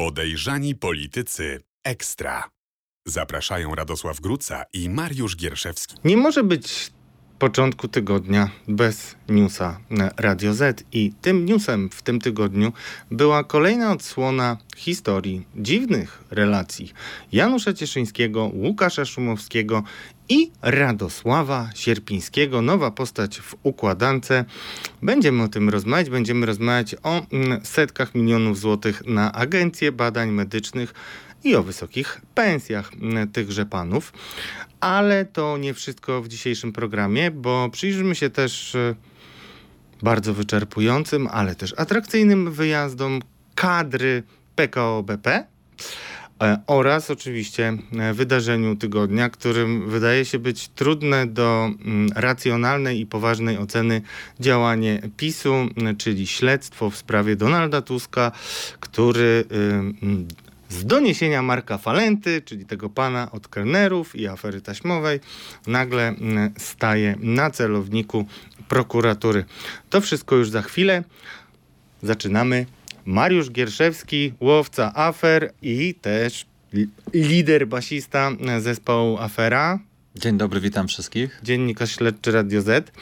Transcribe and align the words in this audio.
Podejrzani 0.00 0.74
politycy 0.74 1.60
ekstra. 1.84 2.50
Zapraszają 3.06 3.74
Radosław 3.74 4.20
Gruca 4.20 4.64
i 4.72 4.88
Mariusz 4.88 5.36
Gierszewski. 5.36 5.96
Nie 6.04 6.16
może 6.16 6.44
być 6.44 6.90
początku 7.38 7.88
tygodnia 7.88 8.50
bez 8.68 9.16
newsa 9.28 9.80
Radio 10.16 10.54
Z 10.54 10.84
i 10.92 11.12
tym 11.20 11.46
newsem 11.46 11.90
w 11.92 12.02
tym 12.02 12.20
tygodniu 12.20 12.72
była 13.10 13.44
kolejna 13.44 13.92
odsłona 13.92 14.56
historii 14.76 15.46
dziwnych 15.56 16.24
relacji 16.30 16.92
Janusza 17.32 17.72
Cieszyńskiego, 17.72 18.50
Łukasza 18.54 19.04
Szumowskiego 19.04 19.82
i 20.30 20.50
Radosława 20.62 21.70
Sierpińskiego. 21.74 22.62
Nowa 22.62 22.90
postać 22.90 23.40
w 23.40 23.54
układance. 23.62 24.28
Będziemy 25.02 25.42
o 25.42 25.48
tym 25.48 25.68
rozmawiać. 25.68 26.10
Będziemy 26.10 26.46
rozmawiać 26.46 26.96
o 27.02 27.26
mm, 27.32 27.60
setkach 27.64 28.14
milionów 28.14 28.58
złotych 28.58 29.06
na 29.06 29.32
agencje 29.32 29.92
badań 29.92 30.30
medycznych 30.30 30.94
i 31.44 31.56
o 31.56 31.62
wysokich 31.62 32.20
pensjach 32.34 32.90
mm, 32.94 33.28
tychże 33.28 33.66
panów. 33.66 34.12
Ale 34.80 35.24
to 35.24 35.58
nie 35.58 35.74
wszystko 35.74 36.22
w 36.22 36.28
dzisiejszym 36.28 36.72
programie, 36.72 37.30
bo 37.30 37.68
przyjrzymy 37.72 38.14
się 38.14 38.30
też 38.30 38.74
e, 38.74 38.94
bardzo 40.02 40.34
wyczerpującym, 40.34 41.28
ale 41.30 41.54
też 41.54 41.74
atrakcyjnym 41.76 42.52
wyjazdom 42.52 43.20
kadry 43.54 44.22
PKO 44.54 45.02
BP 45.02 45.44
oraz 46.66 47.10
oczywiście 47.10 47.76
e, 47.98 48.14
wydarzeniu 48.14 48.76
tygodnia, 48.76 49.30
którym 49.30 49.90
wydaje 49.90 50.24
się 50.24 50.38
być 50.38 50.68
trudne 50.68 51.26
do 51.26 51.64
mm, 51.64 52.10
racjonalnej 52.14 53.00
i 53.00 53.06
poważnej 53.06 53.58
oceny 53.58 54.02
działanie 54.40 55.02
PiSu, 55.16 55.54
czyli 55.98 56.26
śledztwo 56.26 56.90
w 56.90 56.96
sprawie 56.96 57.36
Donalda 57.36 57.82
Tuska, 57.82 58.32
który 58.80 59.44
z 60.70 60.84
doniesienia 60.84 61.42
Marka 61.42 61.78
Falenty, 61.78 62.42
czyli 62.42 62.66
tego 62.66 62.88
pana 62.88 63.30
od 63.32 63.48
kelnerów 63.48 64.16
i 64.16 64.26
afery 64.26 64.60
taśmowej, 64.60 65.20
nagle 65.66 66.08
mm, 66.08 66.52
staje 66.58 67.16
na 67.20 67.50
celowniku 67.50 68.26
prokuratury. 68.68 69.44
To 69.90 70.00
wszystko 70.00 70.36
już 70.36 70.50
za 70.50 70.62
chwilę. 70.62 71.04
Zaczynamy. 72.02 72.66
Mariusz 73.04 73.50
Gierszewski, 73.50 74.32
łowca 74.40 74.92
afer 74.94 75.52
i 75.62 75.94
też 75.94 76.46
lider 77.14 77.68
basista 77.68 78.30
zespołu 78.60 79.18
Afera. 79.18 79.78
Dzień 80.14 80.38
dobry, 80.38 80.60
witam 80.60 80.88
wszystkich. 80.88 81.40
Dziennikarz 81.42 81.96
śledczy 81.96 82.32
Radio 82.32 82.62
Z. 82.62 82.92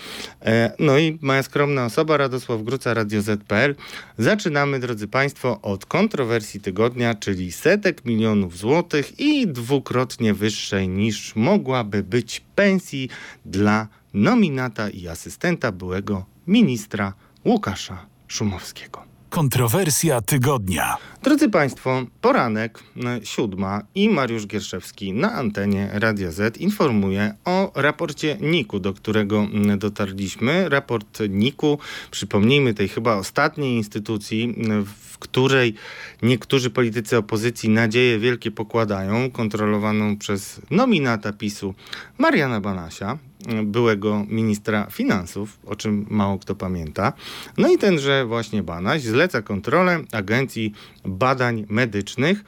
E, 0.43 0.73
no 0.79 0.99
i 0.99 1.19
moja 1.23 1.43
skromna 1.43 1.85
osoba, 1.85 2.17
Radosław 2.17 2.63
Gruca, 2.63 2.95
Radio 2.95 3.23
Z.pl. 3.23 3.75
Zaczynamy, 4.19 4.81
drodzy 4.81 5.09
Państwo, 5.09 5.61
od 5.63 5.87
kontrowersji 5.87 6.61
tygodnia, 6.61 7.15
czyli 7.15 7.53
setek 7.53 8.05
milionów 8.05 8.59
złotych 8.59 9.21
i 9.21 9.47
dwukrotnie 9.47 10.35
wyższej 10.35 10.89
niż 10.89 11.37
mogłaby 11.37 12.03
być 12.03 12.43
pensji 12.55 13.09
dla 13.45 13.89
nominata 14.15 14.91
i 14.91 15.09
asystenta 15.09 15.73
byłego 15.73 16.27
ministra 16.47 17.12
Łukasza 17.45 18.07
Szumowskiego. 18.29 19.08
Kontrowersja 19.31 20.21
tygodnia. 20.21 20.97
Drodzy 21.23 21.48
Państwo, 21.48 22.03
poranek, 22.21 22.83
e, 23.05 23.27
siódma 23.27 23.83
i 23.95 24.09
Mariusz 24.09 24.47
Gierszewski 24.47 25.12
na 25.12 25.33
antenie 25.33 25.91
Radio 25.93 26.33
Z 26.33 26.57
informuje 26.57 27.34
o 27.45 27.73
raporcie 27.75 28.37
NIK-u, 28.41 28.81
do 28.81 28.93
którego 28.93 29.47
dotarliśmy. 29.79 30.69
Raport 30.69 31.19
NIK-u, 31.29 31.79
przypomnijmy 32.11 32.75
tej 32.75 32.89
chyba 32.89 33.17
ostatniej 33.17 33.77
instytucji, 33.77 34.55
w 34.87 35.19
której 35.19 35.75
niektórzy 36.23 36.71
politycy 36.71 37.17
opozycji 37.17 37.69
nadzieje 37.69 38.19
wielkie 38.19 38.51
pokładają, 38.51 39.31
kontrolowaną 39.31 40.17
przez 40.17 40.61
nominata 40.71 41.33
PiSu 41.33 41.75
Mariana 42.19 42.61
Banasia, 42.61 43.19
byłego 43.64 44.27
ministra 44.28 44.87
finansów, 44.91 45.59
o 45.66 45.76
czym 45.76 46.06
mało 46.10 46.38
kto 46.38 46.54
pamięta. 46.54 47.12
No 47.59 47.72
i 47.72 47.78
tenże 47.78 48.26
właśnie 48.26 48.62
Banaś 48.62 49.03
zleca 49.03 49.43
kontrolę 49.43 50.00
Agencji 50.12 50.72
Badań 51.04 51.66
Medycznych. 51.69 52.44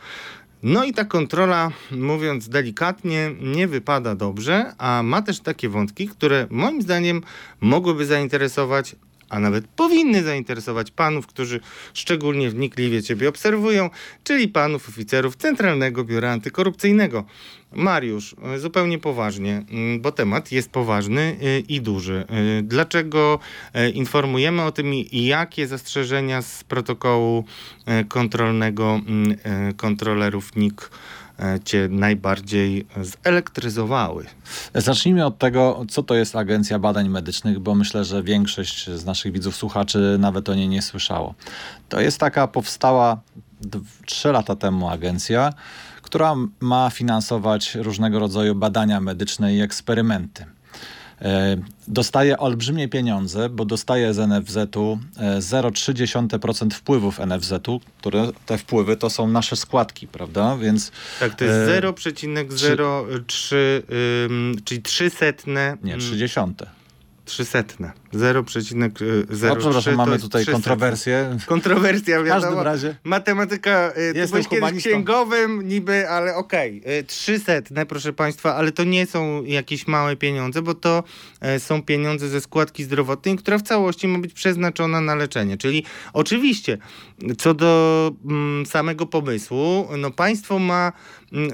No 0.63 0.85
i 0.85 0.93
ta 0.93 1.05
kontrola, 1.05 1.71
mówiąc 1.91 2.49
delikatnie, 2.49 3.31
nie 3.41 3.69
wypada 3.69 4.15
dobrze, 4.15 4.73
a 4.79 5.03
ma 5.03 5.23
też 5.23 5.41
takie 5.41 5.69
wątki, 5.69 6.09
które 6.09 6.47
moim 6.51 6.83
zdaniem 6.83 7.23
mogłyby 7.61 8.07
zainteresować 8.07 8.97
a 9.31 9.41
nawet 9.41 9.67
powinny 9.67 10.23
zainteresować 10.23 10.91
panów, 10.91 11.27
którzy 11.27 11.61
szczególnie 11.95 12.51
wnikliwie 12.51 13.03
Ciebie 13.03 13.29
obserwują, 13.29 13.91
czyli 14.25 14.49
panów 14.49 14.89
oficerów 14.89 15.37
Centralnego 15.37 16.05
Biura 16.05 16.31
Antykorupcyjnego. 16.33 17.25
Mariusz, 17.73 18.37
zupełnie 18.57 18.99
poważnie, 18.99 19.65
mm, 19.71 20.01
bo 20.01 20.13
temat 20.13 20.53
jest 20.53 20.71
poważny 20.71 21.37
y, 21.43 21.63
i 21.69 21.81
duży. 21.81 22.25
Y, 22.59 22.63
dlaczego 22.63 23.39
y, 23.77 23.91
informujemy 23.91 24.63
o 24.63 24.73
tym 24.73 24.95
i 24.95 25.25
jakie 25.25 25.67
zastrzeżenia 25.67 26.43
z 26.43 26.65
protokołu 26.65 27.45
kontrolnego 28.09 29.01
mm, 29.07 29.37
kontrolerów 29.77 30.57
NIK 30.57 30.91
cię 31.65 31.89
najbardziej 31.91 32.87
zelektryzowały? 33.01 34.27
Zacznijmy 34.75 35.27
od 35.27 35.39
tego, 35.39 35.85
co 35.89 36.03
to 36.03 36.15
jest 36.15 36.37
Agencja 36.37 36.79
Badań 36.79 37.09
Medycznych, 37.09 37.59
bo 37.59 37.75
myślę, 37.75 38.05
że 38.05 38.23
większość 38.23 38.91
z 38.91 39.05
naszych 39.05 39.33
widzów, 39.33 39.57
słuchaczy 39.57 40.17
nawet 40.19 40.49
o 40.49 40.55
niej 40.55 40.69
nie 40.69 40.83
słyszało. 40.83 41.35
To 41.89 42.01
jest 42.01 42.21
taka 42.21 42.49
powstała 42.49 43.21
trzy 44.07 44.33
lata 44.33 44.57
temu 44.57 44.89
agencja, 44.89 45.53
która 46.03 46.35
ma 46.61 46.91
finansować 46.91 47.75
różnego 47.75 48.19
rodzaju 48.19 48.55
badania 48.55 49.01
medyczne 49.01 49.55
i 49.55 49.61
eksperymenty. 49.61 50.45
E, 51.23 51.57
dostaje 51.89 52.39
olbrzymie 52.39 52.89
pieniądze, 52.89 53.49
bo 53.49 53.65
dostaje 53.65 54.15
z 54.15 54.19
NFZ-u 54.19 54.99
0,3% 55.39 56.67
e, 56.67 56.71
wpływów 56.71 57.19
NFZ-u, 57.19 57.81
które 57.99 58.29
te 58.47 58.59
wpływy 58.59 58.97
to 58.97 59.11
są 59.11 59.29
nasze 59.29 59.57
składki, 59.57 60.07
prawda? 60.09 60.57
Więc 60.57 60.93
tak, 61.21 61.35
to 61.35 61.45
jest 61.45 61.71
0,03, 61.71 63.57
e, 63.57 63.81
czyli 64.65 64.83
300. 64.83 65.27
Nie, 65.83 65.99
30. 65.99 66.41
300. 67.31 67.65
0,03. 68.13 69.25
No 69.49 69.57
przepraszam, 69.57 69.95
mamy 69.95 70.19
tutaj 70.19 70.47
kontrowersję. 70.47 71.37
Kontrowersja, 71.47 72.23
wiadomo. 72.23 72.41
W 72.41 72.43
każdym 72.43 72.65
razie. 72.65 72.97
Matematyka, 73.05 73.93
y, 74.17 74.29
byłeś 74.29 74.49
kiedyś 74.49 74.73
księgowym 74.79 75.69
niby, 75.69 76.09
ale 76.09 76.37
okej. 76.37 76.81
Okay. 76.81 77.05
300, 77.05 77.53
proszę 77.89 78.13
Państwa, 78.13 78.55
ale 78.55 78.73
to 78.73 78.85
nie 78.85 79.07
są 79.07 79.45
jakieś 79.45 79.87
małe 79.87 80.17
pieniądze, 80.17 80.63
bo 80.63 80.75
to 80.75 81.05
e, 81.41 81.61
są 81.61 81.83
pieniądze 81.83 82.29
ze 82.29 82.41
składki 82.41 82.85
zdrowotnej, 82.85 83.37
która 83.37 83.59
w 83.59 83.63
całości 83.63 84.09
ma 84.09 84.19
być 84.19 84.33
przeznaczona 84.33 85.01
na 85.01 85.15
leczenie. 85.15 85.57
Czyli 85.57 85.85
oczywiście, 86.13 86.79
co 87.39 87.55
do 87.55 88.13
mm, 88.25 88.67
samego 88.67 89.07
pomysłu, 89.07 89.89
no 89.99 90.11
państwo 90.11 90.59
ma 90.59 90.93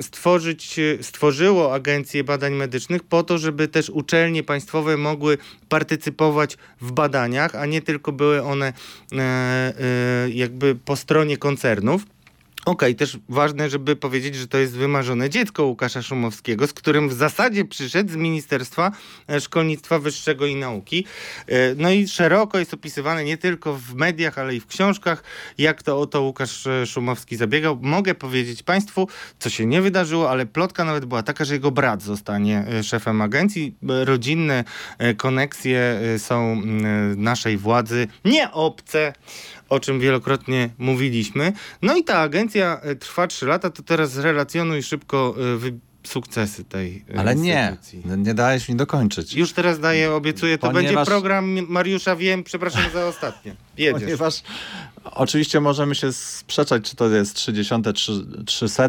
stworzyć, 0.00 0.80
stworzyło 1.02 1.74
Agencję 1.74 2.24
Badań 2.24 2.54
Medycznych 2.54 3.02
po 3.02 3.22
to, 3.22 3.38
żeby 3.38 3.68
też 3.68 3.90
uczelnie 3.90 4.42
państwowe 4.42 4.96
mogły 4.96 5.38
partycypować 5.68 6.56
w 6.80 6.92
badaniach, 6.92 7.54
a 7.54 7.66
nie 7.66 7.82
tylko 7.82 8.12
były 8.12 8.42
one 8.42 8.72
e, 9.12 9.18
e, 9.18 10.30
jakby 10.30 10.74
po 10.74 10.96
stronie 10.96 11.36
koncernów. 11.36 12.15
Okej, 12.66 12.88
okay, 12.88 12.94
też 12.94 13.18
ważne, 13.28 13.70
żeby 13.70 13.96
powiedzieć, 13.96 14.34
że 14.34 14.48
to 14.48 14.58
jest 14.58 14.76
wymarzone 14.76 15.30
dziecko 15.30 15.64
Łukasza 15.64 16.02
Szumowskiego, 16.02 16.66
z 16.66 16.72
którym 16.72 17.08
w 17.08 17.12
zasadzie 17.12 17.64
przyszedł 17.64 18.12
z 18.12 18.16
Ministerstwa 18.16 18.92
e, 19.28 19.40
Szkolnictwa 19.40 19.98
Wyższego 19.98 20.46
i 20.46 20.56
Nauki. 20.56 21.06
E, 21.46 21.74
no 21.74 21.90
i 21.90 22.08
szeroko 22.08 22.58
jest 22.58 22.74
opisywane 22.74 23.24
nie 23.24 23.36
tylko 23.36 23.74
w 23.74 23.94
mediach, 23.94 24.38
ale 24.38 24.54
i 24.54 24.60
w 24.60 24.66
książkach, 24.66 25.22
jak 25.58 25.82
to 25.82 26.00
oto 26.00 26.22
Łukasz 26.22 26.66
e, 26.66 26.86
Szumowski 26.86 27.36
zabiegał. 27.36 27.78
Mogę 27.82 28.14
powiedzieć 28.14 28.62
Państwu, 28.62 29.08
co 29.38 29.50
się 29.50 29.66
nie 29.66 29.82
wydarzyło, 29.82 30.30
ale 30.30 30.46
plotka 30.46 30.84
nawet 30.84 31.04
była 31.04 31.22
taka, 31.22 31.44
że 31.44 31.54
jego 31.54 31.70
brat 31.70 32.02
zostanie 32.02 32.64
szefem 32.82 33.22
agencji. 33.22 33.74
Rodzinne 33.82 34.64
koneksje 35.16 36.00
są 36.18 36.62
naszej 37.16 37.56
władzy 37.56 38.08
nie 38.24 38.52
obce 38.52 39.12
o 39.68 39.80
czym 39.80 40.00
wielokrotnie 40.00 40.70
mówiliśmy. 40.78 41.52
No 41.82 41.96
i 41.96 42.04
ta 42.04 42.18
agencja 42.18 42.80
e, 42.82 42.96
trwa 42.96 43.26
3 43.26 43.46
lata, 43.46 43.70
to 43.70 43.82
teraz 43.82 44.16
relacjonuj 44.16 44.82
szybko, 44.82 45.34
e, 45.38 45.70
sukcesy 46.08 46.64
tej 46.64 47.04
e, 47.14 47.18
Ale 47.18 47.36
nie, 47.36 47.68
instytucji. 47.70 48.02
nie 48.18 48.34
dałeś 48.34 48.68
mi 48.68 48.76
dokończyć. 48.76 49.34
Już 49.34 49.52
teraz 49.52 49.80
daję, 49.80 50.12
obiecuję, 50.12 50.58
to 50.58 50.66
Ponieważ- 50.66 50.94
będzie 50.94 51.10
program 51.10 51.66
Mariusza 51.68 52.16
Wiem, 52.16 52.44
przepraszam 52.44 52.82
za 52.94 53.06
ostatnie. 53.06 53.54
Jedziesz. 53.78 54.02
Ponieważ 54.02 54.42
oczywiście 55.04 55.60
możemy 55.60 55.94
się 55.94 56.12
sprzeczać, 56.12 56.90
czy 56.90 56.96
to 56.96 57.08
jest 57.08 57.34
30, 57.34 57.74
czy 57.94 58.26
300 58.46 58.88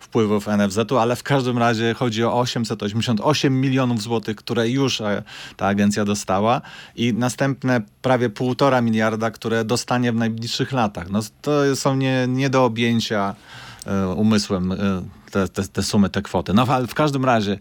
wpływów 0.00 0.48
NFZ-u, 0.48 0.98
ale 0.98 1.16
w 1.16 1.22
każdym 1.22 1.58
razie 1.58 1.94
chodzi 1.94 2.24
o 2.24 2.40
888 2.40 3.60
milionów 3.60 4.02
złotych, 4.02 4.36
które 4.36 4.68
już 4.68 5.00
e, 5.00 5.22
ta 5.56 5.66
agencja 5.66 6.04
dostała 6.04 6.60
i 6.96 7.14
następne 7.14 7.80
prawie 8.02 8.30
półtora 8.30 8.80
miliarda, 8.80 9.30
które 9.30 9.64
dostanie 9.64 10.12
w 10.12 10.16
najbliższych 10.16 10.72
latach. 10.72 11.10
No, 11.10 11.20
to 11.42 11.76
są 11.76 11.96
nie, 11.96 12.26
nie 12.28 12.50
do 12.50 12.64
objęcia 12.64 13.34
umysłem 14.16 14.72
e, 14.72 14.76
te, 15.30 15.48
te, 15.48 15.62
te 15.62 15.82
sumy, 15.82 16.10
te 16.10 16.22
kwoty. 16.22 16.54
No 16.54 16.66
ale 16.68 16.86
w 16.86 16.94
każdym 16.94 17.24
razie 17.24 17.58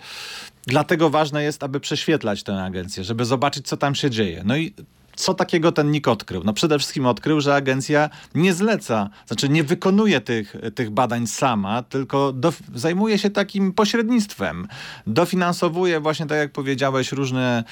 Dlatego 0.68 1.10
ważne 1.10 1.44
jest, 1.44 1.64
aby 1.64 1.80
prześwietlać 1.80 2.44
tę 2.44 2.64
agencję, 2.64 3.04
żeby 3.04 3.26
zobaczyć, 3.26 3.68
co 3.68 3.78
tam 3.78 3.96
się 3.96 4.10
dzieje. 4.10 4.42
No 4.46 4.58
i 4.58 4.74
co 5.16 5.34
takiego 5.34 5.72
ten 5.72 5.92
NIK 5.92 6.08
odkrył? 6.08 6.42
No 6.46 6.54
przede 6.54 6.80
wszystkim 6.80 7.06
odkrył, 7.06 7.42
że 7.42 7.56
agencja 7.56 8.10
nie 8.36 8.54
zleca, 8.54 9.10
znaczy 9.28 9.50
nie 9.50 9.64
wykonuje 9.64 10.22
tych, 10.22 10.56
tych 10.76 10.90
badań 10.90 11.28
sama, 11.28 11.84
tylko 11.84 12.34
do, 12.34 12.54
zajmuje 12.76 13.18
się 13.18 13.30
takim 13.30 13.74
pośrednictwem. 13.74 14.68
Dofinansowuje 15.08 16.00
właśnie, 16.00 16.26
tak 16.26 16.38
jak 16.38 16.52
powiedziałeś, 16.52 17.12
różne 17.12 17.64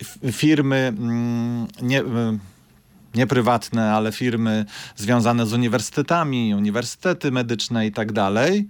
f- 0.00 0.18
firmy, 0.32 0.76
mm, 0.76 1.66
nie, 1.82 2.02
nie 3.14 3.26
prywatne, 3.26 3.92
ale 3.92 4.12
firmy 4.12 4.64
związane 4.96 5.46
z 5.46 5.52
uniwersytetami, 5.52 6.54
uniwersytety 6.54 7.30
medyczne 7.32 7.86
i 7.86 7.92
tak 7.92 8.12
dalej, 8.12 8.68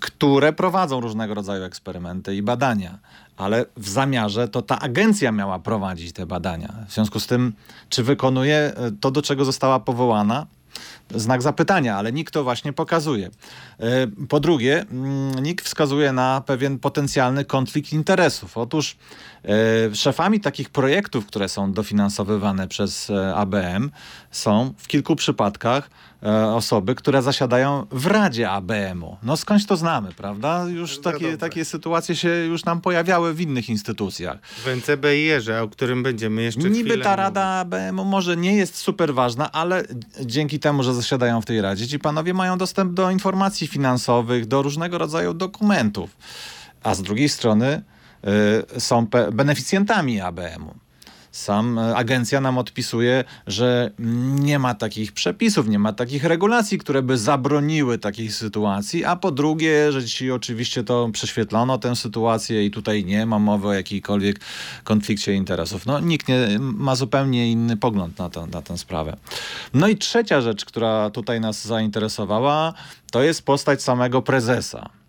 które 0.00 0.52
prowadzą 0.52 1.00
różnego 1.00 1.34
rodzaju 1.34 1.64
eksperymenty 1.64 2.36
i 2.36 2.42
badania. 2.42 2.98
Ale 3.36 3.64
w 3.76 3.88
zamiarze 3.88 4.48
to 4.48 4.62
ta 4.62 4.78
agencja 4.78 5.32
miała 5.32 5.58
prowadzić 5.58 6.12
te 6.12 6.26
badania. 6.26 6.74
W 6.88 6.92
związku 6.92 7.20
z 7.20 7.26
tym, 7.26 7.52
czy 7.88 8.02
wykonuje 8.02 8.56
e, 8.56 8.92
to, 9.00 9.10
do 9.10 9.22
czego 9.22 9.44
została 9.44 9.80
powołana? 9.80 10.46
Znak 11.14 11.42
zapytania, 11.42 11.96
ale 11.96 12.12
NIK 12.12 12.30
to 12.30 12.44
właśnie 12.44 12.72
pokazuje. 12.72 13.30
E, 13.80 14.06
Po 14.28 14.40
drugie, 14.40 14.80
mm, 14.80 15.38
NIK 15.42 15.62
wskazuje 15.62 16.12
na 16.12 16.42
pewien 16.46 16.78
potencjalny 16.78 17.44
konflikt 17.44 17.92
interesów. 17.92 18.58
Otóż 18.58 18.96
szefami 19.94 20.40
takich 20.40 20.70
projektów, 20.70 21.26
które 21.26 21.48
są 21.48 21.72
dofinansowywane 21.72 22.68
przez 22.68 23.10
e, 23.10 23.34
ABM, 23.34 23.90
są 24.30 24.74
w 24.76 24.88
kilku 24.88 25.16
przypadkach 25.16 25.90
e, 26.22 26.46
osoby, 26.46 26.94
które 26.94 27.22
zasiadają 27.22 27.86
w 27.90 28.06
Radzie 28.06 28.50
ABM-u. 28.50 29.16
No 29.22 29.36
skądś 29.36 29.66
to 29.66 29.76
znamy, 29.76 30.12
prawda? 30.16 30.64
Już 30.68 30.96
To 30.96 31.12
takie, 31.12 31.36
takie 31.36 31.64
sytuacje 31.64 32.16
się 32.16 32.28
już 32.28 32.64
nam 32.64 32.80
pojawiały 32.80 33.34
w 33.34 33.40
innych 33.40 33.68
instytucjach. 33.68 34.38
W 34.42 34.76
NCBIR-ze, 34.76 35.62
o 35.62 35.68
którym 35.68 36.02
będziemy 36.02 36.42
jeszcze 36.42 36.70
Niby 36.70 36.98
ta 36.98 37.16
rada 37.16 37.44
ABM 37.44 37.94
może 37.94 38.36
nie 38.36 38.56
jest 38.56 38.76
super 38.76 39.14
ważna, 39.14 39.52
ale 39.52 39.82
dzięki 40.20 40.58
temu, 40.58 40.82
że 40.82 40.94
zasiadają 40.94 41.40
w 41.40 41.44
tej 41.44 41.60
radzie, 41.60 41.88
ci 41.88 41.98
panowie 41.98 42.34
mają 42.34 42.58
dostęp 42.58 42.92
do 42.92 43.10
informacji 43.10 43.66
finansowych, 43.66 44.46
do 44.46 44.62
różnego 44.62 44.98
rodzaju 44.98 45.34
dokumentów. 45.34 46.16
A 46.82 46.94
z 46.94 47.02
drugiej 47.02 47.28
strony 47.28 47.82
są 48.78 49.06
pe- 49.06 49.32
beneficjentami 49.32 50.20
ABM-u. 50.20 50.74
Sam 51.32 51.78
e, 51.78 51.96
agencja 51.96 52.40
nam 52.40 52.58
odpisuje, 52.58 53.24
że 53.46 53.90
nie 54.34 54.58
ma 54.58 54.74
takich 54.74 55.12
przepisów, 55.12 55.68
nie 55.68 55.78
ma 55.78 55.92
takich 55.92 56.24
regulacji, 56.24 56.78
które 56.78 57.02
by 57.02 57.18
zabroniły 57.18 57.98
takiej 57.98 58.32
sytuacji, 58.32 59.04
a 59.04 59.16
po 59.16 59.30
drugie, 59.30 59.92
że 59.92 60.04
ci 60.06 60.30
oczywiście 60.30 60.84
to 60.84 61.08
prześwietlono 61.12 61.78
tę 61.78 61.96
sytuację 61.96 62.66
i 62.66 62.70
tutaj 62.70 63.04
nie 63.04 63.26
ma 63.26 63.38
mowy 63.38 63.68
o 63.68 63.72
jakiejkolwiek 63.72 64.40
konflikcie 64.84 65.34
interesów. 65.34 65.86
No 65.86 66.00
nikt 66.00 66.28
nie 66.28 66.58
ma 66.60 66.96
zupełnie 66.96 67.52
inny 67.52 67.76
pogląd 67.76 68.18
na, 68.18 68.30
to, 68.30 68.46
na 68.46 68.62
tę 68.62 68.78
sprawę. 68.78 69.16
No 69.74 69.88
i 69.88 69.96
trzecia 69.96 70.40
rzecz, 70.40 70.64
która 70.64 71.10
tutaj 71.10 71.40
nas 71.40 71.66
zainteresowała, 71.66 72.72
to 73.10 73.22
jest 73.22 73.42
postać 73.44 73.82
samego 73.82 74.22
prezesa. 74.22 75.01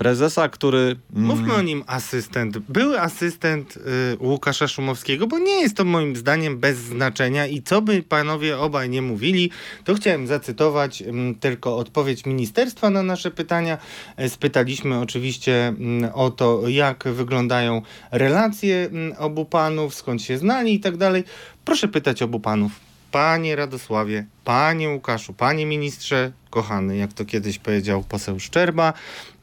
Prezesa, 0.00 0.48
który... 0.48 0.96
mm, 1.16 1.24
Mówmy 1.26 1.54
o 1.54 1.62
nim 1.62 1.84
asystent. 1.86 2.58
Były 2.58 3.00
asystent 3.00 3.76
y, 3.76 3.80
Łukasza 4.20 4.68
Szumowskiego, 4.68 5.26
bo 5.26 5.38
nie 5.38 5.60
jest 5.60 5.76
to 5.76 5.84
moim 5.84 6.16
zdaniem 6.16 6.58
bez 6.58 6.78
znaczenia 6.78 7.46
i 7.46 7.62
co 7.62 7.82
by 7.82 8.02
panowie 8.02 8.58
obaj 8.58 8.88
nie 8.90 9.02
mówili, 9.02 9.50
to 9.84 9.94
chciałem 9.94 10.26
zacytować 10.26 11.02
ym, 11.02 11.34
tylko 11.40 11.76
odpowiedź 11.76 12.26
ministerstwa 12.26 12.90
na 12.90 13.02
nasze 13.02 13.30
pytania. 13.30 13.78
E, 14.16 14.28
Spytaliśmy 14.28 14.98
oczywiście 14.98 15.68
mm, 15.68 16.10
o 16.14 16.30
to, 16.30 16.68
jak 16.68 17.04
wyglądają 17.04 17.82
relacje 18.10 18.76
mm, 18.92 19.14
obu 19.18 19.44
panów, 19.44 19.94
skąd 19.94 20.22
się 20.22 20.38
znali 20.38 20.74
i 20.74 20.80
tak 20.80 20.96
dalej. 20.96 21.24
Proszę 21.64 21.88
pytać 21.88 22.22
obu 22.22 22.40
panów. 22.40 22.89
Panie 23.10 23.56
Radosławie, 23.56 24.26
panie 24.44 24.88
Łukaszu, 24.88 25.32
panie 25.32 25.66
ministrze, 25.66 26.32
kochany, 26.50 26.96
jak 26.96 27.12
to 27.12 27.24
kiedyś 27.24 27.58
powiedział 27.58 28.04
poseł 28.08 28.40
Szczerba, 28.40 28.92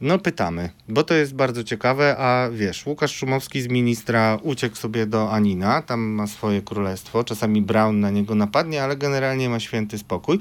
no 0.02 0.20
pytamy, 0.20 0.70
bo 0.90 1.04
to 1.04 1.14
jest 1.14 1.36
bardzo 1.36 1.64
ciekawe, 1.64 2.16
a 2.18 2.50
wiesz, 2.50 2.86
Łukasz 2.86 3.16
Szumowski 3.16 3.62
z 3.62 3.68
ministra 3.68 4.40
uciekł 4.44 4.76
sobie 4.76 5.06
do 5.06 5.32
Anina, 5.32 5.82
tam 5.82 6.00
ma 6.00 6.28
swoje 6.28 6.62
królestwo, 6.62 7.24
czasami 7.24 7.62
Brown 7.62 8.00
na 8.00 8.10
niego 8.10 8.36
napadnie, 8.36 8.84
ale 8.84 8.98
generalnie 8.98 9.50
ma 9.50 9.60
święty 9.60 9.98
spokój, 9.98 10.40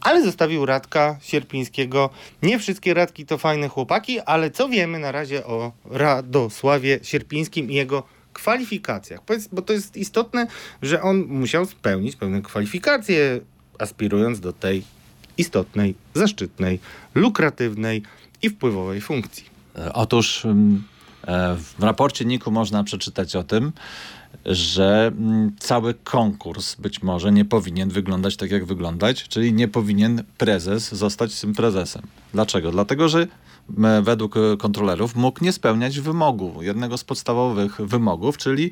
ale 0.00 0.24
zostawił 0.24 0.66
Radka 0.66 1.16
Sierpińskiego. 1.20 2.10
Nie 2.42 2.58
wszystkie 2.58 2.94
Radki 2.94 3.26
to 3.26 3.38
fajne 3.38 3.68
chłopaki, 3.68 4.20
ale 4.20 4.50
co 4.50 4.68
wiemy 4.68 4.98
na 4.98 5.12
razie 5.12 5.46
o 5.46 5.72
Radosławie 5.90 6.98
Sierpińskim 7.02 7.70
i 7.70 7.74
jego 7.74 8.02
kwalifikacjach? 8.32 9.20
Bo 9.52 9.62
to 9.62 9.72
jest 9.72 9.96
istotne, 9.96 10.46
że 10.82 11.02
on 11.02 11.24
musiał 11.26 11.66
spełnić 11.66 12.16
pewne 12.16 12.42
kwalifikacje, 12.42 13.40
aspirując 13.78 14.40
do 14.40 14.52
tej 14.52 14.82
istotnej, 15.38 15.94
zaszczytnej, 16.14 16.80
lukratywnej 17.14 18.02
i 18.42 18.50
wpływowej 18.50 19.00
funkcji. 19.00 19.44
E, 19.76 19.92
Otóż 19.92 20.44
mm, 20.44 20.82
e, 21.26 21.56
w 21.56 21.82
raporcie 21.82 22.24
NIK-u 22.24 22.50
można 22.50 22.84
przeczytać 22.84 23.36
o 23.36 23.42
tym, 23.42 23.72
że 24.46 25.12
mm, 25.18 25.52
cały 25.58 25.94
konkurs 25.94 26.74
być 26.74 27.02
może 27.02 27.32
nie 27.32 27.44
powinien 27.44 27.88
wyglądać 27.88 28.36
tak, 28.36 28.50
jak 28.50 28.64
wyglądać, 28.64 29.28
czyli 29.28 29.52
nie 29.52 29.68
powinien 29.68 30.22
prezes 30.38 30.94
zostać 30.94 31.40
tym 31.40 31.54
prezesem. 31.54 32.02
Dlaczego? 32.32 32.70
Dlatego, 32.70 33.08
że 33.08 33.26
według 34.02 34.36
e, 34.36 34.56
kontrolerów 34.56 35.16
mógł 35.16 35.44
nie 35.44 35.52
spełniać 35.52 36.00
wymogu, 36.00 36.62
jednego 36.62 36.98
z 36.98 37.04
podstawowych 37.04 37.80
wymogów, 37.80 38.36
czyli 38.38 38.70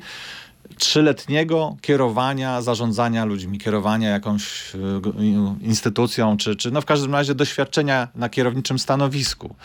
trzyletniego 0.77 1.77
kierowania, 1.81 2.61
zarządzania 2.61 3.25
ludźmi, 3.25 3.59
kierowania 3.59 4.09
jakąś 4.09 4.71
i- 5.19 5.65
instytucją, 5.65 6.37
czy, 6.37 6.55
czy 6.55 6.71
no 6.71 6.81
w 6.81 6.85
każdym 6.85 7.11
razie 7.13 7.35
doświadczenia 7.35 8.07
na 8.15 8.29
kierowniczym 8.29 8.79
stanowisku. 8.79 9.55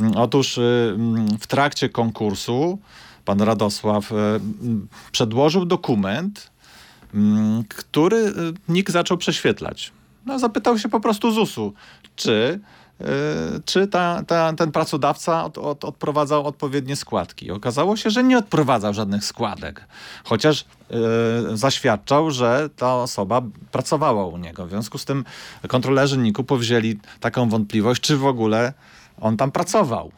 Mm, 0.00 0.16
Otóż 0.16 0.58
mm, 0.58 1.38
w 1.40 1.46
trakcie 1.46 1.88
konkursu 1.88 2.78
pan 3.24 3.40
Radosław 3.40 4.12
przedłożył 5.12 5.64
dokument, 5.64 6.50
mm, 7.14 7.64
który 7.68 8.16
y, 8.16 8.32
NIK 8.68 8.90
zaczął 8.90 9.16
prześwietlać. 9.18 9.92
No, 10.26 10.38
zapytał 10.38 10.78
się 10.78 10.88
po 10.88 11.00
prostu 11.00 11.30
ZUS-u, 11.32 11.72
czy, 12.16 12.60
czy 13.64 13.86
ta, 13.86 14.22
ta, 14.26 14.52
ten 14.52 14.72
pracodawca 14.72 15.44
od, 15.44 15.58
od, 15.58 15.84
odprowadzał 15.84 16.46
odpowiednie 16.46 16.96
składki. 16.96 17.50
Okazało 17.50 17.96
się, 17.96 18.10
że 18.10 18.24
nie 18.24 18.38
odprowadzał 18.38 18.94
żadnych 18.94 19.24
składek, 19.24 19.84
chociaż 20.24 20.60
y, 20.60 21.56
zaświadczał, 21.56 22.30
że 22.30 22.68
ta 22.76 22.94
osoba 22.94 23.42
pracowała 23.72 24.26
u 24.26 24.36
niego. 24.36 24.66
W 24.66 24.70
związku 24.70 24.98
z 24.98 25.04
tym 25.04 25.24
kontrolerzy 25.68 26.18
NIK-u 26.18 26.44
powzięli 26.44 26.98
taką 27.20 27.48
wątpliwość, 27.48 28.02
czy 28.02 28.16
w 28.16 28.26
ogóle 28.26 28.72
on 29.20 29.36
tam 29.36 29.52
pracował. 29.52 30.12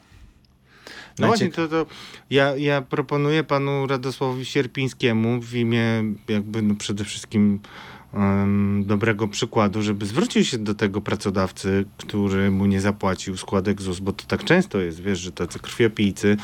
No 1.19 1.27
właśnie, 1.27 1.51
to, 1.51 1.69
to 1.69 1.87
ja, 2.31 2.57
ja 2.57 2.83
proponuję 2.83 3.45
panu 3.45 3.87
Radosławowi 3.87 4.45
Sierpińskiemu 4.45 5.41
w 5.41 5.55
imię 5.55 6.05
jakby 6.29 6.63
no 6.63 6.75
przede 6.75 7.05
wszystkim 7.05 7.61
dobrego 8.83 9.29
przykładu, 9.29 9.83
żeby 9.83 10.07
zwrócił 10.07 10.45
się 10.45 10.59
do 10.59 10.75
tego 10.75 11.01
pracodawcy, 11.01 11.85
który 11.97 12.51
mu 12.51 12.67
nie 12.67 12.81
zapłacił 12.81 13.37
składek 13.37 13.83
ZUS, 13.83 14.01
bo 14.01 14.13
to 14.13 14.25
tak 14.27 14.45
często 14.45 14.79
jest, 14.79 15.01
wiesz, 15.03 15.19
że 15.19 15.33
tacy 15.33 15.59
krwiopijcy, 15.59 16.37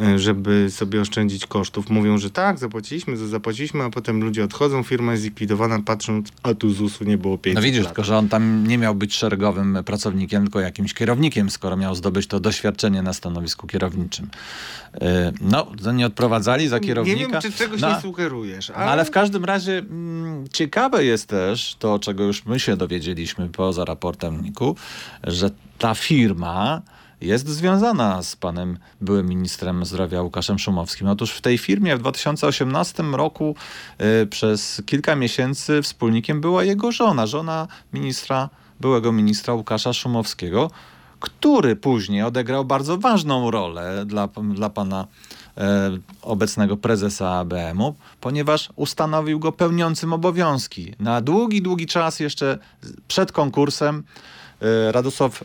e, 0.00 0.18
żeby 0.18 0.66
sobie 0.70 1.00
oszczędzić 1.00 1.46
kosztów, 1.46 1.90
mówią, 1.90 2.18
że 2.18 2.30
tak, 2.30 2.58
zapłaciliśmy, 2.58 3.16
zapłaciliśmy, 3.16 3.84
a 3.84 3.90
potem 3.90 4.24
ludzie 4.24 4.44
odchodzą, 4.44 4.82
firma 4.82 5.12
jest 5.12 5.22
zlikwidowana, 5.22 5.80
patrzą, 5.82 6.22
a 6.42 6.54
tu 6.54 6.70
ZUS-u 6.70 7.04
nie 7.04 7.18
było 7.18 7.38
500 7.38 7.54
No 7.54 7.62
widzisz, 7.62 7.84
lat. 7.84 7.88
tylko 7.88 8.04
że 8.04 8.16
on 8.16 8.28
tam 8.28 8.66
nie 8.66 8.78
miał 8.78 8.94
być 8.94 9.14
szeregowym 9.14 9.78
pracownikiem, 9.84 10.42
tylko 10.42 10.60
jakimś 10.60 10.94
kierownikiem, 10.94 11.50
skoro 11.50 11.76
miał 11.76 11.94
zdobyć 11.94 12.26
to 12.26 12.40
doświadczenie 12.40 13.02
na 13.02 13.12
stanowisku 13.12 13.66
kierowniczym. 13.66 14.28
Yy, 15.00 15.08
No, 15.40 15.66
nie 15.94 16.06
odprowadzali 16.06 16.68
za 16.68 16.80
kierownika. 16.80 17.18
Nie 17.20 17.28
wiem, 17.28 17.40
czy 17.42 17.52
czegoś 17.52 17.80
no, 17.80 17.94
nie 17.94 18.00
sugerujesz, 18.00 18.70
ale... 18.70 18.90
ale 18.90 19.04
w 19.04 19.10
każdym 19.10 19.44
razie 19.44 19.78
mm, 19.78 20.48
ciekawe 20.52 21.04
jest 21.04 21.11
też 21.18 21.76
to, 21.78 21.98
czego 21.98 22.24
już 22.24 22.46
my 22.46 22.60
się 22.60 22.76
dowiedzieliśmy 22.76 23.48
poza 23.48 23.84
raportem 23.84 24.42
NIK-u, 24.42 24.76
że 25.24 25.50
ta 25.78 25.94
firma 25.94 26.82
jest 27.22 27.48
związana 27.48 28.22
z 28.22 28.36
panem 28.36 28.78
byłym 29.00 29.28
ministrem 29.28 29.84
zdrowia 29.84 30.22
Łukaszem 30.22 30.58
Szumowskim. 30.58 31.08
Otóż 31.08 31.30
w 31.32 31.40
tej 31.40 31.58
firmie 31.58 31.96
w 31.96 31.98
2018 31.98 33.02
roku 33.02 33.56
y, 34.22 34.26
przez 34.26 34.82
kilka 34.86 35.16
miesięcy 35.16 35.82
wspólnikiem 35.82 36.40
była 36.40 36.64
jego 36.64 36.92
żona, 36.92 37.26
żona 37.26 37.68
ministra, 37.92 38.48
byłego 38.80 39.12
ministra 39.12 39.54
Łukasza 39.54 39.92
Szumowskiego, 39.92 40.70
który 41.20 41.76
później 41.76 42.22
odegrał 42.22 42.64
bardzo 42.64 42.98
ważną 42.98 43.50
rolę 43.50 44.04
dla, 44.06 44.28
dla 44.54 44.70
pana 44.70 45.06
obecnego 46.22 46.76
prezesa 46.76 47.30
ABM-u, 47.30 47.94
ponieważ 48.20 48.68
ustanowił 48.76 49.38
go 49.38 49.52
pełniącym 49.52 50.12
obowiązki. 50.12 50.94
Na 51.00 51.20
długi, 51.20 51.62
długi 51.62 51.86
czas 51.86 52.20
jeszcze 52.20 52.58
przed 53.08 53.32
konkursem 53.32 54.02
e, 54.62 54.92
Radosław, 54.92 55.44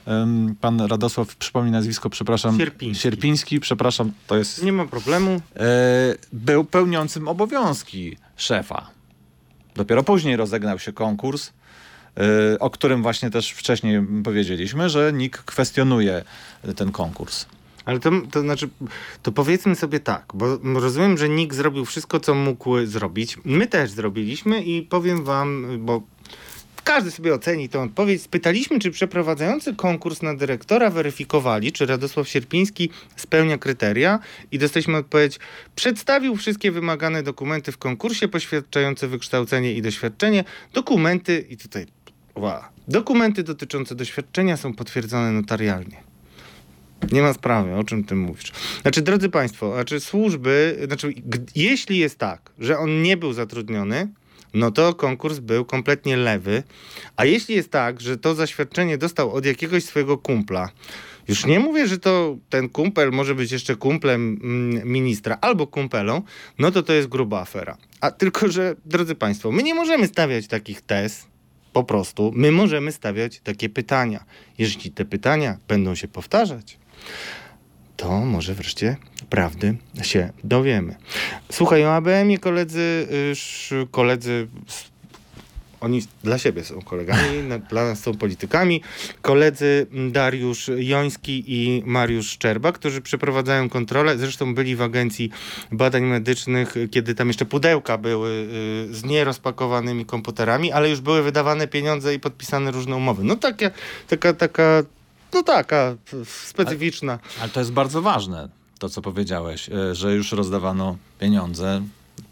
pan 0.61 0.81
Radosław, 0.81 1.35
przypomnij 1.35 1.71
nazwisko, 1.71 2.09
przepraszam. 2.09 2.57
Sierpiński. 2.57 3.03
Sierpiński, 3.03 3.59
przepraszam, 3.59 4.11
to 4.27 4.37
jest... 4.37 4.63
Nie 4.63 4.71
ma 4.71 4.85
problemu. 4.85 5.41
E, 5.55 5.61
był 6.33 6.63
pełniącym 6.63 7.27
obowiązki 7.27 8.17
szefa. 8.37 8.87
Dopiero 9.75 10.03
później 10.03 10.35
rozegnał 10.35 10.79
się 10.79 10.93
konkurs, 10.93 11.51
e, 12.53 12.59
o 12.59 12.69
którym 12.69 13.03
właśnie 13.03 13.29
też 13.29 13.51
wcześniej 13.51 14.01
powiedzieliśmy, 14.23 14.89
że 14.89 15.13
NIK 15.13 15.37
kwestionuje 15.37 16.23
ten 16.75 16.91
konkurs. 16.91 17.45
Ale 17.87 17.99
to, 17.99 18.11
to 18.31 18.41
znaczy, 18.41 18.69
to 19.23 19.31
powiedzmy 19.31 19.75
sobie 19.75 19.99
tak, 19.99 20.25
bo 20.33 20.57
rozumiem, 20.63 21.17
że 21.17 21.29
Nick 21.29 21.53
zrobił 21.53 21.85
wszystko, 21.85 22.19
co 22.19 22.35
mógł 22.35 22.85
zrobić. 22.85 23.37
My 23.45 23.67
też 23.67 23.91
zrobiliśmy 23.91 24.63
i 24.63 24.81
powiem 24.81 25.23
wam, 25.23 25.67
bo 25.79 26.01
każdy 26.83 27.11
sobie 27.11 27.33
oceni 27.33 27.69
tę 27.69 27.79
odpowiedź. 27.81 28.21
Spytaliśmy, 28.21 28.79
czy 28.79 28.91
przeprowadzający 28.91 29.75
konkurs 29.75 30.21
na 30.21 30.35
dyrektora 30.35 30.89
weryfikowali, 30.89 31.71
czy 31.71 31.85
Radosław 31.85 32.29
Sierpiński 32.29 32.89
spełnia 33.15 33.57
kryteria 33.57 34.19
i 34.51 34.59
dostaliśmy 34.59 34.97
odpowiedź, 34.97 35.39
przedstawił 35.75 36.35
wszystkie 36.35 36.71
wymagane 36.71 37.23
dokumenty 37.23 37.71
w 37.71 37.77
konkursie 37.77 38.27
poświadczające 38.27 39.07
wykształcenie 39.07 39.73
i 39.73 39.81
doświadczenie. 39.81 40.43
Dokumenty, 40.73 41.45
i 41.49 41.57
tutaj, 41.57 41.85
wow, 42.35 42.61
dokumenty 42.87 43.43
dotyczące 43.43 43.95
doświadczenia 43.95 44.57
są 44.57 44.73
potwierdzone 44.73 45.31
notarialnie. 45.31 46.06
Nie 47.11 47.21
ma 47.21 47.33
sprawy, 47.33 47.75
o 47.75 47.83
czym 47.83 48.03
ty 48.03 48.15
mówisz. 48.15 48.51
Znaczy, 48.81 49.01
drodzy 49.01 49.29
Państwo, 49.29 49.73
znaczy 49.73 49.99
służby, 49.99 50.79
znaczy, 50.87 51.13
jeśli 51.55 51.97
jest 51.97 52.17
tak, 52.17 52.51
że 52.59 52.77
on 52.77 53.01
nie 53.01 53.17
był 53.17 53.33
zatrudniony, 53.33 54.07
no 54.53 54.71
to 54.71 54.93
konkurs 54.93 55.39
był 55.39 55.65
kompletnie 55.65 56.17
lewy. 56.17 56.63
A 57.15 57.25
jeśli 57.25 57.55
jest 57.55 57.71
tak, 57.71 58.01
że 58.01 58.17
to 58.17 58.35
zaświadczenie 58.35 58.97
dostał 58.97 59.31
od 59.31 59.45
jakiegoś 59.45 59.83
swojego 59.83 60.17
kumpla, 60.17 60.69
już 61.27 61.45
nie 61.45 61.59
mówię, 61.59 61.87
że 61.87 61.97
to 61.97 62.37
ten 62.49 62.69
kumpel 62.69 63.11
może 63.11 63.35
być 63.35 63.51
jeszcze 63.51 63.75
kumplem 63.75 64.39
mm, 64.43 64.91
ministra 64.91 65.37
albo 65.41 65.67
kumpelą, 65.67 66.21
no 66.59 66.71
to 66.71 66.83
to 66.83 66.93
jest 66.93 67.07
gruba 67.07 67.41
afera. 67.41 67.77
A 68.01 68.11
tylko, 68.11 68.51
że, 68.51 68.75
drodzy 68.85 69.15
Państwo, 69.15 69.51
my 69.51 69.63
nie 69.63 69.75
możemy 69.75 70.07
stawiać 70.07 70.47
takich 70.47 70.81
tez, 70.81 71.27
po 71.73 71.83
prostu. 71.83 72.31
My 72.35 72.51
możemy 72.51 72.91
stawiać 72.91 73.39
takie 73.39 73.69
pytania. 73.69 74.23
Jeśli 74.57 74.91
te 74.91 75.05
pytania 75.05 75.57
będą 75.67 75.95
się 75.95 76.07
powtarzać, 76.07 76.77
to 77.97 78.19
może 78.19 78.53
wreszcie 78.53 78.97
prawdy 79.29 79.75
się 80.01 80.29
dowiemy. 80.43 80.95
Słuchaj, 81.51 81.85
o 81.85 81.95
ABM-ie 81.95 82.37
koledzy, 82.37 83.07
koledzy, 83.91 84.47
oni 85.79 86.01
dla 86.23 86.37
siebie 86.37 86.63
są 86.63 86.81
kolegami, 86.81 87.49
dla 87.69 87.85
nas 87.85 87.99
są 87.99 88.13
politykami. 88.13 88.81
Koledzy 89.21 89.87
Dariusz 90.11 90.71
Joński 90.77 91.43
i 91.47 91.83
Mariusz 91.85 92.29
Szczerba, 92.29 92.71
którzy 92.71 93.01
przeprowadzają 93.01 93.69
kontrolę, 93.69 94.17
zresztą 94.17 94.55
byli 94.55 94.75
w 94.75 94.81
Agencji 94.81 95.29
Badań 95.71 96.03
Medycznych, 96.03 96.75
kiedy 96.91 97.15
tam 97.15 97.27
jeszcze 97.27 97.45
pudełka 97.45 97.97
były 97.97 98.29
y, 98.29 98.93
z 98.95 99.03
nierozpakowanymi 99.03 100.05
komputerami, 100.05 100.71
ale 100.71 100.89
już 100.89 101.01
były 101.01 101.23
wydawane 101.23 101.67
pieniądze 101.67 102.13
i 102.13 102.19
podpisane 102.19 102.71
różne 102.71 102.95
umowy. 102.95 103.23
No 103.23 103.35
taka, 103.35 103.71
taka, 104.07 104.33
taka, 104.33 104.83
no 105.33 105.43
taka 105.43 105.95
specyficzna. 106.25 107.19
Ale 107.41 107.49
to 107.49 107.59
jest 107.59 107.71
bardzo 107.71 108.01
ważne, 108.01 108.49
to 108.79 108.89
co 108.89 109.01
powiedziałeś, 109.01 109.69
e, 109.69 109.95
że 109.95 110.15
już 110.15 110.31
rozdawano 110.31 110.97
pieniądze, 111.19 111.81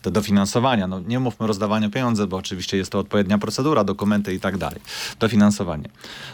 te 0.02 0.12
dofinansowania. 0.12 0.88
No, 0.88 1.00
nie 1.00 1.20
mówmy 1.20 1.48
rozdawania 1.48 1.90
pieniędzy, 1.90 2.28
bo 2.28 2.38
oczywiście 2.38 2.78
jest 2.78 2.92
to 2.92 3.00
odpowiednia 3.00 3.38
procedura, 3.38 3.84
dokumenty 3.84 4.34
i 4.34 4.40
tak 4.40 4.58
dalej. 4.58 4.80
Dofinansowanie. 5.20 5.90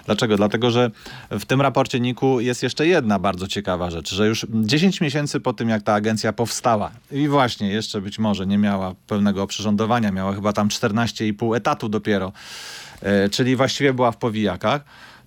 Dlaczego? 0.05 0.37
Dlatego, 0.37 0.71
że 0.71 0.91
w 1.29 1.45
tym 1.45 1.61
raporcie 1.61 1.99
NIK-u 1.99 2.39
jest 2.39 2.63
jeszcze 2.63 2.87
jedna 2.87 3.19
bardzo 3.19 3.47
ciekawa 3.47 3.91
rzecz, 3.91 4.13
że 4.13 4.27
już 4.27 4.45
10 4.49 5.01
miesięcy 5.01 5.39
po 5.39 5.53
tym, 5.53 5.69
jak 5.69 5.83
ta 5.83 5.93
agencja 5.93 6.33
powstała 6.33 6.91
i 7.11 7.27
właśnie 7.27 7.69
jeszcze 7.69 8.01
być 8.01 8.19
może 8.19 8.47
nie 8.47 8.57
miała 8.57 8.95
pełnego 9.07 9.43
oprzyrządowania, 9.43 10.11
miała 10.11 10.33
chyba 10.33 10.53
tam 10.53 10.67
14,5 10.67 11.57
etatu 11.57 11.89
dopiero, 11.89 12.31
e, 13.01 13.29
czyli 13.29 13.55
właściwie 13.55 13.93
była 13.93 14.11
w 14.11 14.17
powijakach, 14.17 14.81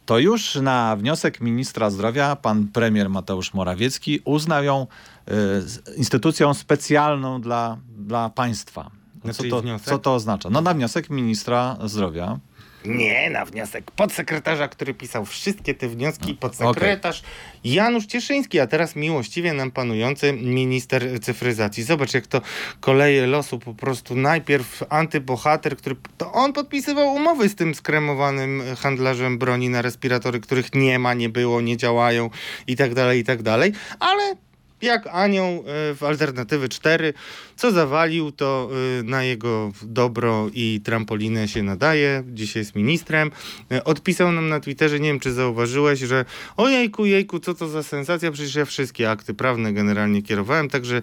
to 0.07 0.19
już 0.19 0.55
na 0.55 0.97
wniosek 0.97 1.41
ministra 1.41 1.91
zdrowia 1.91 2.37
pan 2.37 2.69
premier 2.69 3.11
Mateusz 3.11 3.55
Morawiecki 3.55 4.21
uznał 4.25 4.65
ją 4.65 4.87
y, 5.29 5.95
instytucją 5.97 6.55
specjalną 6.55 7.41
dla, 7.41 7.77
dla 7.99 8.31
państwa. 8.31 8.91
Na 9.25 9.33
Co 9.33 9.45
to, 9.45 9.63
co 9.85 9.99
to 9.99 10.15
oznacza? 10.15 10.51
No 10.51 10.61
na 10.61 10.75
wniosek 10.75 11.11
ministra 11.11 11.77
zdrowia. 11.85 12.39
Nie, 12.85 13.31
na 13.31 13.45
wniosek 13.45 13.91
podsekretarza, 13.91 14.69
który 14.69 14.95
pisał 14.95 15.25
wszystkie 15.25 15.75
te 15.75 15.89
wnioski, 15.89 16.35
podsekretarz 16.35 17.23
Janusz 17.65 18.07
Cieszyński, 18.07 18.61
a 18.61 18.67
teraz 18.67 18.97
miłościwie 18.97 19.53
nam 19.53 19.71
panujący 19.71 20.33
minister 20.33 21.21
cyfryzacji. 21.21 21.83
Zobacz, 21.83 22.15
jak 22.15 22.27
to 22.27 22.41
koleje 22.81 23.27
losu 23.27 23.59
po 23.59 23.75
prostu 23.75 24.17
najpierw 24.17 24.83
antybohater, 24.89 25.77
który 25.77 25.97
to 26.19 26.33
on 26.33 26.53
podpisywał 26.53 27.15
umowy 27.15 27.49
z 27.49 27.55
tym 27.55 27.75
skremowanym 27.75 28.63
handlarzem 28.79 29.39
broni 29.39 29.69
na 29.69 29.83
respiratory, 29.83 30.41
których 30.41 30.75
nie 30.75 30.99
ma, 30.99 31.15
nie 31.15 31.29
było, 31.29 31.61
nie 31.61 31.77
działają 31.77 32.31
i 32.67 32.77
tak 32.77 32.95
dalej, 32.95 33.21
i 33.21 33.25
tak 33.25 33.43
dalej, 33.43 33.73
ale 34.01 34.37
jak 34.85 35.07
anioł 35.07 35.65
e, 35.67 35.95
w 35.95 36.03
Alternatywy 36.03 36.69
4. 36.69 37.15
Co 37.57 37.73
zawalił, 37.73 38.33
to 38.33 38.71
e, 39.01 39.03
na 39.03 39.25
jego 39.25 39.73
dobro 39.83 40.49
i 40.55 40.81
trampolinę 40.85 41.49
się 41.49 41.63
nadaje. 41.63 42.23
Dzisiaj 42.27 42.61
jest 42.61 42.75
ministrem. 42.75 43.31
E, 43.73 43.85
Odpisał 43.85 44.33
nam 44.33 44.49
na 44.49 44.61
Twitterze, 44.61 45.01
nie 45.01 45.09
wiem 45.09 45.21
czy 45.21 45.33
zauważyłeś, 45.33 46.01
że 46.01 46.25
ojejku, 46.57 47.07
jejku, 47.07 47.41
co 47.41 47.55
to 47.55 47.69
za 47.69 47.83
sensacja, 47.83 48.31
przecież 48.31 48.55
ja 48.55 48.65
wszystkie 48.65 49.11
akty 49.11 49.35
prawne 49.35 49.73
generalnie 49.73 50.23
kierowałem, 50.23 50.69
także 50.69 51.03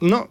no... 0.00 0.28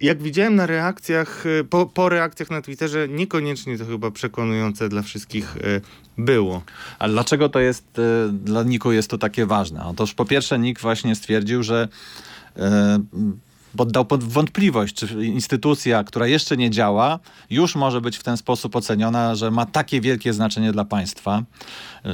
Jak 0.00 0.22
widziałem 0.22 0.54
na 0.54 0.66
reakcjach, 0.66 1.44
e, 1.46 1.64
po, 1.64 1.86
po 1.86 2.08
reakcjach 2.08 2.50
na 2.50 2.62
Twitterze, 2.62 3.08
niekoniecznie 3.08 3.78
to 3.78 3.86
chyba 3.86 4.10
przekonujące 4.10 4.88
dla 4.88 5.02
wszystkich 5.02 5.56
e, 5.56 5.80
było. 6.18 6.62
Ale 6.98 7.12
dlaczego 7.12 7.48
to 7.48 7.60
jest, 7.60 7.98
y, 7.98 8.32
dla 8.32 8.62
NIK-u 8.62 8.92
jest 8.92 9.10
to 9.10 9.18
takie 9.18 9.46
ważne? 9.46 9.84
Otóż 9.84 10.14
po 10.14 10.24
pierwsze 10.24 10.58
NIK 10.58 10.80
właśnie 10.80 11.14
stwierdził, 11.14 11.62
że 11.62 11.88
y, 12.56 12.60
poddał 13.76 14.04
pod 14.04 14.24
wątpliwość, 14.24 14.94
czy 14.94 15.26
instytucja, 15.26 16.04
która 16.04 16.26
jeszcze 16.26 16.56
nie 16.56 16.70
działa, 16.70 17.18
już 17.50 17.74
może 17.74 18.00
być 18.00 18.16
w 18.16 18.22
ten 18.22 18.36
sposób 18.36 18.76
oceniona, 18.76 19.34
że 19.34 19.50
ma 19.50 19.66
takie 19.66 20.00
wielkie 20.00 20.32
znaczenie 20.32 20.72
dla 20.72 20.84
państwa. 20.84 21.42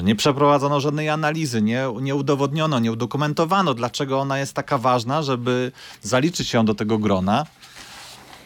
Nie 0.03 0.17
przeprowadzono 0.17 0.81
żadnej 0.81 1.09
analizy, 1.09 1.63
nie, 1.63 1.87
nie 2.01 2.15
udowodniono, 2.15 2.79
nie 2.79 2.93
udokumentowano, 2.93 3.75
dlaczego 3.75 4.21
ona 4.21 4.39
jest 4.39 4.55
taka 4.55 4.79
ważna, 4.79 5.23
żeby 5.23 5.73
zaliczyć 6.03 6.53
ją 6.53 6.65
do 6.65 6.75
tego 6.75 6.99
grona. 6.99 7.47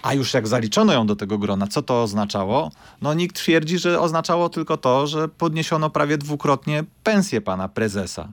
A 0.07 0.15
już 0.15 0.35
jak 0.35 0.49
zaliczono 0.49 0.93
ją 0.93 1.07
do 1.07 1.17
tego 1.17 1.39
grona, 1.39 1.67
co 1.67 1.83
to 1.83 2.03
oznaczało? 2.03 2.71
No 3.03 3.15
nikt 3.15 3.37
twierdzi, 3.37 3.79
że 3.79 4.01
oznaczało 4.01 4.49
tylko 4.49 4.77
to, 4.77 5.07
że 5.07 5.29
podniesiono 5.29 5.91
prawie 5.91 6.19
dwukrotnie 6.19 6.85
pensję 7.05 7.41
pana 7.41 7.69
prezesa 7.69 8.29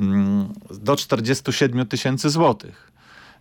mm, 0.00 0.48
do 0.70 0.96
47 0.96 1.86
tysięcy 1.86 2.30
złotych. 2.30 2.92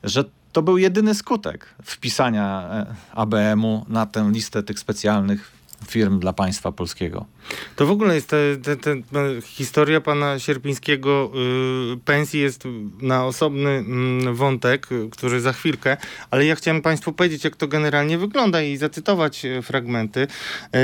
Że 0.04 0.24
to 0.52 0.62
był 0.62 0.78
jedyny 0.78 1.16
skutek 1.16 1.76
wpisania 1.84 2.70
e, 2.72 2.96
ABM-u 3.12 3.86
na 3.90 4.06
tę 4.06 4.30
listę 4.32 4.64
tych 4.64 4.80
specjalnych 4.80 5.52
firm 5.88 6.20
dla 6.20 6.34
państwa 6.34 6.72
polskiego. 6.72 7.26
To 7.76 7.86
w 7.86 7.92
ogóle 7.92 8.16
jest 8.16 8.30
te, 8.30 8.36
no, 9.12 9.20
historia 9.44 10.02
pana 10.02 10.40
Sierpińskiego 10.40 11.32
y, 11.94 11.98
pensji 11.98 12.40
jest 12.40 12.64
na 13.02 13.26
osobny 13.26 13.70
mm, 13.70 14.36
wątek, 14.36 14.92
y, 14.92 15.10
który 15.12 15.42
za 15.42 15.54
chwilkę, 15.54 15.98
ale 16.32 16.46
ja 16.46 16.56
chciałem 16.56 16.82
państwu 16.82 17.14
powiedzieć, 17.14 17.44
jak 17.44 17.56
to 17.56 17.68
generalnie 17.68 18.18
wygląda 18.18 18.62
i 18.62 18.78
zacytować 18.78 19.46
y, 19.46 19.62
fragmenty. 19.62 20.28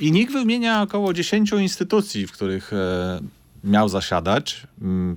I 0.00 0.12
NIK 0.12 0.32
wymienia 0.32 0.82
około 0.82 1.12
10 1.12 1.52
instytucji, 1.52 2.26
w 2.26 2.32
których 2.32 2.72
e, 2.72 3.20
miał 3.64 3.88
zasiadać 3.88 4.66
mm, 4.82 5.16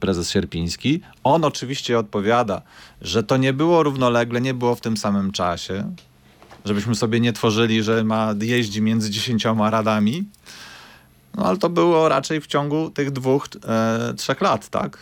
prezes 0.00 0.30
Sierpiński. 0.30 1.00
On 1.24 1.44
oczywiście 1.44 1.98
odpowiada, 1.98 2.62
że 3.00 3.22
to 3.22 3.36
nie 3.36 3.52
było 3.52 3.82
równolegle, 3.82 4.40
nie 4.40 4.54
było 4.54 4.74
w 4.74 4.80
tym 4.80 4.96
samym 4.96 5.32
czasie, 5.32 5.94
żebyśmy 6.64 6.94
sobie 6.94 7.20
nie 7.20 7.32
tworzyli, 7.32 7.82
że 7.82 8.04
ma 8.04 8.34
jeździ 8.40 8.82
między 8.82 9.10
dziesięcioma 9.10 9.70
radami. 9.70 10.24
No 11.34 11.44
ale 11.44 11.58
to 11.58 11.68
było 11.68 12.08
raczej 12.08 12.40
w 12.40 12.46
ciągu 12.46 12.90
tych 12.90 13.10
dwóch, 13.10 13.48
e, 13.68 14.14
trzech 14.16 14.40
lat, 14.40 14.68
tak? 14.68 14.98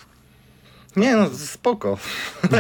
Nie 0.97 1.17
no, 1.17 1.31
spoko. 1.31 1.99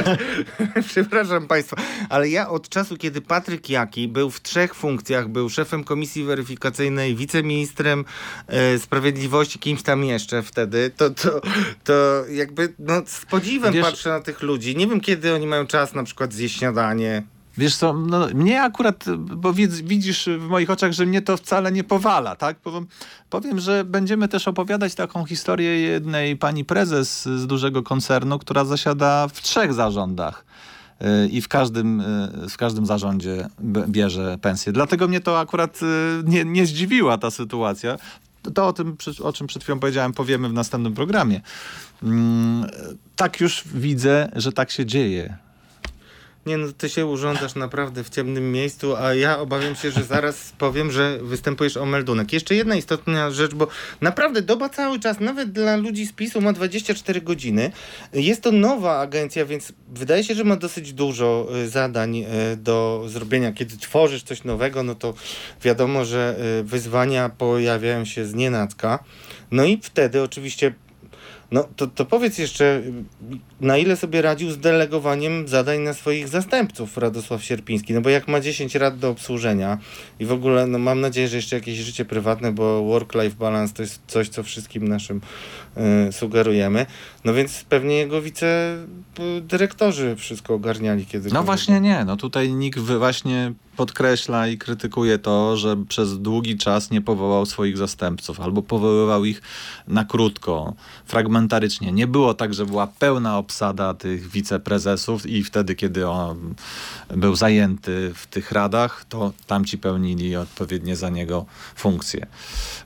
Przepraszam 0.89 1.47
Państwa, 1.47 1.77
ale 2.09 2.29
ja 2.29 2.49
od 2.49 2.69
czasu, 2.69 2.97
kiedy 2.97 3.21
Patryk 3.21 3.71
Jaki 3.71 4.09
był 4.09 4.31
w 4.31 4.43
trzech 4.43 4.75
funkcjach, 4.75 5.29
był 5.29 5.49
szefem 5.49 5.85
komisji 5.85 6.25
weryfikacyjnej, 6.25 7.17
wiceministrem 7.17 8.05
e, 8.47 8.79
sprawiedliwości, 8.79 9.59
kimś 9.59 9.83
tam 9.83 10.05
jeszcze 10.05 10.43
wtedy, 10.43 10.91
to, 10.97 11.11
to, 11.11 11.41
to 11.85 12.25
jakby 12.31 12.73
no, 12.79 13.03
z 13.07 13.27
podziwem 13.27 13.73
Wiesz, 13.73 13.85
patrzę 13.85 14.09
na 14.09 14.21
tych 14.21 14.43
ludzi. 14.43 14.77
Nie 14.77 14.87
wiem, 14.87 15.01
kiedy 15.01 15.35
oni 15.35 15.47
mają 15.47 15.67
czas 15.67 15.95
na 15.95 16.05
przykład 16.05 16.33
zjeść 16.33 16.59
śniadanie. 16.59 17.23
Wiesz 17.59 17.77
co, 17.77 17.93
no, 17.93 18.27
mnie 18.35 18.63
akurat, 18.63 19.05
bo 19.19 19.53
widzisz 19.85 20.29
w 20.39 20.49
moich 20.49 20.71
oczach, 20.71 20.93
że 20.93 21.07
mnie 21.07 21.23
to 21.23 21.37
wcale 21.37 21.73
nie 21.73 21.85
powala, 21.85 22.37
tak? 22.37 22.59
Powiem, 22.59 22.87
powiem, 23.31 23.61
że 23.61 23.85
będziemy 23.85 24.29
też 24.29 24.49
opowiadać 24.49 24.95
taką 24.95 25.25
historię 25.25 25.81
jednej 25.81 26.37
pani 26.37 26.65
prezes 26.65 27.25
z 27.25 27.47
dużego 27.47 27.83
koncernu, 27.83 28.39
która 28.39 28.65
zasiada 28.65 29.29
w 29.29 29.43
trzech 29.43 29.75
zarządach 29.75 30.45
y, 31.03 31.29
i 31.29 31.41
w 31.41 31.49
każdym, 31.49 32.01
y, 32.01 32.49
w 32.49 32.57
każdym 32.57 32.87
zarządzie 32.87 33.49
bierze 33.89 34.39
pensję. 34.43 34.73
Dlatego 34.73 35.09
mnie 35.09 35.21
to 35.21 35.41
akurat 35.41 35.83
y, 35.83 35.87
nie, 36.25 36.45
nie 36.45 36.67
zdziwiła 36.67 37.19
ta 37.19 37.31
sytuacja. 37.31 37.97
To 38.55 38.67
o 38.67 38.73
tym, 38.73 38.97
o 39.23 39.33
czym 39.33 39.47
przed 39.47 39.63
chwilą 39.63 39.79
powiedziałem, 39.79 40.13
powiemy 40.13 40.49
w 40.49 40.53
następnym 40.53 40.95
programie. 40.95 41.41
Mm, 42.03 42.71
tak 43.17 43.41
już 43.41 43.65
widzę, 43.75 44.33
że 44.37 44.53
tak 44.53 44.71
się 44.71 44.87
dzieje 44.87 45.50
nie 46.47 46.57
no, 46.57 46.73
ty 46.73 46.89
się 46.89 47.07
urządzasz 47.07 47.55
naprawdę 47.55 48.05
w 48.05 48.11
ciemnym 48.11 48.53
miejscu, 48.53 48.97
a 48.97 49.15
ja 49.15 49.39
obawiam 49.39 49.77
się, 49.77 49.91
że 49.91 50.05
zaraz 50.05 50.53
powiem, 50.59 50.93
że 50.93 51.19
występujesz 51.23 51.77
o 51.77 51.87
meldunek. 51.87 52.33
Jeszcze 52.33 52.55
jedna 52.55 52.77
istotna 52.77 53.31
rzecz, 53.31 53.55
bo 53.55 53.67
naprawdę 54.01 54.43
doba 54.43 54.69
cały 54.69 55.01
czas, 55.01 55.21
nawet 55.21 55.53
dla 55.53 55.77
ludzi 55.77 56.07
z 56.07 56.13
PiSu 56.13 56.41
ma 56.41 56.53
24 56.53 57.21
godziny. 57.21 57.73
Jest 58.13 58.43
to 58.43 58.53
nowa 58.53 58.99
agencja, 58.99 59.47
więc 59.47 59.73
wydaje 59.89 60.25
się, 60.25 60.35
że 60.35 60.45
ma 60.45 60.57
dosyć 60.57 60.93
dużo 60.93 61.49
y, 61.65 61.69
zadań 61.69 62.17
y, 62.17 62.27
do 62.57 63.05
zrobienia. 63.07 63.53
Kiedy 63.53 63.77
tworzysz 63.77 64.23
coś 64.23 64.45
nowego, 64.45 64.83
no 64.83 64.95
to 64.95 65.15
wiadomo, 65.63 66.05
że 66.05 66.37
y, 66.61 66.65
wyzwania 66.65 67.29
pojawiają 67.29 68.05
się 68.05 68.27
z 68.27 68.35
nienacka. 68.35 69.05
No 69.51 69.65
i 69.65 69.81
wtedy 69.83 70.23
oczywiście 70.23 70.75
no 71.53 71.65
to, 71.77 71.87
to 71.87 72.05
powiedz 72.05 72.39
jeszcze, 72.39 72.83
na 73.61 73.79
ile 73.79 73.97
sobie 73.97 74.23
radził 74.23 74.51
z 74.51 74.59
delegowaniem 74.59 75.49
zadań 75.49 75.81
na 75.81 75.95
swoich 75.95 76.29
zastępców 76.29 76.99
Radosław 76.99 77.45
Sierpiński? 77.45 77.95
No 77.95 78.01
bo 78.01 78.11
jak 78.11 78.29
ma 78.29 78.41
10 78.41 78.75
rad 78.75 78.99
do 78.99 79.11
obsłużenia 79.11 79.79
i 80.21 80.27
w 80.27 80.33
ogóle 80.33 80.67
no 80.67 80.79
mam 80.79 81.01
nadzieję, 81.01 81.29
że 81.29 81.37
jeszcze 81.37 81.57
jakieś 81.57 81.79
życie 81.79 82.05
prywatne, 82.05 82.53
bo 82.53 82.83
work-life 82.85 83.37
balance 83.37 83.75
to 83.75 83.83
jest 83.83 84.01
coś, 84.07 84.29
co 84.29 84.43
wszystkim 84.43 84.89
naszym 84.89 85.21
y, 86.09 86.13
sugerujemy. 86.13 86.87
No 87.25 87.35
więc 87.35 87.65
pewnie 87.65 87.97
jego 87.97 88.23
wicedyrektorzy 88.23 90.17
wszystko 90.17 90.55
ogarniali 90.55 91.07
kiedy. 91.07 91.31
No 91.33 91.43
właśnie 91.43 91.81
nie. 91.81 92.05
No 92.05 92.17
tutaj 92.17 92.53
nikt 92.53 92.79
właśnie 92.79 93.53
podkreśla 93.81 94.47
i 94.49 94.59
krytykuje 94.59 95.19
to, 95.19 95.57
że 95.57 95.77
przez 95.89 96.19
długi 96.19 96.59
czas 96.59 96.91
nie 96.91 97.01
powołał 97.01 97.47
swoich 97.47 97.77
zastępców 97.77 98.41
albo 98.41 98.63
powoływał 98.63 99.25
ich 99.25 99.43
na 99.89 100.05
krótko, 100.05 100.75
fragmentarycznie. 101.07 101.93
Nie 101.93 102.07
było 102.07 102.35
tak, 102.35 102.55
że 102.55 102.67
była 102.67 102.87
pełna 102.87 103.39
obsada 103.39 103.95
tych 103.95 104.31
wiceprezesów 104.31 105.27
i 105.27 105.45
wtedy, 105.45 105.75
kiedy 105.75 106.09
on 106.09 106.55
był 107.09 107.37
zajęty 107.37 108.13
w 108.15 108.27
tych 108.27 108.53
radach, 108.53 109.05
to 109.09 109.33
tamci 109.47 109.79
pełnili 109.79 110.37
odpowiednie 110.37 110.97
za 110.97 111.09
niego 111.09 111.47
funkcje. 111.75 112.27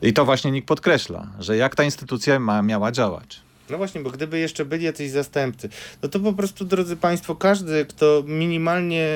I 0.03 0.13
to 0.13 0.25
właśnie 0.25 0.51
nikt 0.51 0.69
podkreśla, 0.69 1.27
że 1.39 1.57
jak 1.57 1.77
ta 1.77 1.85
instytucja 1.85 2.39
ma, 2.41 2.63
miała 2.63 2.93
działać. 2.93 3.45
No 3.71 3.79
właśnie, 3.79 4.01
bo 4.01 4.11
gdyby 4.11 4.39
jeszcze 4.39 4.65
byli 4.65 4.85
jacyś 4.85 5.11
zastępcy, 5.11 5.69
no 6.03 6.09
to 6.09 6.21
po 6.21 6.33
prostu, 6.33 6.65
drodzy 6.65 6.97
Państwo, 6.97 7.35
każdy, 7.35 7.85
kto 7.85 8.23
minimalnie 8.27 9.09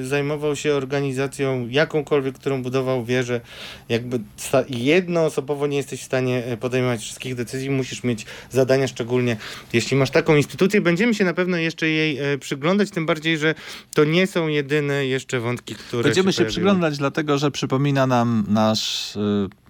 y, 0.00 0.06
zajmował 0.06 0.56
się 0.56 0.74
organizacją 0.74 1.68
jakąkolwiek, 1.68 2.34
którą 2.34 2.62
budował 2.62 3.04
wieżę, 3.04 3.40
jakby 3.88 4.20
jednoosobowo 4.68 5.66
nie 5.66 5.76
jesteś 5.76 6.00
w 6.00 6.04
stanie 6.04 6.52
y, 6.52 6.56
podejmować 6.56 7.00
wszystkich 7.00 7.34
decyzji, 7.34 7.70
musisz 7.70 8.04
mieć 8.04 8.26
zadania, 8.50 8.88
szczególnie 8.88 9.36
jeśli 9.72 9.96
masz 9.96 10.10
taką 10.10 10.36
instytucję. 10.36 10.80
Będziemy 10.80 11.14
się 11.14 11.24
na 11.24 11.34
pewno 11.34 11.56
jeszcze 11.56 11.88
jej 11.88 12.32
y, 12.34 12.38
przyglądać, 12.38 12.90
tym 12.90 13.06
bardziej, 13.06 13.38
że 13.38 13.54
to 13.94 14.04
nie 14.04 14.26
są 14.26 14.48
jedyne 14.48 15.06
jeszcze 15.06 15.40
wątki, 15.40 15.74
które 15.74 16.02
Będziemy 16.02 16.32
się, 16.32 16.42
się 16.42 16.44
przyglądać, 16.44 16.98
dlatego 16.98 17.38
że 17.38 17.50
przypomina 17.50 18.06
nam 18.06 18.44
nasz... 18.48 19.16
Y 19.16 19.63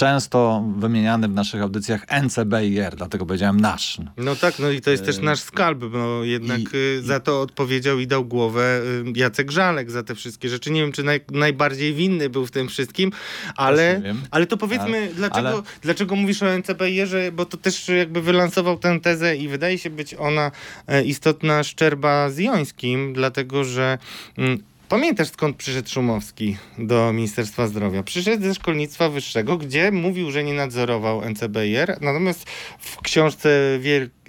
często 0.00 0.64
wymieniany 0.76 1.28
w 1.28 1.34
naszych 1.34 1.62
audycjach 1.62 2.06
NCBIR, 2.22 2.96
dlatego 2.96 3.26
powiedziałem 3.26 3.60
nasz. 3.60 3.98
No 4.16 4.36
tak, 4.36 4.58
no 4.58 4.70
i 4.70 4.80
to 4.80 4.90
jest 4.90 5.04
też 5.04 5.18
e, 5.18 5.22
nasz 5.22 5.40
skalp, 5.40 5.78
bo 5.78 6.24
jednak 6.24 6.60
I, 6.60 6.76
y, 6.76 7.02
za 7.02 7.20
to 7.20 7.40
odpowiedział 7.40 7.98
i 7.98 8.06
dał 8.06 8.24
głowę 8.24 8.82
y, 9.06 9.18
Jacek 9.18 9.50
Żalek 9.50 9.90
za 9.90 10.02
te 10.02 10.14
wszystkie 10.14 10.48
rzeczy. 10.48 10.70
Nie 10.70 10.80
wiem, 10.80 10.92
czy 10.92 11.02
naj, 11.02 11.20
najbardziej 11.32 11.94
winny 11.94 12.30
był 12.30 12.46
w 12.46 12.50
tym 12.50 12.68
wszystkim, 12.68 13.12
ale, 13.56 14.02
ale 14.30 14.46
to 14.46 14.56
powiedzmy, 14.56 14.98
ale, 14.98 15.14
dlaczego, 15.14 15.48
ale... 15.48 15.62
dlaczego 15.82 16.16
mówisz 16.16 16.42
o 16.42 16.58
NCBIR-ze, 16.58 17.32
bo 17.32 17.44
to 17.44 17.56
też 17.56 17.88
jakby 17.88 18.22
wylansował 18.22 18.78
tę 18.78 19.00
tezę 19.00 19.36
i 19.36 19.48
wydaje 19.48 19.78
się 19.78 19.90
być 19.90 20.14
ona 20.14 20.50
e, 20.86 21.04
istotna 21.04 21.64
Szczerba 21.64 22.30
z 22.30 22.38
Jońskim, 22.38 23.12
dlatego 23.12 23.64
że 23.64 23.98
mm, 24.38 24.70
Pamiętasz 24.90 25.28
skąd 25.28 25.56
przyszedł 25.56 25.88
Szumowski 25.88 26.56
do 26.78 27.12
Ministerstwa 27.12 27.66
Zdrowia? 27.66 28.02
Przyszedł 28.02 28.42
ze 28.44 28.54
szkolnictwa 28.54 29.08
wyższego, 29.08 29.56
gdzie 29.56 29.92
mówił, 29.92 30.30
że 30.30 30.44
nie 30.44 30.54
nadzorował 30.54 31.22
NCBR, 31.30 31.98
natomiast 32.00 32.50
w 32.78 33.00
książce, 33.00 33.48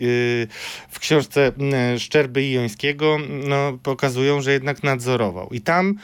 y, 0.02 0.48
w 0.90 1.00
książce 1.00 1.52
y, 1.96 2.00
Szczerby 2.00 2.44
i 2.44 2.52
Jońskiego 2.52 3.18
no, 3.48 3.78
pokazują, 3.84 4.42
że 4.42 4.52
jednak 4.52 4.84
nadzorował. 4.84 5.50
I 5.50 5.62
tam 5.62 5.96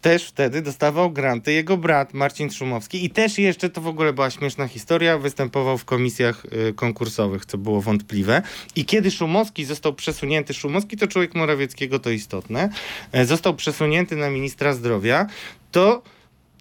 też 0.00 0.26
wtedy 0.26 0.62
dostawał 0.62 1.10
granty 1.10 1.52
jego 1.52 1.76
brat 1.76 2.14
Marcin 2.14 2.50
Szumowski 2.50 3.04
i 3.04 3.10
też 3.10 3.38
jeszcze, 3.38 3.70
to 3.70 3.80
w 3.80 3.86
ogóle 3.86 4.12
była 4.12 4.30
śmieszna 4.30 4.68
historia, 4.68 5.18
występował 5.18 5.78
w 5.78 5.84
komisjach 5.84 6.44
y, 6.44 6.74
konkursowych, 6.74 7.46
co 7.46 7.58
było 7.58 7.80
wątpliwe. 7.80 8.42
I 8.76 8.84
kiedy 8.84 9.10
Szumowski 9.10 9.64
został 9.64 9.94
przesunięty, 9.94 10.54
Szumowski 10.54 10.96
to 10.96 11.06
człowiek 11.06 11.34
Morawieckiego, 11.34 11.98
to 11.98 12.10
istotne, 12.10 12.68
e, 13.12 13.26
został 13.26 13.54
przesunięty 13.54 14.16
na 14.16 14.30
ministra 14.30 14.72
zdrowia, 14.72 15.26
to 15.72 16.02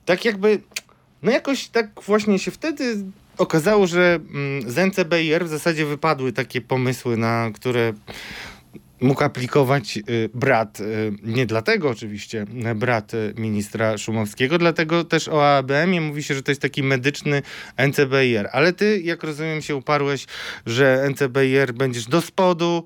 tak 0.05 0.25
jakby, 0.25 0.61
no 1.23 1.31
jakoś 1.31 1.67
tak 1.67 2.01
właśnie 2.05 2.39
się 2.39 2.51
wtedy 2.51 3.03
okazało, 3.37 3.87
że 3.87 4.19
mm, 4.33 4.71
z 4.71 5.43
w 5.43 5.47
zasadzie 5.47 5.85
wypadły 5.85 6.33
takie 6.33 6.61
pomysły, 6.61 7.17
na 7.17 7.51
które 7.53 7.93
mógł 9.01 9.23
aplikować 9.23 9.97
y, 9.97 10.29
brat, 10.33 10.79
y, 10.79 11.13
nie 11.23 11.45
dlatego 11.45 11.89
oczywiście, 11.89 12.45
y, 12.71 12.75
brat 12.75 13.11
ministra 13.37 13.97
Szumowskiego, 13.97 14.57
dlatego 14.57 15.03
też 15.03 15.27
o 15.27 15.57
ABM-ie 15.57 16.01
mówi 16.01 16.23
się, 16.23 16.35
że 16.35 16.43
to 16.43 16.51
jest 16.51 16.61
taki 16.61 16.83
medyczny 16.83 17.41
NCBR. 17.77 18.49
Ale 18.51 18.73
ty, 18.73 19.01
jak 19.01 19.23
rozumiem, 19.23 19.61
się 19.61 19.75
uparłeś, 19.75 20.25
że 20.65 21.09
NCBR 21.09 21.73
będziesz 21.73 22.05
do 22.05 22.21
spodu 22.21 22.83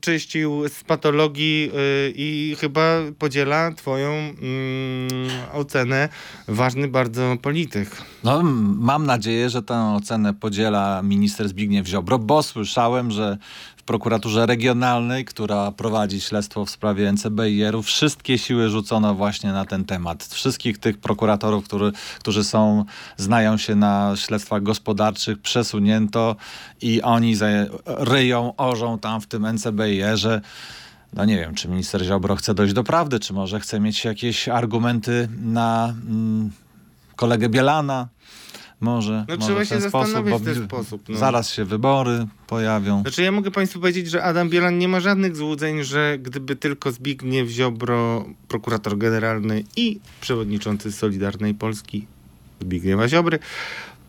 czyścił 0.00 0.68
z 0.68 0.84
patologii 0.84 1.70
i 2.14 2.56
chyba 2.60 2.98
podziela 3.18 3.72
twoją 3.72 4.12
mm, 4.12 4.36
ocenę 5.52 6.08
ważny 6.48 6.88
bardzo 6.88 7.36
polityk. 7.42 7.88
No, 8.24 8.42
mam 8.78 9.06
nadzieję, 9.06 9.50
że 9.50 9.62
tę 9.62 9.94
ocenę 9.96 10.34
podziela 10.34 11.02
minister 11.02 11.48
Zbigniew 11.48 11.86
Ziobro, 11.86 12.18
bo 12.18 12.42
słyszałem, 12.42 13.10
że 13.10 13.38
prokuraturze 13.88 14.46
regionalnej, 14.46 15.24
która 15.24 15.72
prowadzi 15.72 16.20
śledztwo 16.20 16.64
w 16.64 16.70
sprawie 16.70 17.12
NCBIR-u, 17.12 17.82
wszystkie 17.82 18.38
siły 18.38 18.68
rzucono 18.68 19.14
właśnie 19.14 19.52
na 19.52 19.64
ten 19.64 19.84
temat. 19.84 20.24
Wszystkich 20.24 20.78
tych 20.78 20.98
prokuratorów, 20.98 21.64
który, 21.64 21.92
którzy 22.18 22.44
są, 22.44 22.84
znają 23.16 23.56
się 23.56 23.74
na 23.74 24.12
śledztwach 24.16 24.62
gospodarczych, 24.62 25.38
przesunięto 25.38 26.36
i 26.82 27.02
oni 27.02 27.36
ryją, 27.86 28.56
orzą 28.56 28.98
tam 28.98 29.20
w 29.20 29.26
tym 29.26 29.52
NCBIR-ze 29.52 30.40
no 31.12 31.24
nie 31.24 31.36
wiem, 31.36 31.54
czy 31.54 31.68
minister 31.68 32.04
Ziobro 32.04 32.36
chce 32.36 32.54
dojść 32.54 32.74
do 32.74 32.84
prawdy, 32.84 33.20
czy 33.20 33.32
może 33.32 33.60
chce 33.60 33.80
mieć 33.80 34.04
jakieś 34.04 34.48
argumenty 34.48 35.28
na 35.42 35.94
mm, 36.08 36.50
kolegę 37.16 37.48
Bielana, 37.48 38.08
może. 38.80 39.24
No 39.28 39.34
może 39.34 39.46
trzeba 39.46 39.64
się 39.64 39.80
zastanowić 39.80 40.34
w 40.34 40.44
ten 40.44 40.64
sposób. 40.64 41.08
No. 41.08 41.18
Zaraz 41.18 41.52
się 41.52 41.64
wybory 41.64 42.26
pojawią. 42.46 43.00
Znaczy 43.00 43.22
ja 43.22 43.32
mogę 43.32 43.50
Państwu 43.50 43.80
powiedzieć, 43.80 44.10
że 44.10 44.22
Adam 44.24 44.48
Bielan 44.48 44.78
nie 44.78 44.88
ma 44.88 45.00
żadnych 45.00 45.36
złudzeń, 45.36 45.84
że 45.84 46.18
gdyby 46.18 46.56
tylko 46.56 46.92
Zbigniew 46.92 47.48
Ziobro, 47.48 48.24
prokurator 48.48 48.98
generalny 48.98 49.64
i 49.76 50.00
przewodniczący 50.20 50.92
Solidarnej 50.92 51.54
Polski 51.54 52.06
Zbigniewa 52.60 53.08
Ziobry, 53.08 53.38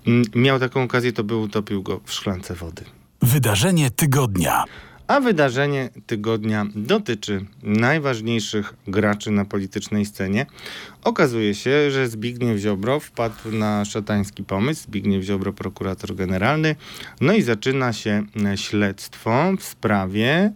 mm, 0.07 0.23
miał 0.35 0.59
taką 0.59 0.83
okazję, 0.83 1.13
to 1.13 1.23
by 1.23 1.35
utopił 1.35 1.83
go 1.83 1.99
w 2.05 2.13
szklance 2.13 2.55
wody. 2.55 2.83
Wydarzenie 3.21 3.91
tygodnia. 3.91 4.63
A 5.09 5.19
wydarzenie 5.19 5.89
tygodnia 6.05 6.65
dotyczy 6.75 7.45
najważniejszych 7.63 8.73
graczy 8.87 9.31
na 9.31 9.45
politycznej 9.45 10.05
scenie. 10.05 10.45
Okazuje 11.03 11.55
się, 11.55 11.91
że 11.91 12.07
Zbigniew 12.07 12.57
Ziobro 12.57 12.99
wpadł 12.99 13.51
na 13.51 13.85
szatański 13.85 14.43
pomysł. 14.43 14.83
Zbigniew 14.83 15.23
Ziobro, 15.23 15.53
prokurator 15.53 16.15
generalny. 16.15 16.75
No 17.21 17.33
i 17.33 17.41
zaczyna 17.41 17.93
się 17.93 18.23
śledztwo 18.55 19.51
w 19.59 19.63
sprawie 19.63 20.51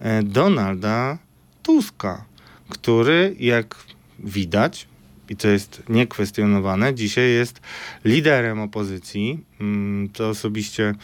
e, 0.00 0.22
Donalda 0.22 1.18
Tuska, 1.62 2.24
który, 2.68 3.36
jak 3.38 3.76
widać, 4.18 4.88
i 5.28 5.36
to 5.36 5.48
jest 5.48 5.82
niekwestionowane, 5.88 6.94
dzisiaj 6.94 7.32
jest 7.32 7.60
liderem 8.04 8.60
opozycji. 8.60 9.44
Mm, 9.60 10.08
to 10.08 10.28
osobiście 10.28 10.94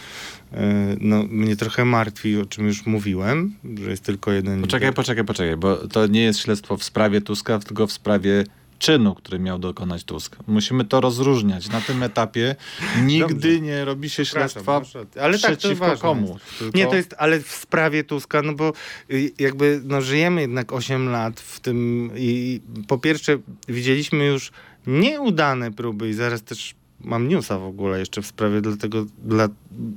e, 0.52 0.96
no, 1.00 1.22
mnie 1.22 1.56
trochę 1.56 1.84
martwi, 1.84 2.36
o 2.36 2.46
czym 2.46 2.66
już 2.66 2.86
mówiłem, 2.86 3.54
że 3.84 3.90
jest 3.90 4.04
tylko 4.04 4.32
jeden. 4.32 4.60
Poczekaj, 4.60 4.88
lider. 4.88 4.94
poczekaj, 4.94 5.24
poczekaj, 5.24 5.56
bo 5.56 5.76
to 5.76 6.06
nie 6.06 6.22
jest 6.22 6.40
śledztwo 6.40 6.76
w 6.76 6.84
sprawie 6.84 7.20
Tuska, 7.20 7.58
tylko 7.58 7.86
w 7.86 7.92
sprawie 7.92 8.44
czynu, 8.82 9.14
który 9.14 9.38
miał 9.38 9.58
dokonać 9.58 10.04
Tusk. 10.04 10.36
Musimy 10.46 10.84
to 10.84 11.00
rozróżniać. 11.00 11.68
Na 11.68 11.80
tym 11.80 12.02
etapie 12.02 12.56
nigdy 13.04 13.34
Dobrze. 13.34 13.60
nie 13.60 13.84
robi 13.84 14.10
się 14.10 14.24
śledztwa 14.24 14.82
ale 15.20 15.38
przeciwko 15.38 15.86
tak, 15.86 15.98
komu. 15.98 16.38
Tylko... 16.58 16.78
Nie, 16.78 16.86
to 16.86 16.96
jest, 16.96 17.14
ale 17.18 17.40
w 17.40 17.52
sprawie 17.52 18.04
Tuska, 18.04 18.42
no 18.42 18.52
bo 18.52 18.72
y, 19.10 19.30
jakby 19.38 19.80
no, 19.84 20.00
żyjemy 20.00 20.40
jednak 20.40 20.72
8 20.72 21.08
lat 21.08 21.40
w 21.40 21.60
tym 21.60 22.10
i 22.16 22.60
po 22.88 22.98
pierwsze 22.98 23.38
widzieliśmy 23.68 24.26
już 24.26 24.52
nieudane 24.86 25.72
próby 25.72 26.08
i 26.08 26.12
zaraz 26.12 26.42
też 26.42 26.74
mam 27.00 27.28
newsa 27.28 27.58
w 27.58 27.64
ogóle 27.64 27.98
jeszcze 27.98 28.22
w 28.22 28.26
sprawie 28.26 28.60
dlatego, 28.60 29.06
dla, 29.24 29.48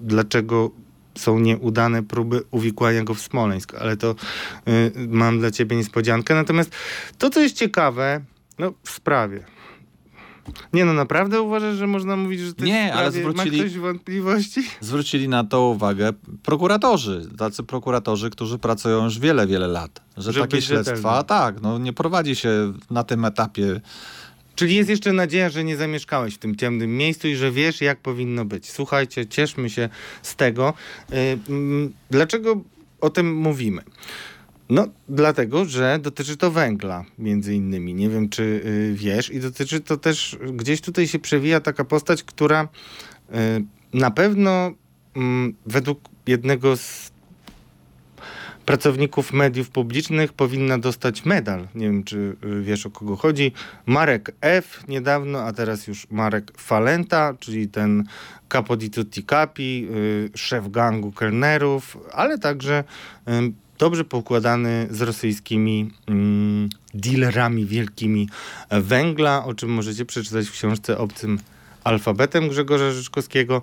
dlaczego 0.03 0.71
są 1.17 1.39
nieudane 1.39 2.03
próby 2.03 2.43
uwikłania 2.51 3.03
go 3.03 3.13
w 3.13 3.21
Smoleńsk, 3.21 3.75
ale 3.75 3.97
to 3.97 4.15
y, 4.67 4.91
mam 5.07 5.39
dla 5.39 5.51
ciebie 5.51 5.75
niespodziankę. 5.75 6.35
Natomiast 6.35 6.71
to, 7.17 7.29
co 7.29 7.41
jest 7.41 7.55
ciekawe, 7.55 8.21
no, 8.59 8.73
w 8.83 8.89
sprawie. 8.89 9.43
Nie 10.73 10.85
no, 10.85 10.93
naprawdę 10.93 11.41
uważasz, 11.41 11.75
że 11.75 11.87
można 11.87 12.15
mówić, 12.15 12.39
że 12.39 12.53
to 12.53 12.65
Nie, 12.65 12.93
ale 12.93 13.11
zwrócili, 13.11 13.57
ma 13.57 13.63
ktoś 13.63 13.77
wątpliwości? 13.77 14.63
Zwrócili 14.81 15.29
na 15.29 15.43
to 15.43 15.61
uwagę 15.61 16.13
prokuratorzy, 16.43 17.29
tacy 17.37 17.63
prokuratorzy, 17.63 18.29
którzy 18.29 18.57
pracują 18.57 19.03
już 19.03 19.19
wiele, 19.19 19.47
wiele 19.47 19.67
lat. 19.67 20.01
Że 20.17 20.33
Żeby 20.33 20.47
takie 20.47 20.61
śledztwa, 20.61 21.23
tak, 21.23 21.61
no 21.61 21.77
nie 21.77 21.93
prowadzi 21.93 22.35
się 22.35 22.73
na 22.89 23.03
tym 23.03 23.25
etapie. 23.25 23.81
Czyli 24.55 24.75
jest 24.75 24.89
jeszcze 24.89 25.13
nadzieja, 25.13 25.49
że 25.49 25.63
nie 25.63 25.77
zamieszkałeś 25.77 26.35
w 26.35 26.37
tym 26.37 26.55
ciemnym 26.55 26.97
miejscu 26.97 27.27
i 27.27 27.35
że 27.35 27.51
wiesz, 27.51 27.81
jak 27.81 27.99
powinno 27.99 28.45
być. 28.45 28.71
Słuchajcie, 28.71 29.27
cieszmy 29.27 29.69
się 29.69 29.89
z 30.21 30.35
tego. 30.35 30.73
Yy, 31.09 31.17
yy, 31.17 31.89
dlaczego 32.09 32.61
o 33.01 33.09
tym 33.09 33.35
mówimy? 33.35 33.81
No, 34.69 34.87
dlatego, 35.09 35.65
że 35.65 35.99
dotyczy 36.01 36.37
to 36.37 36.51
węgla, 36.51 37.05
między 37.17 37.55
innymi. 37.55 37.93
Nie 37.93 38.09
wiem, 38.09 38.29
czy 38.29 38.43
y, 38.43 38.93
wiesz. 38.95 39.29
I 39.29 39.39
dotyczy 39.39 39.79
to 39.79 39.97
też, 39.97 40.37
gdzieś 40.53 40.81
tutaj 40.81 41.07
się 41.07 41.19
przewija 41.19 41.59
taka 41.59 41.83
postać, 41.83 42.23
która 42.23 42.63
y, 42.63 43.65
na 43.93 44.11
pewno 44.11 44.69
y, 44.69 45.19
według 45.65 45.99
jednego 46.27 46.77
z 46.77 47.11
pracowników 48.65 49.33
mediów 49.33 49.69
publicznych 49.69 50.33
powinna 50.33 50.77
dostać 50.77 51.25
medal. 51.25 51.67
Nie 51.75 51.85
wiem, 51.85 52.03
czy 52.03 52.35
y, 52.43 52.61
wiesz 52.61 52.85
o 52.85 52.89
kogo 52.89 53.15
chodzi. 53.15 53.51
Marek 53.85 54.31
F. 54.41 54.83
niedawno, 54.87 55.41
a 55.41 55.53
teraz 55.53 55.87
już 55.87 56.07
Marek 56.11 56.51
Falenta, 56.57 57.33
czyli 57.39 57.67
ten 57.67 58.03
capo 58.49 58.77
di 58.77 58.89
tutti 58.89 59.23
capi, 59.23 59.87
y, 60.35 60.37
szef 60.37 60.71
gangu 60.71 61.11
kelnerów, 61.11 61.97
ale 62.13 62.37
także 62.37 62.83
dobrze 63.77 64.03
poukładany 64.03 64.87
z 64.91 65.01
rosyjskimi 65.01 65.91
mm, 66.07 66.69
dealerami 66.93 67.65
wielkimi 67.65 68.29
węgla, 68.71 69.45
o 69.45 69.53
czym 69.53 69.69
możecie 69.69 70.05
przeczytać 70.05 70.47
w 70.47 70.51
książce 70.51 70.97
Obcym 70.97 71.39
alfabetem 71.83 72.49
Grzegorza 72.49 72.91
Życzkowskiego. 72.91 73.61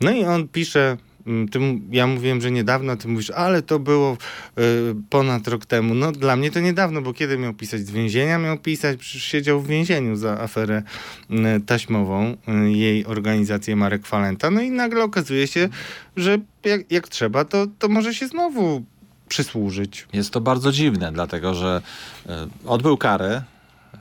No 0.00 0.10
i 0.10 0.24
on 0.24 0.48
pisze, 0.48 0.96
mm, 1.26 1.48
ty, 1.48 1.58
ja 1.90 2.06
mówiłem, 2.06 2.40
że 2.40 2.50
niedawno, 2.50 2.96
ty 2.96 3.08
mówisz, 3.08 3.30
ale 3.30 3.62
to 3.62 3.78
było 3.78 4.16
y, 4.58 4.94
ponad 5.10 5.48
rok 5.48 5.66
temu. 5.66 5.94
No 5.94 6.12
dla 6.12 6.36
mnie 6.36 6.50
to 6.50 6.60
niedawno, 6.60 7.02
bo 7.02 7.12
kiedy 7.12 7.38
miał 7.38 7.54
pisać? 7.54 7.80
Z 7.80 7.90
więzienia 7.90 8.38
miał 8.38 8.58
pisać? 8.58 8.98
Przecież 8.98 9.24
siedział 9.24 9.60
w 9.60 9.66
więzieniu 9.66 10.16
za 10.16 10.40
aferę 10.40 10.82
y, 11.30 11.60
taśmową, 11.66 12.36
y, 12.66 12.70
jej 12.70 13.06
organizację 13.06 13.76
Marek 13.76 14.06
Falenta. 14.06 14.50
No 14.50 14.62
i 14.62 14.70
nagle 14.70 15.04
okazuje 15.04 15.46
się, 15.46 15.68
że 16.16 16.38
jak, 16.64 16.92
jak 16.92 17.08
trzeba, 17.08 17.44
to, 17.44 17.66
to 17.78 17.88
może 17.88 18.14
się 18.14 18.28
znowu 18.28 18.84
przysłużyć. 19.30 20.08
Jest 20.12 20.30
to 20.30 20.40
bardzo 20.40 20.72
dziwne, 20.72 21.12
dlatego 21.12 21.54
że 21.54 21.82
e, 22.28 22.46
odbył 22.66 22.96
karę, 22.96 23.42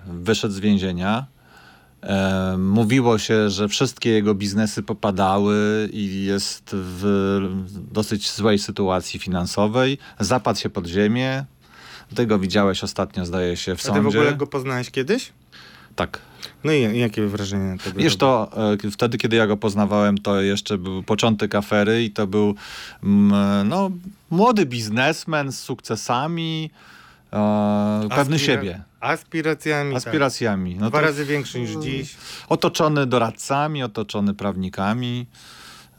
wyszedł 0.08 0.54
z 0.54 0.60
więzienia. 0.60 1.26
E, 2.04 2.56
mówiło 2.58 3.18
się, 3.18 3.50
że 3.50 3.68
wszystkie 3.68 4.10
jego 4.10 4.36
biznesy 4.36 4.84
popadały 4.84 5.90
i 5.94 6.24
jest 6.24 6.70
w 6.74 7.40
dosyć 7.92 8.32
złej 8.32 8.60
sytuacji 8.60 9.20
finansowej. 9.20 9.98
Zapadł 10.20 10.60
się 10.60 10.70
pod 10.70 10.88
ziemię. 10.88 11.46
Ty 12.16 12.26
go 12.26 12.40
widziałeś 12.40 12.84
ostatnio, 12.84 13.26
zdaje 13.26 13.58
się, 13.58 13.76
w 13.76 13.82
sądzie. 13.82 14.00
A 14.00 14.04
ty 14.04 14.04
w 14.04 14.08
ogóle 14.08 14.36
go 14.36 14.48
poznałeś 14.48 14.92
kiedyś? 14.92 15.32
Tak. 16.00 16.20
No 16.64 16.72
i 16.72 17.00
jakie 17.00 17.28
wrażenie 17.28 17.78
tego? 17.84 18.00
Wiesz, 18.00 18.18
to 18.18 18.52
e, 18.86 18.92
wtedy, 18.92 19.18
kiedy 19.18 19.36
ja 19.36 19.48
go 19.48 19.58
poznawałem, 19.58 20.18
to 20.18 20.42
jeszcze 20.42 20.78
był 20.78 21.04
początek 21.04 21.56
afery 21.56 22.04
i 22.04 22.12
to 22.12 22.28
był 22.28 22.56
mm, 23.04 23.68
no, 23.70 23.92
młody 24.30 24.66
biznesmen 24.66 25.52
z 25.52 25.60
sukcesami, 25.60 26.72
e, 27.34 28.08
pewny 28.10 28.36
Aspira 28.36 28.56
siebie. 28.56 28.82
Aspiracjami. 29.00 29.94
Tak. 29.94 30.08
Aspiracjami. 30.08 30.72
Tak. 30.74 30.82
No 30.82 30.90
Dwa 30.90 31.02
razy 31.02 31.26
większy 31.26 31.60
niż 31.60 31.72
dziś. 31.72 32.16
Otoczony 32.50 33.06
doradcami, 33.06 33.84
otoczony 33.84 34.34
prawnikami. 34.34 35.26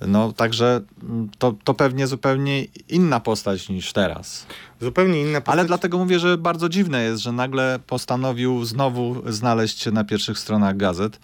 No 0.06 0.32
także 0.32 0.80
mm, 1.02 1.28
to, 1.38 1.54
to 1.64 1.74
pewnie 1.74 2.06
zupełnie 2.06 2.64
inna 2.88 3.20
postać 3.20 3.68
niż 3.68 3.92
teraz. 3.92 4.46
Zupełnie 4.80 5.20
inna 5.20 5.40
postać. 5.40 5.52
Ale 5.52 5.64
dlatego 5.64 5.98
mówię, 5.98 6.18
że 6.18 6.38
bardzo 6.38 6.68
dziwne 6.68 7.02
jest, 7.02 7.22
że 7.22 7.32
nagle 7.32 7.78
postanowił 7.86 8.64
znowu 8.64 9.22
znaleźć 9.32 9.80
się 9.80 9.90
na 9.90 10.04
pierwszych 10.04 10.38
stronach 10.38 10.76
gazet 10.76 11.18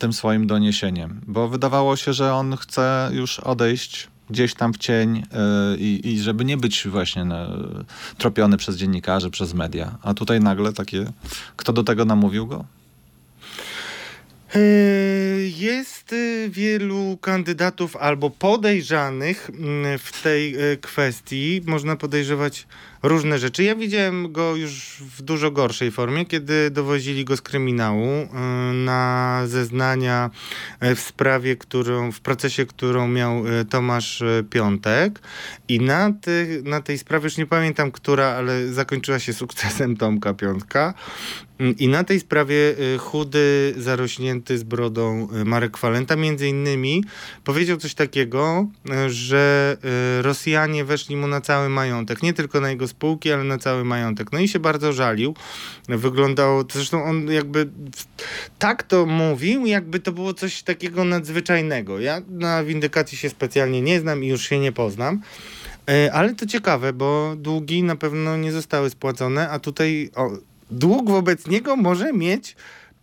tym 0.00 0.12
swoim 0.12 0.46
doniesieniem. 0.46 1.20
Bo 1.26 1.48
wydawało 1.48 1.96
się, 1.96 2.12
że 2.12 2.34
on 2.34 2.56
chce 2.56 3.10
już 3.12 3.40
odejść 3.40 4.08
gdzieś 4.30 4.54
tam 4.54 4.72
w 4.72 4.78
cień 4.78 5.16
yy, 5.16 5.76
i 5.78 6.20
żeby 6.20 6.44
nie 6.44 6.56
być 6.56 6.88
właśnie 6.88 7.24
no, 7.24 7.36
tropiony 8.18 8.56
przez 8.56 8.76
dziennikarzy, 8.76 9.30
przez 9.30 9.54
media. 9.54 9.98
A 10.02 10.14
tutaj 10.14 10.40
nagle 10.40 10.72
takie, 10.72 11.12
kto 11.56 11.72
do 11.72 11.84
tego 11.84 12.04
namówił 12.04 12.46
go? 12.46 12.64
Yy, 14.54 15.48
jest 15.56 16.12
y, 16.12 16.48
wielu 16.50 17.18
kandydatów 17.20 17.96
albo 17.96 18.30
podejrzanych 18.30 19.50
mm, 19.50 19.98
w 19.98 20.22
tej 20.22 20.72
y, 20.72 20.76
kwestii. 20.76 21.62
Można 21.66 21.96
podejrzewać 21.96 22.66
różne 23.02 23.38
rzeczy. 23.38 23.64
Ja 23.64 23.74
widziałem 23.74 24.32
go 24.32 24.56
już 24.56 25.02
w 25.16 25.22
dużo 25.22 25.50
gorszej 25.50 25.90
formie, 25.90 26.26
kiedy 26.26 26.70
dowozili 26.70 27.24
go 27.24 27.36
z 27.36 27.40
kryminału 27.40 28.06
y, 28.06 28.28
na 28.74 29.42
zeznania 29.46 30.30
w 30.80 31.00
sprawie, 31.00 31.56
którą, 31.56 32.12
w 32.12 32.20
procesie, 32.20 32.66
którą 32.66 33.08
miał 33.08 33.44
Tomasz 33.70 34.22
Piątek. 34.50 35.20
I 35.68 35.80
na, 35.80 36.12
ty, 36.12 36.62
na 36.64 36.80
tej 36.80 36.98
sprawie, 36.98 37.24
już 37.24 37.36
nie 37.36 37.46
pamiętam 37.46 37.90
która, 37.90 38.26
ale 38.26 38.68
zakończyła 38.72 39.18
się 39.18 39.32
sukcesem 39.42 39.96
Tomka 39.96 40.34
Piątka. 40.34 40.94
I 41.78 41.88
na 41.88 42.04
tej 42.04 42.20
sprawie 42.20 42.74
chudy, 42.98 43.74
zarośnięty 43.76 44.58
z 44.58 44.62
brodą 44.62 45.28
Marek 45.44 45.76
Falenta 45.76 46.16
między 46.16 46.48
innymi 46.48 47.04
powiedział 47.44 47.76
coś 47.76 47.94
takiego, 47.94 48.66
że 49.08 49.76
Rosjanie 50.22 50.84
weszli 50.84 51.16
mu 51.16 51.26
na 51.26 51.40
cały 51.40 51.68
majątek, 51.68 52.22
nie 52.22 52.32
tylko 52.32 52.60
na 52.60 52.70
jego 52.70 52.87
spółki, 52.88 53.32
ale 53.32 53.44
na 53.44 53.58
cały 53.58 53.84
majątek. 53.84 54.32
No 54.32 54.38
i 54.38 54.48
się 54.48 54.58
bardzo 54.58 54.92
żalił. 54.92 55.34
Wyglądało, 55.88 56.64
zresztą 56.72 57.04
on 57.04 57.30
jakby 57.30 57.68
tak 58.58 58.82
to 58.82 59.06
mówił, 59.06 59.66
jakby 59.66 60.00
to 60.00 60.12
było 60.12 60.34
coś 60.34 60.62
takiego 60.62 61.04
nadzwyczajnego. 61.04 62.00
Ja 62.00 62.22
na 62.28 62.64
windykacji 62.64 63.18
się 63.18 63.30
specjalnie 63.30 63.82
nie 63.82 64.00
znam 64.00 64.24
i 64.24 64.26
już 64.26 64.48
się 64.48 64.58
nie 64.58 64.72
poznam. 64.72 65.20
Ale 66.12 66.34
to 66.34 66.46
ciekawe, 66.46 66.92
bo 66.92 67.34
długi 67.36 67.82
na 67.82 67.96
pewno 67.96 68.36
nie 68.36 68.52
zostały 68.52 68.90
spłacone, 68.90 69.50
a 69.50 69.58
tutaj 69.58 70.10
o, 70.14 70.30
dług 70.70 71.10
wobec 71.10 71.46
niego 71.46 71.76
może 71.76 72.12
mieć 72.12 72.56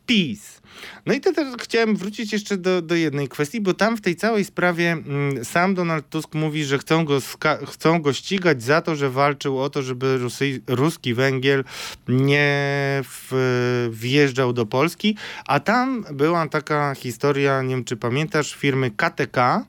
PiS. 0.05 0.61
No 1.05 1.13
i 1.13 1.21
to 1.21 1.33
teraz 1.33 1.55
chciałem 1.63 1.95
wrócić 1.95 2.33
jeszcze 2.33 2.57
do, 2.57 2.81
do 2.81 2.95
jednej 2.95 3.27
kwestii, 3.27 3.61
bo 3.61 3.73
tam 3.73 3.97
w 3.97 4.01
tej 4.01 4.15
całej 4.15 4.45
sprawie 4.45 4.91
mm, 4.91 5.45
sam 5.45 5.75
Donald 5.75 6.09
Tusk 6.09 6.35
mówi, 6.35 6.63
że 6.63 6.77
chcą 6.77 7.05
go, 7.05 7.19
chcą 7.65 8.01
go 8.01 8.13
ścigać 8.13 8.63
za 8.63 8.81
to, 8.81 8.95
że 8.95 9.09
walczył 9.09 9.59
o 9.59 9.69
to, 9.69 9.81
żeby 9.81 10.17
Rusy 10.17 10.61
ruski 10.67 11.13
węgiel 11.13 11.63
nie 12.07 13.01
w, 13.03 13.89
wjeżdżał 13.91 14.53
do 14.53 14.65
Polski, 14.65 15.17
a 15.45 15.59
tam 15.59 16.05
była 16.11 16.47
taka 16.47 16.95
historia, 16.95 17.61
nie 17.61 17.69
wiem 17.69 17.83
czy 17.83 17.97
pamiętasz, 17.97 18.55
firmy 18.55 18.91
KTK, 18.91 19.65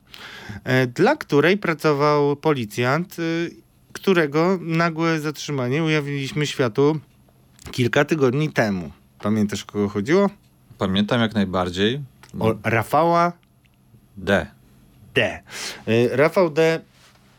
e, 0.65 0.87
dla 0.87 1.17
której 1.17 1.59
pracował 1.59 2.37
policjant, 2.37 3.17
e, 3.19 3.23
którego 3.93 4.59
nagłe 4.61 5.21
zatrzymanie 5.21 5.85
ujawniliśmy 5.85 6.47
światu 6.47 7.01
kilka 7.73 8.05
tygodni 8.05 8.53
temu. 8.53 8.91
Pamiętasz, 9.27 9.63
o 9.63 9.67
kogo 9.67 9.89
chodziło? 9.89 10.31
Pamiętam 10.79 11.21
jak 11.21 11.35
najbardziej. 11.35 12.01
O 12.39 12.55
Rafała 12.65 13.33
D. 14.17 14.47
D. 15.15 15.43
Y, 15.89 16.09
Rafał 16.13 16.51
D 16.51 16.81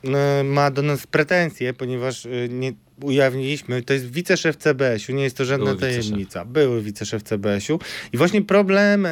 y, 0.03 0.43
ma 0.43 0.71
do 0.71 0.81
nas 0.81 1.07
pretensje, 1.07 1.73
ponieważ 1.73 2.25
y, 2.25 2.49
nie 2.51 2.73
ujawniliśmy, 3.01 3.81
to 3.81 3.93
jest 3.93 4.11
wiceszef 4.11 4.57
CBS-u, 4.57 5.13
nie 5.13 5.23
jest 5.23 5.37
to 5.37 5.45
żadna 5.45 5.65
Były 5.65 5.77
tajemnica. 5.77 6.17
Wiceszef. 6.17 6.47
Były 6.47 6.81
wiceszef 6.81 7.23
CBS-u. 7.23 7.79
I 8.13 8.17
właśnie 8.17 8.41
problemem 8.41 9.07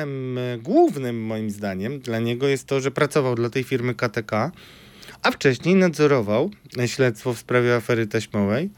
głównym 0.64 1.26
moim 1.26 1.52
zdaniem 1.52 2.00
dla 2.00 2.20
niego 2.20 2.48
jest 2.48 2.68
to, 2.68 2.82
że 2.82 2.92
pracował 2.92 3.36
dla 3.36 3.50
tej 3.50 3.64
firmy 3.64 3.96
KTK, 3.96 4.52
a 5.22 5.32
wcześniej 5.32 5.76
nadzorował 5.76 6.52
śledztwo 6.86 7.34
w 7.34 7.40
sprawie 7.40 7.76
afery 7.76 8.08
taśmowej. 8.08 8.70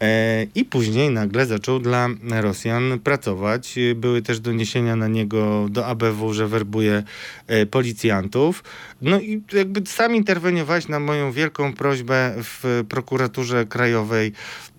E, 0.00 0.46
I 0.54 0.64
później 0.64 1.10
nagle 1.10 1.46
zaczął 1.46 1.78
dla 1.78 2.08
Rosjan 2.30 2.98
pracować. 3.04 3.78
Były 3.94 4.22
też 4.22 4.40
doniesienia 4.40 4.96
na 4.96 5.08
niego 5.08 5.66
do 5.70 5.86
ABW, 5.86 6.32
że 6.32 6.48
werbuje 6.48 7.02
e, 7.46 7.66
policjantów. 7.66 8.64
No 9.02 9.20
i 9.20 9.42
jakby 9.52 9.86
sam 9.86 10.16
interweniowałeś 10.16 10.88
na 10.88 11.00
moją 11.00 11.32
wielką 11.32 11.72
prośbę 11.72 12.34
w 12.36 12.84
prokuraturze 12.88 13.66
krajowej, 13.66 14.32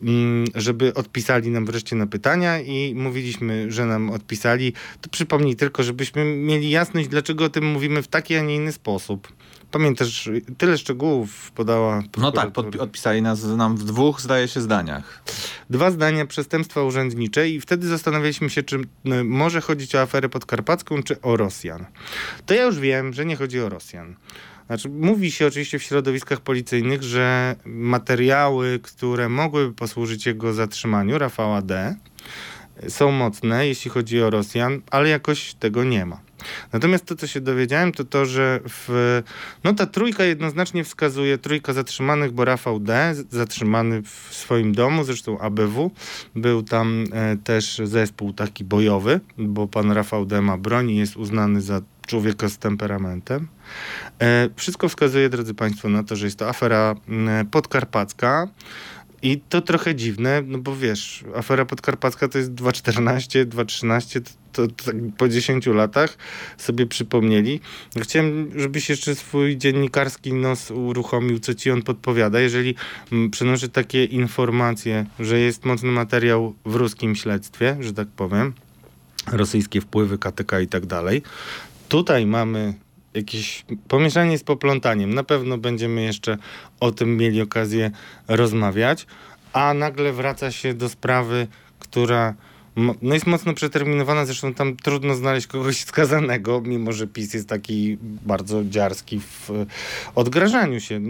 mm, 0.04 0.46
żeby 0.56 0.94
odpisali 0.94 1.50
nam 1.50 1.66
wreszcie 1.66 1.96
na 1.96 2.08
pytania 2.08 2.60
i 2.60 2.96
mówiliśmy, 2.96 3.72
że 3.72 3.86
nam 3.86 4.10
odpisali. 4.10 4.74
To 5.02 5.10
przypomnij 5.10 5.56
tylko, 5.56 5.84
żebyśmy 5.84 6.26
mieli 6.26 6.70
jasność, 6.70 7.08
dlaczego 7.08 7.46
o 7.46 7.50
tym 7.50 7.66
mówimy 7.66 8.02
w 8.02 8.08
taki, 8.08 8.36
a 8.36 8.42
nie 8.42 8.56
inny 8.56 8.72
sposób. 8.72 9.28
Pamiętasz, 9.72 10.30
tyle 10.58 10.78
szczegółów 10.78 11.52
podała. 11.52 12.04
No 12.18 12.32
tak, 12.32 12.58
odpisali 12.80 13.22
nas 13.22 13.44
nam 13.44 13.78
w 13.78 13.84
dwóch, 13.84 14.22
zdaje 14.22 14.48
się, 14.48 14.62
zdaniach. 14.62 15.24
Dwa 15.70 15.92
zdania 15.92 16.26
przestępstwa 16.26 16.84
urzędnicze 16.84 17.50
i 17.50 17.62
wtedy 17.62 17.88
zastanawialiśmy 17.88 18.50
się, 18.50 18.64
czy 18.64 18.80
no, 19.06 19.24
może 19.24 19.62
chodzić 19.62 19.96
o 19.96 20.02
aferę 20.02 20.30
podkarpacką, 20.30 21.04
czy 21.04 21.22
o 21.22 21.38
Rosjan. 21.38 21.86
To 22.46 22.54
ja 22.54 22.64
już 22.64 22.80
wiem, 22.80 23.14
że 23.14 23.26
nie 23.26 23.36
chodzi 23.36 23.60
o 23.60 23.70
Rosjan. 23.70 24.16
Znaczy, 24.68 24.90
mówi 24.90 25.32
się 25.32 25.48
oczywiście 25.48 25.80
w 25.80 25.84
środowiskach 25.84 26.42
policyjnych, 26.42 27.04
że 27.04 27.56
materiały, 27.66 28.80
które 28.84 29.30
mogłyby 29.30 29.74
posłużyć 29.74 30.26
jego 30.26 30.54
zatrzymaniu, 30.54 31.18
Rafała 31.18 31.62
D., 31.62 31.96
są 32.88 33.12
mocne, 33.12 33.68
jeśli 33.68 33.92
chodzi 33.92 34.22
o 34.22 34.30
Rosjan, 34.30 34.82
ale 34.92 35.10
jakoś 35.10 35.54
tego 35.54 35.84
nie 35.84 36.06
ma. 36.06 36.20
Natomiast 36.74 37.06
to, 37.06 37.16
co 37.16 37.28
się 37.28 37.42
dowiedziałem, 37.42 37.92
to 37.92 38.04
to, 38.04 38.26
że 38.26 38.60
w, 38.70 39.22
no 39.64 39.74
ta 39.74 39.86
trójka 39.86 40.24
jednoznacznie 40.24 40.84
wskazuje, 40.84 41.38
trójka 41.38 41.74
zatrzymanych, 41.74 42.32
bo 42.32 42.46
Rafał 42.46 42.80
D. 42.80 43.16
zatrzymany 43.30 44.02
w 44.02 44.28
swoim 44.32 44.76
domu, 44.76 45.04
zresztą 45.04 45.40
ABW, 45.40 45.92
był 46.36 46.64
tam 46.64 47.06
e, 47.14 47.38
też 47.38 47.82
zespół 47.84 48.34
taki 48.34 48.64
bojowy, 48.64 49.20
bo 49.38 49.68
pan 49.68 49.92
Rafał 49.92 50.26
D. 50.26 50.42
ma 50.42 50.58
broń 50.58 50.90
i 50.90 50.98
jest 50.98 51.18
uznany 51.18 51.62
za 51.62 51.82
człowieka 52.08 52.50
z 52.50 52.58
temperamentem. 52.58 53.48
E, 54.22 54.50
wszystko 54.56 54.90
wskazuje, 54.90 55.30
drodzy 55.30 55.54
Państwo, 55.54 55.90
na 55.90 56.04
to, 56.04 56.16
że 56.16 56.26
jest 56.26 56.40
to 56.40 56.50
afera 56.50 56.96
podkarpacka. 57.52 58.48
I 59.24 59.42
to 59.50 59.62
trochę 59.62 59.96
dziwne, 59.96 60.44
no 60.48 60.58
bo 60.58 60.76
wiesz, 60.76 61.24
afera 61.36 61.66
podkarpacka 61.66 62.28
to 62.28 62.38
jest 62.38 62.52
2.14, 62.52 63.46
2.13, 63.46 64.22
to, 64.52 64.68
to, 64.68 64.86
tak 64.86 64.96
po 65.18 65.30
10 65.30 65.68
latach 65.68 66.18
sobie 66.58 66.86
przypomnieli. 66.86 67.60
Chciałem, 68.02 68.52
żebyś 68.56 68.90
jeszcze 68.90 69.16
swój 69.16 69.58
dziennikarski 69.58 70.34
nos 70.34 70.72
uruchomił, 70.72 71.40
co 71.40 71.54
ci 71.54 71.72
on 71.72 71.82
podpowiada. 71.82 72.40
Jeżeli 72.40 72.76
przenoszę 73.32 73.70
takie 73.70 74.06
informacje, 74.06 75.06
że 75.20 75.40
jest 75.40 75.66
mocny 75.66 75.92
materiał 75.92 76.56
w 76.66 76.76
ruskim 76.76 77.16
śledztwie, 77.16 77.78
że 77.80 77.94
tak 77.94 78.08
powiem, 78.08 78.54
rosyjskie 79.32 79.82
wpływy, 79.82 80.18
KTK 80.18 80.60
i 80.60 80.68
tak 80.68 80.86
dalej, 80.86 81.22
tutaj 81.90 82.26
mamy 82.26 82.74
jakieś 83.14 83.66
pomieszanie 83.88 84.38
z 84.38 84.44
poplątaniem. 84.44 85.14
Na 85.14 85.24
pewno 85.24 85.58
będziemy 85.58 86.04
jeszcze 86.04 86.38
o 86.80 86.92
tym 86.92 87.18
mieli 87.18 87.42
okazję 87.42 87.92
rozmawiać, 88.28 89.06
a 89.54 89.74
nagle 89.74 90.14
wraca 90.14 90.52
się 90.52 90.74
do 90.74 90.90
sprawy, 90.90 91.48
która 91.80 92.34
no 93.02 93.14
jest 93.14 93.28
mocno 93.28 93.54
przeterminowana, 93.54 94.26
zresztą 94.26 94.54
tam 94.54 94.76
trudno 94.76 95.16
znaleźć 95.16 95.48
kogoś 95.48 95.84
skazanego, 95.92 96.62
mimo 96.62 96.92
że 96.92 97.08
PiS 97.08 97.34
jest 97.34 97.50
taki 97.50 97.98
bardzo 98.02 98.64
dziarski 98.64 99.20
w 99.20 99.50
odgrażaniu 100.16 100.80
się. 100.80 101.02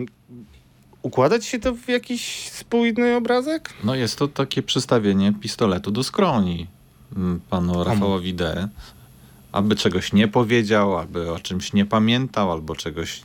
Układać 1.01 1.45
się 1.45 1.59
to 1.59 1.75
w 1.75 1.87
jakiś 1.87 2.49
spójny 2.49 3.15
obrazek? 3.15 3.73
No 3.83 3.95
jest 3.95 4.15
to 4.15 4.27
takie 4.27 4.63
przystawienie 4.63 5.33
pistoletu 5.41 5.91
do 5.91 6.03
skroni 6.03 6.67
panu 7.49 7.83
Rafałowi 7.83 8.33
D 8.33 8.69
aby 9.51 9.75
czegoś 9.75 10.13
nie 10.13 10.27
powiedział, 10.27 10.97
aby 10.97 11.31
o 11.31 11.39
czymś 11.39 11.73
nie 11.73 11.85
pamiętał, 11.85 12.51
albo 12.51 12.75
czegoś 12.75 13.21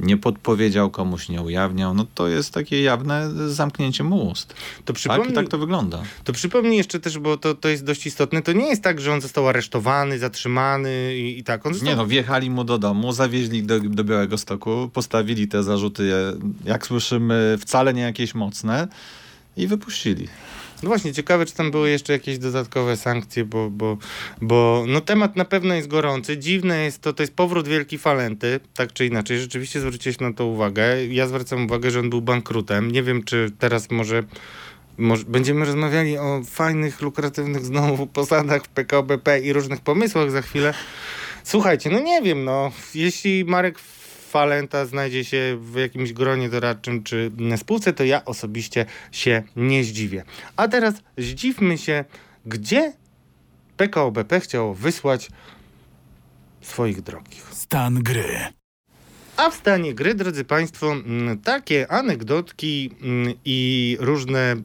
nie 0.00 0.16
podpowiedział, 0.16 0.90
komuś 0.90 1.28
nie 1.28 1.42
ujawniał, 1.42 1.94
no 1.94 2.06
to 2.14 2.28
jest 2.28 2.54
takie 2.54 2.82
jawne 2.82 3.30
zamknięcie 3.48 4.04
mu 4.04 4.28
ust. 4.28 4.54
To 4.84 4.92
przypomnij, 4.92 5.26
tak, 5.26 5.34
tak 5.34 5.48
to 5.48 5.58
wygląda. 5.58 6.02
To 6.24 6.32
przypomnij 6.32 6.76
jeszcze 6.76 7.00
też, 7.00 7.18
bo 7.18 7.36
to, 7.36 7.54
to 7.54 7.68
jest 7.68 7.84
dość 7.84 8.06
istotne, 8.06 8.42
to 8.42 8.52
nie 8.52 8.68
jest 8.68 8.82
tak, 8.82 9.00
że 9.00 9.12
on 9.12 9.20
został 9.20 9.48
aresztowany, 9.48 10.18
zatrzymany 10.18 11.16
i, 11.16 11.38
i 11.38 11.44
tak. 11.44 11.66
On 11.66 11.72
został... 11.72 11.88
Nie 11.88 11.96
no, 11.96 12.06
wjechali 12.06 12.50
mu 12.50 12.64
do 12.64 12.78
domu, 12.78 13.12
zawieźli 13.12 13.62
do, 13.62 13.80
do 13.80 14.04
Białego 14.04 14.38
Stoku, 14.38 14.90
postawili 14.92 15.48
te 15.48 15.62
zarzuty, 15.62 16.10
jak 16.64 16.86
słyszymy, 16.86 17.56
wcale 17.60 17.94
nie 17.94 18.02
jakieś 18.02 18.34
mocne 18.34 18.88
i 19.56 19.66
wypuścili. 19.66 20.28
No 20.82 20.88
właśnie, 20.88 21.12
ciekawe, 21.12 21.46
czy 21.46 21.54
tam 21.54 21.70
były 21.70 21.90
jeszcze 21.90 22.12
jakieś 22.12 22.38
dodatkowe 22.38 22.96
sankcje, 22.96 23.44
bo, 23.44 23.70
bo, 23.70 23.98
bo 24.40 24.84
no 24.88 25.00
temat 25.00 25.36
na 25.36 25.44
pewno 25.44 25.74
jest 25.74 25.88
gorący. 25.88 26.38
Dziwne 26.38 26.84
jest 26.84 27.02
to, 27.02 27.12
to 27.12 27.22
jest 27.22 27.34
powrót 27.34 27.68
Wielki 27.68 27.98
Falenty, 27.98 28.60
tak 28.74 28.92
czy 28.92 29.06
inaczej. 29.06 29.38
Rzeczywiście 29.38 29.80
zwróciłeś 29.80 30.20
na 30.20 30.32
to 30.32 30.46
uwagę. 30.46 31.06
Ja 31.06 31.26
zwracam 31.26 31.64
uwagę, 31.64 31.90
że 31.90 32.00
on 32.00 32.10
był 32.10 32.20
bankrutem. 32.20 32.90
Nie 32.90 33.02
wiem, 33.02 33.24
czy 33.24 33.50
teraz 33.58 33.90
może 33.90 34.22
będziemy 35.28 35.64
rozmawiali 35.64 36.18
o 36.18 36.42
fajnych, 36.44 37.02
lukratywnych 37.02 37.64
znowu 37.64 38.06
posadach 38.06 38.64
w 38.64 38.68
PKBP 38.68 39.40
i 39.40 39.52
różnych 39.52 39.80
pomysłach 39.80 40.30
za 40.30 40.42
chwilę. 40.42 40.74
Słuchajcie, 41.44 41.90
no 41.90 42.00
nie 42.00 42.22
wiem, 42.22 42.44
no 42.44 42.72
jeśli 42.94 43.44
Marek 43.44 43.78
Falenta 44.28 44.86
znajdzie 44.86 45.24
się 45.24 45.58
w 45.60 45.76
jakimś 45.76 46.12
gronie 46.12 46.48
doradczym 46.48 47.02
czy 47.02 47.30
spółce, 47.56 47.92
to 47.92 48.04
ja 48.04 48.24
osobiście 48.24 48.86
się 49.12 49.42
nie 49.56 49.84
zdziwię. 49.84 50.24
A 50.56 50.68
teraz 50.68 50.94
zdziwmy 51.18 51.78
się, 51.78 52.04
gdzie 52.46 52.92
PKO 53.76 54.10
BP 54.10 54.40
chciało 54.40 54.74
wysłać 54.74 55.30
swoich 56.60 57.00
drogich. 57.02 57.42
Stan 57.52 58.02
gry. 58.02 58.38
A 59.36 59.50
w 59.50 59.54
stanie 59.54 59.94
gry, 59.94 60.14
drodzy 60.14 60.44
Państwo, 60.44 60.92
mm, 60.92 61.38
takie 61.38 61.92
anegdotki 61.92 62.90
mm, 63.02 63.34
i 63.44 63.96
różne 64.00 64.56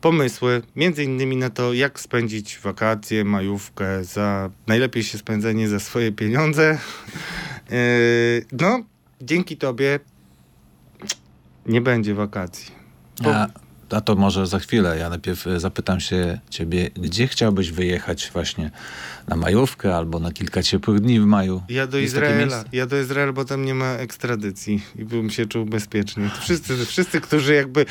pomysły, 0.00 0.62
między 0.76 1.04
innymi 1.04 1.36
na 1.36 1.50
to, 1.50 1.72
jak 1.72 2.00
spędzić 2.00 2.58
wakacje, 2.58 3.24
majówkę, 3.24 4.04
za 4.04 4.50
najlepiej 4.66 5.02
się 5.02 5.18
spędzenie 5.18 5.68
za 5.68 5.80
swoje 5.80 6.12
pieniądze. 6.12 6.78
Yy, 7.70 8.44
no, 8.52 8.80
dzięki 9.20 9.56
Tobie 9.56 10.00
nie 11.66 11.80
będzie 11.80 12.14
wakacji. 12.14 12.70
Bo- 13.22 13.34
A, 13.36 13.46
a 13.90 14.00
to 14.00 14.14
może 14.16 14.46
za 14.46 14.58
chwilę. 14.58 14.98
Ja 14.98 15.08
najpierw 15.10 15.46
e, 15.46 15.60
zapytam 15.60 16.00
się 16.00 16.40
ciebie, 16.50 16.90
gdzie 16.94 17.26
chciałbyś 17.28 17.70
wyjechać 17.72 18.30
właśnie 18.32 18.70
na 19.28 19.36
majówkę 19.36 19.96
albo 19.96 20.18
na 20.18 20.32
kilka 20.32 20.62
ciepłych 20.62 21.00
dni 21.00 21.20
w 21.20 21.24
maju? 21.24 21.62
Ja 21.68 21.86
do 21.86 21.98
Jest 21.98 22.14
Izraela. 22.14 22.64
Ja 22.72 22.86
do 22.86 23.00
Izraela, 23.00 23.32
bo 23.32 23.44
tam 23.44 23.64
nie 23.64 23.74
ma 23.74 23.86
ekstradycji 23.92 24.82
i 24.96 25.04
bym 25.04 25.30
się 25.30 25.46
czuł 25.46 25.64
bezpiecznie. 25.66 26.30
Wszyscy, 26.40 26.86
wszyscy 26.86 27.20
którzy 27.20 27.54
jakby 27.54 27.80
y, 27.80 27.86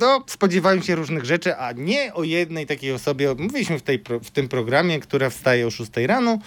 no, 0.00 0.24
spodziewają 0.26 0.82
się 0.82 0.94
różnych 0.94 1.24
rzeczy, 1.24 1.56
a 1.56 1.72
nie 1.72 2.14
o 2.14 2.22
jednej 2.24 2.66
takiej 2.66 2.92
osobie. 2.92 3.34
Mówiliśmy 3.38 3.78
w, 3.78 3.82
tej, 3.82 4.02
w 4.22 4.30
tym 4.30 4.48
programie, 4.48 5.00
która 5.00 5.30
wstaje 5.30 5.66
o 5.66 5.70
6 5.70 5.90
rano. 6.06 6.38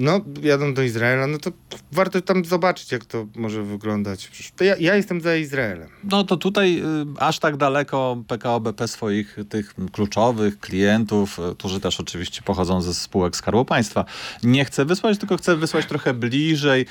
No, 0.00 0.20
jadą 0.42 0.74
do 0.74 0.82
Izraela, 0.82 1.26
no 1.26 1.38
to 1.38 1.50
warto 1.92 2.20
tam 2.20 2.44
zobaczyć, 2.44 2.92
jak 2.92 3.04
to 3.04 3.26
może 3.36 3.62
wyglądać. 3.62 4.30
Ja, 4.60 4.76
ja 4.76 4.94
jestem 4.94 5.20
za 5.20 5.36
Izraelem. 5.36 5.88
No 6.04 6.24
to 6.24 6.36
tutaj 6.36 6.78
y, 6.78 6.82
aż 7.18 7.38
tak 7.38 7.56
daleko 7.56 8.22
PKO 8.26 8.60
BP 8.60 8.88
swoich 8.88 9.36
tych 9.48 9.74
kluczowych 9.92 10.60
klientów, 10.60 11.38
y, 11.38 11.54
którzy 11.54 11.80
też 11.80 12.00
oczywiście 12.00 12.42
pochodzą 12.42 12.82
ze 12.82 12.94
spółek 12.94 13.36
Skarbu 13.36 13.64
Państwa, 13.64 14.04
nie 14.42 14.64
chce 14.64 14.84
wysłać, 14.84 15.18
tylko 15.18 15.36
chce 15.36 15.56
wysłać 15.56 15.86
trochę 15.86 16.14
bliżej 16.14 16.86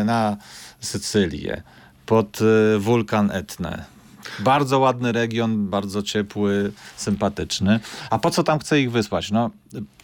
y, 0.00 0.04
na 0.04 0.36
Sycylię, 0.80 1.62
pod 2.06 2.38
wulkan 2.78 3.30
Etnę. 3.30 3.93
Bardzo 4.38 4.78
ładny 4.78 5.12
region, 5.12 5.68
bardzo 5.68 6.02
ciepły, 6.02 6.72
sympatyczny. 6.96 7.80
A 8.10 8.18
po 8.18 8.30
co 8.30 8.42
tam 8.42 8.58
chce 8.58 8.80
ich 8.80 8.90
wysłać? 8.90 9.30
No, 9.30 9.50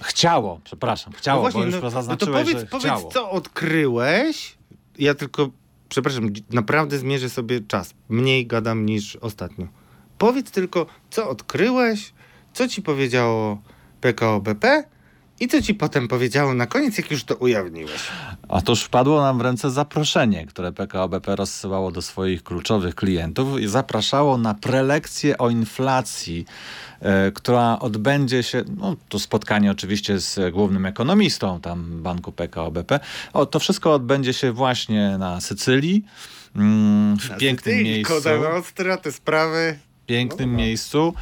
chciało, 0.01 0.61
przepraszam, 0.65 1.13
chciało, 1.13 1.43
no 1.47 1.53
bo 1.53 1.65
już 1.65 1.75
no, 1.75 1.77
no 1.77 1.83
to 1.83 1.91
zaznaczyłeś, 1.91 2.47
powiedz, 2.47 2.69
chciało. 2.79 3.11
co 3.11 3.31
odkryłeś. 3.31 4.57
Ja 4.99 5.15
tylko, 5.15 5.51
przepraszam, 5.89 6.29
naprawdę 6.51 6.99
zmierzę 6.99 7.31
sobie 7.31 7.61
czas. 7.61 7.95
Mniej 8.09 8.47
gadam 8.47 8.87
niż 8.87 9.17
ostatnio. 9.17 9.67
Powiedz 10.19 10.51
tylko, 10.51 10.87
co 11.11 11.29
odkryłeś, 11.29 12.13
co 12.53 12.69
ci 12.69 12.83
powiedziało 12.83 13.63
PKO 14.01 14.41
BP 14.41 14.85
i 15.41 15.49
co 15.49 15.63
ci 15.63 15.75
potem 15.75 16.09
powiedziało 16.09 16.55
na 16.55 16.67
koniec, 16.67 16.99
jak 16.99 17.11
już 17.11 17.25
to 17.25 17.35
ujawniłeś. 17.35 18.01
Otóż 18.49 18.83
wpadło 18.83 19.21
nam 19.21 19.39
w 19.39 19.41
ręce 19.41 19.71
zaproszenie, 19.71 20.47
które 20.47 20.73
PKO 20.73 21.09
BP 21.09 21.37
rozsyłało 21.37 21.91
do 21.91 22.03
swoich 22.03 22.43
kluczowych 22.43 22.95
klientów 22.95 23.61
i 23.61 23.67
zapraszało 23.69 24.39
na 24.39 24.55
prelekcję 24.55 25.39
o 25.39 25.51
inflacji, 25.51 26.45
e, 27.01 27.33
która 27.33 27.79
odbędzie 27.79 28.43
się, 28.43 28.65
no 28.77 28.97
to 29.09 29.19
spotkanie 29.19 29.71
oczywiście 29.71 30.19
z 30.19 30.53
głównym 30.53 30.87
ekonomistą 30.87 31.61
tam 31.61 32.03
banku 32.03 32.33
PKO 32.33 32.71
BP. 32.71 33.01
O, 33.33 33.47
to 33.47 33.59
wszystko 33.59 33.95
odbędzie 33.95 34.33
się 34.33 34.53
właśnie 34.53 35.17
na 35.19 35.41
Sycylii, 35.41 36.05
mm, 36.57 37.17
w 37.19 37.37
pięknym 37.39 37.77
Ty, 37.77 37.85
miejscu 37.85 38.15
Koda 38.15 38.39
Nostra, 38.39 38.97
te 38.97 39.13
sprawy. 39.13 39.79
pięknym 40.07 40.53
No. 40.53 40.59
miejscu. 40.59 41.15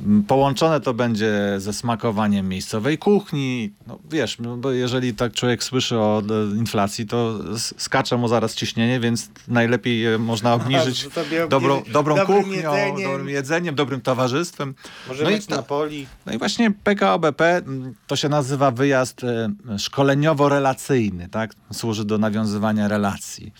Mm, 0.00 0.22
Połączone 0.24 0.80
to 0.80 0.94
będzie 0.94 1.54
ze 1.58 1.72
smakowaniem 1.72 2.48
miejscowej 2.48 2.98
kuchni. 2.98 3.72
No, 3.86 3.98
wiesz, 4.10 4.38
no, 4.38 4.56
bo 4.56 4.72
jeżeli 4.72 5.14
tak 5.14 5.32
człowiek 5.32 5.64
słyszy 5.64 5.98
o 5.98 6.22
e, 6.52 6.56
inflacji, 6.58 7.06
to 7.06 7.38
skacze 7.58 8.16
mu 8.16 8.28
zaraz 8.28 8.54
ciśnienie, 8.54 9.00
więc 9.00 9.30
najlepiej 9.48 10.18
można 10.18 10.54
obniżyć 10.58 11.08
dobrą, 11.50 11.82
dobrą 11.92 12.16
dobrym 12.16 12.36
kuchnią, 12.42 12.52
jedzeniem. 12.74 13.10
dobrym 13.10 13.28
jedzeniem, 13.28 13.74
dobrym 13.74 14.00
towarzystwem. 14.00 14.74
Może 15.08 15.24
No 15.24 15.30
i 15.30 15.32
mieć 15.32 15.46
ta- 15.46 15.56
Napoli. 15.56 16.06
No 16.26 16.32
i 16.32 16.38
właśnie 16.38 16.70
PKO 16.70 17.18
BP 17.18 17.56
mm, 17.56 17.94
to 18.06 18.16
się 18.16 18.28
nazywa 18.28 18.70
wyjazd 18.70 19.24
e, 19.24 19.48
szkoleniowo-relacyjny, 19.78 21.28
tak? 21.28 21.52
Służy 21.72 22.04
do 22.04 22.18
nawiązywania 22.18 22.88
relacji. 22.88 23.52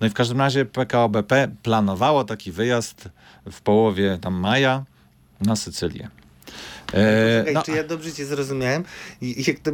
No 0.00 0.06
i 0.06 0.10
w 0.10 0.14
każdym 0.14 0.38
razie 0.38 0.64
PKO 0.64 1.08
BP 1.08 1.48
planowało 1.62 2.24
taki 2.24 2.52
wyjazd 2.52 3.08
w 3.52 3.60
połowie 3.60 4.18
tam 4.20 4.34
maja 4.34 4.84
na 5.40 5.56
Sycylię. 5.56 6.10
E, 6.92 7.38
Czekaj, 7.38 7.54
no, 7.54 7.62
czy 7.62 7.70
ja 7.70 7.84
dobrze 7.84 8.12
cię 8.12 8.26
zrozumiałem? 8.26 8.84
I, 9.20 9.44
jak 9.46 9.58
to, 9.58 9.70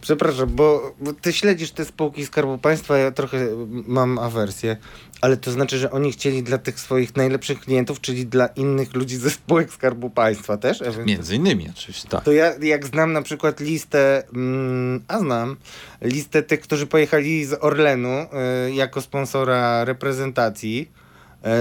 przepraszam, 0.00 0.48
bo, 0.48 0.94
bo 1.00 1.12
ty 1.12 1.32
śledzisz 1.32 1.70
te 1.70 1.84
spółki 1.84 2.26
Skarbu 2.26 2.58
Państwa, 2.58 2.98
ja 2.98 3.10
trochę 3.10 3.48
mam 3.86 4.18
awersję, 4.18 4.76
ale 5.20 5.36
to 5.36 5.52
znaczy, 5.52 5.78
że 5.78 5.90
oni 5.90 6.12
chcieli 6.12 6.42
dla 6.42 6.58
tych 6.58 6.80
swoich 6.80 7.16
najlepszych 7.16 7.60
klientów, 7.60 8.00
czyli 8.00 8.26
dla 8.26 8.46
innych 8.46 8.94
ludzi 8.94 9.16
ze 9.16 9.30
spółek 9.30 9.72
Skarbu 9.72 10.10
Państwa 10.10 10.56
też? 10.56 10.82
między 11.06 11.36
innymi 11.36 11.68
oczywiście, 11.70 12.08
tak. 12.08 12.24
To 12.24 12.32
ja 12.32 12.54
jak 12.62 12.86
znam 12.86 13.12
na 13.12 13.22
przykład 13.22 13.60
listę, 13.60 14.22
mm, 14.34 15.04
a 15.08 15.18
znam, 15.18 15.56
listę 16.02 16.42
tych, 16.42 16.60
którzy 16.60 16.86
pojechali 16.86 17.44
z 17.44 17.64
Orlenu 17.64 18.26
y, 18.68 18.74
jako 18.74 19.00
sponsora 19.00 19.84
reprezentacji 19.84 20.90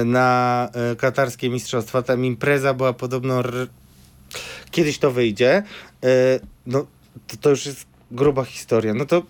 na 0.05 0.69
y, 0.93 0.95
katarskie 0.95 1.49
mistrzostwa. 1.49 2.01
Tam 2.01 2.25
impreza 2.25 2.73
była 2.73 2.93
podobno, 2.93 3.39
r- 3.39 3.67
kiedyś 4.71 4.97
to 4.99 5.11
wyjdzie, 5.11 5.63
y, 6.05 6.07
no 6.65 6.85
to, 7.27 7.37
to 7.41 7.49
już 7.49 7.65
jest 7.65 7.85
gruba 8.11 8.43
historia. 8.45 8.93
No 8.93 9.05
to 9.05 9.23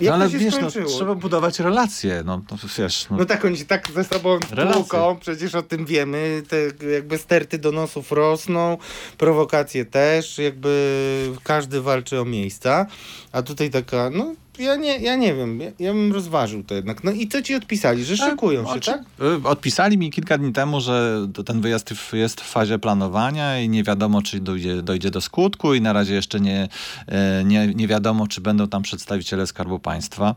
jak 0.00 0.08
No 0.10 0.14
ale 0.14 0.28
wiesz, 0.28 0.54
no, 0.60 0.70
trzeba 0.86 1.14
budować 1.14 1.58
relacje, 1.58 2.22
no 2.24 2.42
to 2.48 2.56
wiesz. 2.78 3.06
No, 3.10 3.16
No 3.16 3.24
tak, 3.24 3.44
oni 3.44 3.56
się 3.56 3.64
tak 3.64 3.90
ze 3.94 4.04
sobą 4.04 4.38
tłuką, 4.72 5.16
przecież 5.20 5.54
o 5.54 5.62
tym 5.62 5.86
wiemy, 5.86 6.42
te 6.48 6.86
jakby 6.94 7.18
sterty 7.18 7.58
donosów 7.58 8.12
rosną, 8.12 8.78
prowokacje 9.18 9.84
też, 9.84 10.38
jakby 10.38 11.32
każdy 11.42 11.80
walczy 11.80 12.20
o 12.20 12.24
miejsca, 12.24 12.86
a 13.32 13.42
tutaj 13.42 13.70
taka, 13.70 14.10
no 14.10 14.34
ja 14.58 14.76
nie, 14.76 14.98
ja 14.98 15.16
nie 15.16 15.34
wiem, 15.34 15.60
ja, 15.60 15.70
ja 15.78 15.92
bym 15.92 16.12
rozważył 16.12 16.64
to 16.64 16.74
jednak. 16.74 17.04
No 17.04 17.10
i 17.10 17.28
co 17.28 17.42
ci 17.42 17.54
odpisali, 17.54 18.04
że 18.04 18.16
szykują 18.16 18.74
się, 18.74 18.80
tak? 18.80 19.00
Y, 19.44 19.48
Odpisali 19.48 19.98
mi 19.98 20.10
kilka 20.10 20.38
dni 20.38 20.52
temu, 20.52 20.80
że 20.80 21.26
ten 21.46 21.60
wyjazd 21.60 21.92
jest 22.12 22.40
w 22.40 22.50
fazie 22.50 22.78
planowania 22.78 23.60
i 23.60 23.68
nie 23.68 23.82
wiadomo, 23.82 24.22
czy 24.22 24.40
dojdzie, 24.40 24.82
dojdzie 24.82 25.10
do 25.10 25.20
skutku 25.20 25.74
i 25.74 25.80
na 25.80 25.92
razie 25.92 26.14
jeszcze 26.14 26.40
nie, 26.40 26.68
e, 27.06 27.44
nie, 27.44 27.66
nie 27.66 27.88
wiadomo, 27.88 28.26
czy 28.26 28.40
będą 28.40 28.68
tam 28.68 28.82
przedstawiciele 28.82 29.46
Skarbu 29.46 29.78
Państwa. 29.78 30.34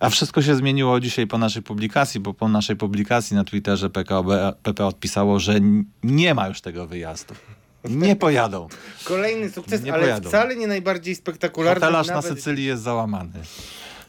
A 0.00 0.10
wszystko 0.10 0.42
się 0.42 0.56
zmieniło 0.56 1.00
dzisiaj 1.00 1.26
po 1.26 1.38
naszej 1.38 1.62
publikacji, 1.62 2.20
bo 2.20 2.34
po 2.34 2.48
naszej 2.48 2.76
publikacji 2.76 3.36
na 3.36 3.44
Twitterze 3.44 3.90
PKO 3.90 4.24
PP 4.62 4.86
odpisało, 4.86 5.38
że 5.38 5.54
nie 6.02 6.34
ma 6.34 6.48
już 6.48 6.60
tego 6.60 6.86
wyjazdu. 6.86 7.34
Nie 7.84 8.16
pojadą. 8.16 8.68
Kolejny 9.04 9.50
sukces, 9.50 9.82
Nie 9.82 9.92
ale 9.92 10.02
pojadą. 10.02 10.28
wcale 10.28 10.56
nie 10.56 10.66
najbardziej 10.66 11.14
spektakularny. 11.14 11.80
Hotelarz 11.80 12.06
na 12.06 12.14
nawet- 12.14 12.34
Sycylii 12.36 12.64
jest 12.64 12.82
załamany. 12.82 13.30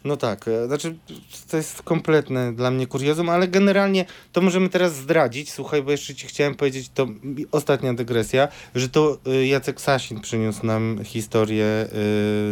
No 0.04 0.18
tak, 0.18 0.48
e, 0.48 0.68
znaczy 0.68 0.96
to 1.50 1.58
jest 1.58 1.82
kompletne 1.82 2.54
dla 2.54 2.72
mnie 2.72 2.88
kuriozum, 2.88 3.30
ale 3.30 3.48
generalnie 3.48 4.06
to 4.32 4.42
możemy 4.42 4.70
teraz 4.70 4.96
zdradzić. 4.96 5.52
Słuchaj, 5.52 5.84
bo 5.84 5.92
jeszcze 5.92 6.16
ci 6.16 6.28
chciałem 6.28 6.56
powiedzieć, 6.56 6.90
to 6.94 7.08
ostatnia 7.52 7.94
dygresja, 7.94 8.48
że 8.76 8.90
to 8.90 9.18
y, 9.28 9.48
Jacek 9.48 9.82
Sasin 9.82 10.20
przyniósł 10.20 10.66
nam 10.66 11.00
historię 11.04 11.66
y, 11.66 11.90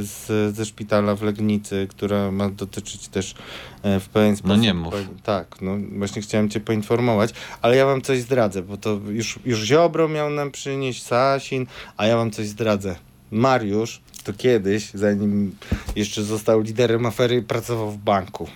z, 0.03 0.55
ze 0.55 0.65
szpitala 0.65 1.15
w 1.15 1.21
Legnicy, 1.21 1.87
która 1.89 2.31
ma 2.31 2.49
dotyczyć 2.49 3.07
też 3.07 3.35
e, 3.83 3.99
w 3.99 4.09
pewien 4.09 4.35
sposób. 4.35 4.57
nie 4.57 4.73
mów. 4.73 4.93
Tak, 5.23 5.61
no 5.61 5.77
właśnie 5.97 6.21
chciałem 6.21 6.49
cię 6.49 6.59
poinformować, 6.59 7.29
ale 7.61 7.75
ja 7.75 7.85
wam 7.85 8.01
coś 8.01 8.19
zdradzę, 8.21 8.61
bo 8.61 8.77
to 8.77 8.99
już, 9.07 9.39
już 9.45 9.59
Ziobro 9.59 10.09
miał 10.09 10.29
nam 10.29 10.51
przynieść, 10.51 11.03
Sasin, 11.03 11.65
a 11.97 12.07
ja 12.07 12.17
wam 12.17 12.31
coś 12.31 12.47
zdradzę. 12.47 13.10
Mariusz 13.31 14.01
to 14.23 14.33
kiedyś, 14.33 14.91
zanim 14.93 15.55
jeszcze 15.95 16.23
został 16.23 16.61
liderem 16.61 17.05
afery, 17.05 17.41
pracował 17.41 17.91
w 17.91 17.97
banku. 17.97 18.47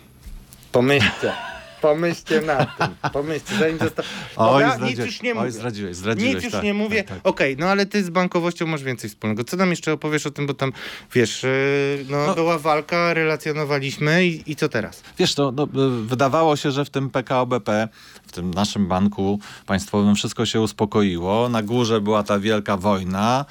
Pomyślcie, 0.72 1.34
pomyślcie 1.82 2.42
na 2.42 2.66
tym, 2.66 2.88
pomyślcie, 3.14 3.56
zanim 3.60 3.80
został... 3.80 4.06
Oj, 4.36 4.64
nic 4.82 5.00
już 5.00 5.22
nie 5.22 5.32
oj, 5.32 5.38
mówię. 5.38 5.52
zdradziłeś, 5.52 5.96
zdradziłeś. 5.96 6.34
Nic 6.36 6.44
już 6.44 6.54
tak, 6.54 6.64
nie 6.64 6.74
mówię. 6.74 7.04
tak, 7.04 7.08
tak. 7.18 7.28
Okej, 7.28 7.58
no 7.60 7.68
ale 7.68 7.86
ty 7.86 8.04
z 8.04 8.10
bankowością 8.10 8.66
masz 8.68 8.84
więcej 8.84 9.10
wspólnego. 9.10 9.44
Co 9.44 9.58
nam 9.58 9.70
jeszcze 9.70 9.94
opowiesz 9.94 10.26
o 10.26 10.32
tym, 10.32 10.48
bo 10.48 10.54
tam, 10.54 10.72
wiesz, 11.14 11.44
yy, 11.44 12.06
no, 12.10 12.28
No. 12.28 12.36
była 12.36 12.60
walka, 12.60 13.14
relacjonowaliśmy 13.14 14.26
i, 14.26 14.52
i 14.52 14.56
co 14.56 14.70
teraz? 14.70 15.04
Wiesz, 15.18 15.36
to 15.36 15.52
no, 15.52 15.64
y, 15.64 15.68
wydawało 16.06 16.56
się, 16.56 16.72
że 16.72 16.86
w 16.86 16.90
tym 16.90 17.10
PKO 17.10 17.46
BP, 17.46 17.88
w 18.28 18.32
tym 18.32 18.54
naszym 18.54 18.88
banku 18.88 19.40
państwowym 19.66 20.16
wszystko 20.16 20.46
się 20.46 20.62
uspokoiło. 20.62 21.50
Na 21.50 21.64
górze 21.64 22.02
była 22.02 22.24
ta 22.24 22.40
wielka 22.40 22.78
wojna. 22.78 23.46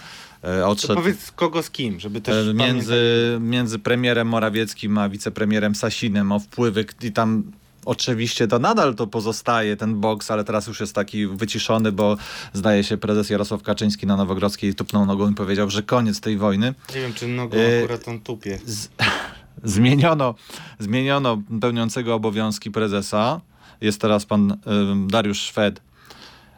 E, 0.45 0.61
To 0.61 0.69
Odszedł 0.69 0.95
powiedz 0.95 1.31
kogo 1.31 1.63
z 1.63 1.71
kim, 1.71 2.01
żeby 2.01 2.21
też 2.21 2.49
e, 2.49 2.55
między, 2.55 3.03
między 3.41 3.79
premierem 3.79 4.29
Morawieckim 4.29 4.99
a 4.99 5.09
wicepremierem 5.09 5.75
Sasinem 5.75 6.33
o 6.33 6.39
wpływy 6.39 6.87
i 7.03 7.13
tam 7.13 7.43
oczywiście 7.85 8.49
to 8.49 8.59
nadal 8.59 8.95
to 8.95 9.07
pozostaje, 9.07 9.77
ten 9.77 10.01
boks, 10.01 10.31
ale 10.31 10.45
teraz 10.45 10.67
już 10.67 10.81
jest 10.81 10.95
taki 10.95 11.27
wyciszony, 11.27 11.93
bo 11.93 12.17
zdaje 12.53 12.85
się 12.85 12.97
prezes 12.97 13.31
Jarosław 13.31 13.63
Kaczyński 13.63 14.07
na 14.07 14.17
Nowogrodzkiej 14.17 14.75
tupnął 14.75 15.07
nogą 15.07 15.31
i 15.31 15.35
powiedział, 15.35 15.71
że 15.71 15.83
koniec 15.83 16.21
tej 16.21 16.37
wojny. 16.37 16.75
Nie 16.95 17.01
wiem, 17.01 17.15
czy 17.15 17.29
nogą 17.29 17.57
E, 17.57 17.79
akurat 17.79 18.09
on 18.09 18.21
tupie. 18.21 18.59
Z, 18.67 18.89
zmieniono, 19.75 20.35
zmieniono 20.79 21.43
pełniącego 21.61 22.15
obowiązki 22.15 22.71
prezesa. 22.71 23.41
Jest 23.81 24.01
teraz 24.01 24.27
pan 24.27 24.57
ym, 24.67 25.09
Dariusz 25.11 25.41
Szwed. 25.41 25.81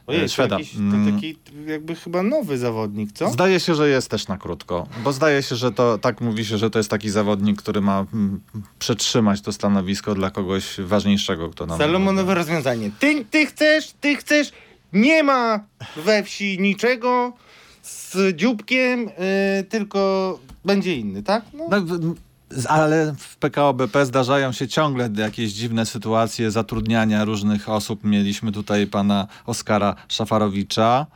Ojej, 0.06 0.22
to 0.22 0.28
Szweda. 0.28 0.58
jakiś, 0.58 0.74
Mm. 0.76 1.06
to 1.06 1.12
taki 1.12 1.36
jakby 1.66 1.94
chyba 1.94 2.22
nowy 2.22 2.58
zawodnik, 2.58 3.12
co? 3.12 3.30
Zdaje 3.30 3.60
się, 3.60 3.74
że 3.74 3.88
jest 3.88 4.10
też 4.10 4.28
na 4.28 4.38
krótko, 4.38 4.86
bo 5.04 5.12
zdaje 5.12 5.42
się, 5.42 5.56
że 5.56 5.72
to 5.72 5.98
tak 5.98 6.20
mówi 6.20 6.44
się, 6.44 6.58
że 6.58 6.70
to 6.70 6.78
jest 6.78 6.90
taki 6.90 7.10
zawodnik, 7.10 7.62
który 7.62 7.80
ma 7.80 8.06
mm, 8.14 8.40
przetrzymać 8.78 9.40
to 9.40 9.52
stanowisko 9.52 10.14
dla 10.14 10.30
kogoś 10.30 10.80
ważniejszego, 10.80 11.50
kto 11.50 11.66
nam. 11.66 11.78
Salomonowe 11.78 12.34
rozwiązanie. 12.34 12.90
Ty, 12.98 13.24
ty 13.30 13.46
chcesz, 13.46 13.92
ty 14.00 14.16
chcesz, 14.16 14.52
nie 14.92 15.22
ma 15.22 15.60
we 15.96 16.22
wsi 16.22 16.60
niczego 16.60 17.32
z 17.82 18.16
dzióbkiem, 18.36 19.08
y, 19.08 19.64
tylko 19.64 20.38
będzie 20.64 20.96
inny, 20.96 21.22
tak? 21.22 21.44
No. 21.54 21.68
Ale 22.68 23.14
w 23.18 23.36
PKO 23.36 23.74
BP 23.74 24.06
zdarzają 24.06 24.52
się 24.52 24.68
ciągle 24.68 25.10
jakieś 25.16 25.52
dziwne 25.52 25.86
sytuacje 25.86 26.50
zatrudniania 26.50 27.24
różnych 27.24 27.68
osób. 27.68 28.04
Mieliśmy 28.04 28.52
tutaj 28.52 28.86
pana 28.86 29.26
Oskara 29.46 29.94
Szafarowicza, 30.08 31.06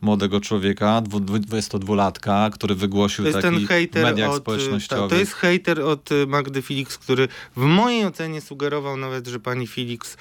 młodego 0.00 0.40
człowieka, 0.40 1.00
dwu- 1.00 1.20
dwu- 1.20 1.38
22-latka, 1.38 2.50
który 2.50 2.74
wygłosił 2.74 3.24
To 3.24 3.28
jest 3.28 3.42
taki 3.42 3.56
ten 3.56 3.66
hejter 3.66 4.02
mediach 4.04 4.30
od, 4.30 4.36
y, 4.36 4.40
społecznościowych. 4.40 5.04
ta- 5.04 5.14
to 5.14 5.20
jest 5.20 5.32
hejter 5.32 5.80
od 5.80 6.12
y, 6.12 6.26
Magdy 6.26 6.62
Felix, 6.62 6.98
który 6.98 7.28
w 7.56 7.60
mojej 7.62 8.04
ocenie 8.04 8.40
sugerował 8.40 8.96
nawet, 8.96 9.26
że 9.26 9.40
pani 9.40 9.66
Felix 9.66 10.16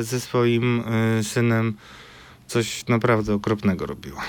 y, 0.00 0.04
ze 0.04 0.20
swoim 0.20 0.84
synem 1.22 1.74
coś 2.46 2.86
naprawdę 2.88 3.34
okropnego 3.34 3.86
robiła. 3.86 4.22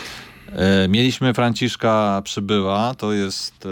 E, 0.51 0.87
Mieliśmy 0.87 1.33
Franciszka 1.33 2.21
Przybyła, 2.25 2.93
to 2.97 3.13
jest 3.13 3.67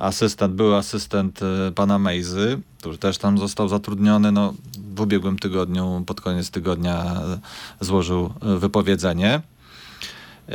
asystent, 0.00 0.54
był 0.54 0.74
asystent 0.74 1.40
e, 1.42 1.72
pana 1.72 1.98
Mejzy, 1.98 2.60
który 2.78 2.98
też 2.98 3.18
tam 3.18 3.38
został 3.38 3.68
zatrudniony. 3.68 4.32
No, 4.32 4.54
w 4.94 5.00
ubiegłym 5.00 5.38
tygodniu, 5.38 6.04
pod 6.06 6.20
koniec 6.20 6.50
tygodnia 6.50 7.04
e, 7.04 7.84
złożył 7.84 8.32
e, 8.42 8.56
wypowiedzenie. 8.56 9.40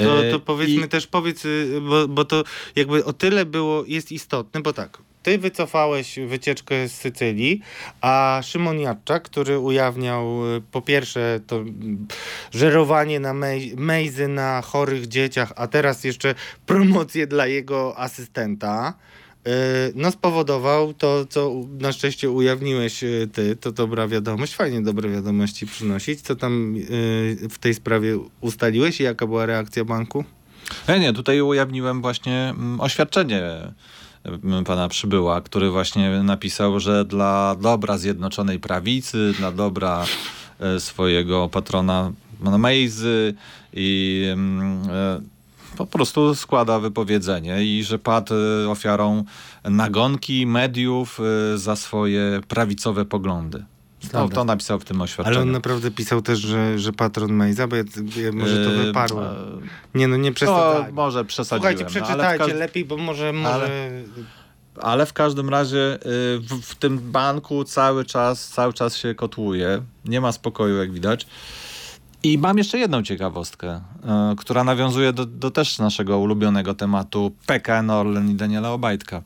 To, 0.04 0.22
to 0.32 0.40
powiedzmy 0.40 0.86
i- 0.86 0.90
też, 0.90 1.08
powiedz, 1.08 1.46
y, 1.46 1.82
bo, 1.90 2.08
bo 2.08 2.26
to 2.26 2.44
jakby 2.76 3.06
o 3.06 3.14
tyle 3.14 3.46
było, 3.46 3.84
jest 3.88 4.12
istotne, 4.12 4.62
bo 4.62 4.74
tak, 4.74 4.98
ty 5.24 5.38
wycofałeś 5.38 6.20
wycieczkę 6.28 6.88
z 6.88 6.94
Sycylii, 6.94 7.62
a 8.02 8.40
Szymon 8.44 8.80
Jadczak, 8.80 9.24
który 9.24 9.60
ujawniał 9.60 10.56
y, 10.56 10.62
po 10.72 10.82
pierwsze 10.82 11.40
to 11.48 11.56
mm, 11.56 12.08
żerowanie 12.52 13.20
na 13.20 13.34
mej, 13.34 13.74
mejzy 13.78 14.28
na 14.28 14.62
chorych 14.62 15.08
dzieciach, 15.08 15.54
a 15.56 15.68
teraz 15.68 16.04
jeszcze 16.04 16.36
promocję 16.66 17.28
dla 17.28 17.48
jego 17.48 17.98
asystenta, 18.00 18.94
no 19.96 20.12
spowodował 20.12 20.94
to, 20.94 21.26
co 21.26 21.54
na 21.80 21.92
szczęście 21.92 22.30
ujawniłeś 22.30 23.04
y, 23.04 23.30
ty, 23.34 23.56
to 23.56 23.72
dobra 23.72 24.08
wiadomość, 24.08 24.56
fajnie 24.56 24.82
dobre 24.82 25.10
wiadomości 25.10 25.66
przynosić. 25.66 26.22
Co 26.22 26.36
tam 26.36 26.76
y, 26.76 27.50
w 27.50 27.58
tej 27.60 27.74
sprawie 27.74 28.20
ustaliłeś 28.42 29.00
i 29.00 29.04
jaka 29.04 29.28
była 29.28 29.46
reakcja 29.46 29.86
banku? 29.86 30.24
Nie, 30.90 31.00
nie, 31.00 31.14
tutaj 31.14 31.42
ujawniłem 31.42 32.02
właśnie 32.02 32.50
mm, 32.50 32.82
oświadczenie 32.82 33.42
mm, 34.24 34.64
pana 34.64 34.88
Przybyła, 34.88 35.42
który 35.42 35.70
właśnie 35.70 36.24
napisał, 36.24 36.80
że 36.80 37.06
dla 37.06 37.56
dobra 37.62 37.98
Zjednoczonej 37.98 38.60
Prawicy, 38.60 39.34
dla 39.38 39.52
dobra 39.52 40.06
e, 40.60 40.80
swojego 40.80 41.50
patrona 41.50 42.12
Mejzy 42.42 43.34
i 43.74 44.24
mm, 44.34 44.90
e, 44.90 45.35
po 45.76 45.86
prostu 45.86 46.36
składa 46.36 46.80
wypowiedzenie 46.80 47.64
i 47.64 47.84
że 47.84 48.00
padł 48.00 48.34
e, 48.66 48.70
ofiarą 48.70 49.24
nagonki 49.64 50.48
mediów 50.48 51.20
e, 51.54 51.58
za 51.58 51.76
swoje 51.76 52.42
prawicowe 52.48 53.06
poglądy. 53.06 53.66
To, 54.12 54.18
Dobra. 54.20 54.36
to 54.36 54.44
napisał 54.46 54.80
w 54.80 54.86
tym 54.86 55.02
oświadczeniu. 55.02 55.38
Ale 55.38 55.44
on 55.46 55.52
naprawdę 55.52 55.92
pisał 55.92 56.22
też, 56.22 56.40
że, 56.40 56.80
że 56.80 56.94
patron 56.94 57.34
Mejza, 57.34 57.68
bo 57.68 57.76
ja, 57.76 57.84
może 58.34 58.66
to 58.66 58.72
E, 58.72 58.86
wyparło. 58.86 59.24
e, 59.26 59.36
Nie 59.96 60.08
no, 60.08 60.18
nie 60.18 60.30
No, 60.30 60.36
przesadzajmy. 60.36 60.92
może 60.94 61.26
przesadziłem. 61.26 61.78
Słuchajcie, 61.78 61.84
no, 62.00 62.00
ale 62.00 62.06
przeczytajcie 62.08 62.38
każdym- 62.40 62.58
lepiej, 62.60 62.86
bo 62.86 62.98
może, 62.98 63.34
może... 63.34 63.90
Ale 64.82 65.06
w 65.06 65.14
każdym 65.14 65.50
razie 65.50 66.00
w, 66.40 66.62
w 66.62 66.76
tym 66.76 67.00
banku 67.12 67.64
cały 67.64 68.06
czas, 68.06 68.48
cały 68.50 68.74
czas 68.74 68.96
się 68.98 69.16
kotłuje. 69.16 69.82
Nie 70.06 70.22
ma 70.22 70.32
spokoju, 70.32 70.78
jak 70.78 70.92
widać. 70.92 71.28
I 72.26 72.38
mam 72.38 72.58
jeszcze 72.58 72.78
jedną 72.80 73.04
ciekawostkę, 73.04 73.76
y, 73.76 74.36
która 74.38 74.64
nawiązuje 74.64 75.14
do, 75.14 75.26
do 75.26 75.52
też 75.52 75.80
naszego 75.80 76.20
ulubionego 76.20 76.74
tematu 76.74 77.32
PKN 77.46 77.90
Orlen 77.90 78.32
i 78.32 78.36
Daniela 78.36 78.72
Obajtka. 78.72 79.22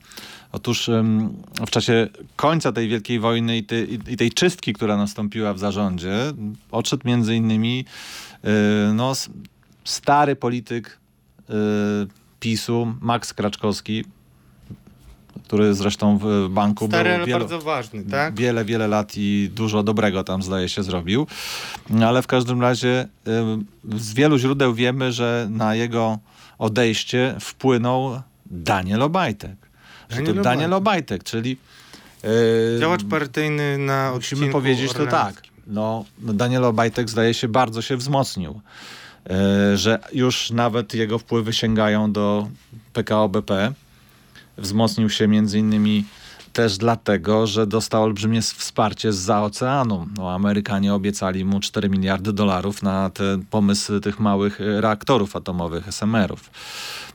Otóż 0.52 0.88
ym, 0.88 1.36
w 1.66 1.70
czasie 1.70 2.08
końca 2.36 2.72
tej 2.72 2.88
wielkiej 2.88 3.20
wojny 3.20 3.56
i, 3.56 3.64
tej- 3.64 3.98
i 4.08 4.16
tej 4.16 4.32
czystki, 4.32 4.72
która 4.72 4.96
nastąpiła 4.96 5.54
w 5.54 5.58
zarządzie, 5.58 6.16
odszedł 6.70 7.08
między 7.08 7.36
innymi 7.36 7.84
y, 8.44 8.48
no, 8.94 9.12
stary 9.84 10.36
polityk 10.36 10.98
y, 11.50 11.52
PiSu, 12.40 12.94
Max 13.00 13.34
Kraczkowski, 13.34 14.04
który 15.50 15.74
zresztą 15.74 16.18
w 16.18 16.48
banku 16.50 16.86
Stary, 16.86 17.08
był 17.08 17.16
ale 17.16 17.26
wielu, 17.26 17.38
bardzo 17.38 17.60
ważny, 17.60 18.04
tak? 18.04 18.34
wiele, 18.34 18.64
wiele 18.64 18.88
lat 18.88 19.12
i 19.16 19.50
dużo 19.54 19.82
dobrego 19.82 20.24
tam 20.24 20.42
zdaje 20.42 20.68
się 20.68 20.82
zrobił. 20.82 21.26
Ale 22.04 22.22
w 22.22 22.26
każdym 22.26 22.62
razie 22.62 23.08
y, 23.94 23.98
z 23.98 24.12
wielu 24.14 24.38
źródeł 24.38 24.74
wiemy, 24.74 25.12
że 25.12 25.46
na 25.50 25.74
jego 25.74 26.18
odejście 26.58 27.36
wpłynął 27.40 28.20
Daniel 28.46 29.02
Obajtek. 29.02 29.56
Daniel 30.10 30.34
to 30.34 30.42
Daniel 30.42 30.74
Obajtek, 30.74 31.24
czyli 31.24 31.56
y, 32.24 32.80
Działacz 32.80 33.04
partyjny 33.04 33.78
na 33.78 34.12
Musimy 34.14 34.16
odcinku 34.16 34.52
powiedzieć 34.52 34.92
to 34.92 35.06
tak. 35.06 35.42
No, 35.66 36.04
Daniel 36.18 36.64
Obajtek 36.64 37.10
zdaje 37.10 37.34
się 37.34 37.48
bardzo 37.48 37.82
się 37.82 37.96
wzmocnił. 37.96 38.60
E, 39.30 39.76
że 39.76 39.98
już 40.12 40.50
nawet 40.50 40.94
jego 40.94 41.18
wpływy 41.18 41.52
sięgają 41.52 42.12
do 42.12 42.48
PKO 42.92 43.28
BP. 43.28 43.72
Wzmocnił 44.60 45.10
się 45.10 45.28
między 45.28 45.58
innymi 45.58 46.04
też 46.52 46.78
dlatego, 46.78 47.46
że 47.46 47.66
dostał 47.66 48.02
olbrzymie 48.02 48.42
wsparcie 48.42 49.12
z 49.12 49.30
oceanu. 49.30 50.06
No, 50.16 50.30
Amerykanie 50.30 50.94
obiecali 50.94 51.44
mu 51.44 51.60
4 51.60 51.88
miliardy 51.88 52.32
dolarów 52.32 52.82
na 52.82 53.10
ten 53.10 53.44
pomysł 53.44 54.00
tych 54.00 54.20
małych 54.20 54.60
e, 54.60 54.80
reaktorów 54.80 55.36
atomowych, 55.36 55.88
SMR-ów. 55.88 56.50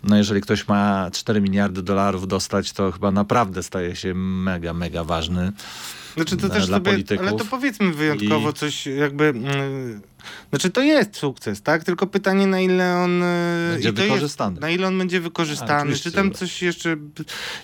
No 0.04 0.18
jeżeli 0.18 0.42
ktoś 0.42 0.68
ma 0.68 1.10
4 1.14 1.42
miliardy 1.42 1.82
dolarów 1.82 2.28
dostać, 2.28 2.72
to 2.72 2.92
chyba 2.92 3.12
naprawdę 3.12 3.64
staje 3.64 3.96
się 3.96 4.14
mega, 4.16 4.74
mega 4.74 5.04
ważny. 5.04 5.52
Znaczy 6.16 6.38
to 6.38 6.48
dla 6.48 6.56
też 6.56 6.66
sobie, 6.68 6.92
polityków. 6.92 7.28
ale 7.28 7.38
to 7.38 7.46
powiedzmy 7.46 7.92
wyjątkowo 7.94 8.50
I- 8.50 8.54
coś 8.54 8.86
jakby, 8.88 9.26
mm, 9.26 10.02
znaczy 10.50 10.70
to 10.70 10.82
jest 10.82 11.18
sukces, 11.18 11.62
tak? 11.62 11.84
Tylko 11.84 12.08
pytanie 12.08 12.48
na 12.48 12.60
ile 12.60 12.96
on 12.98 13.24
y, 13.24 13.72
Będzie 13.74 13.90
i 13.90 13.94
to 13.94 14.02
wykorzystany. 14.02 14.52
Jest, 14.52 14.62
na 14.62 14.70
ile 14.70 14.88
on 14.88 14.98
będzie 14.98 15.18
A, 15.18 15.22
wykorzystany, 15.22 15.80
oczywiście, 15.82 16.10
czy 16.10 16.16
tam 16.16 16.32
coś 16.32 16.62
jeszcze 16.62 16.96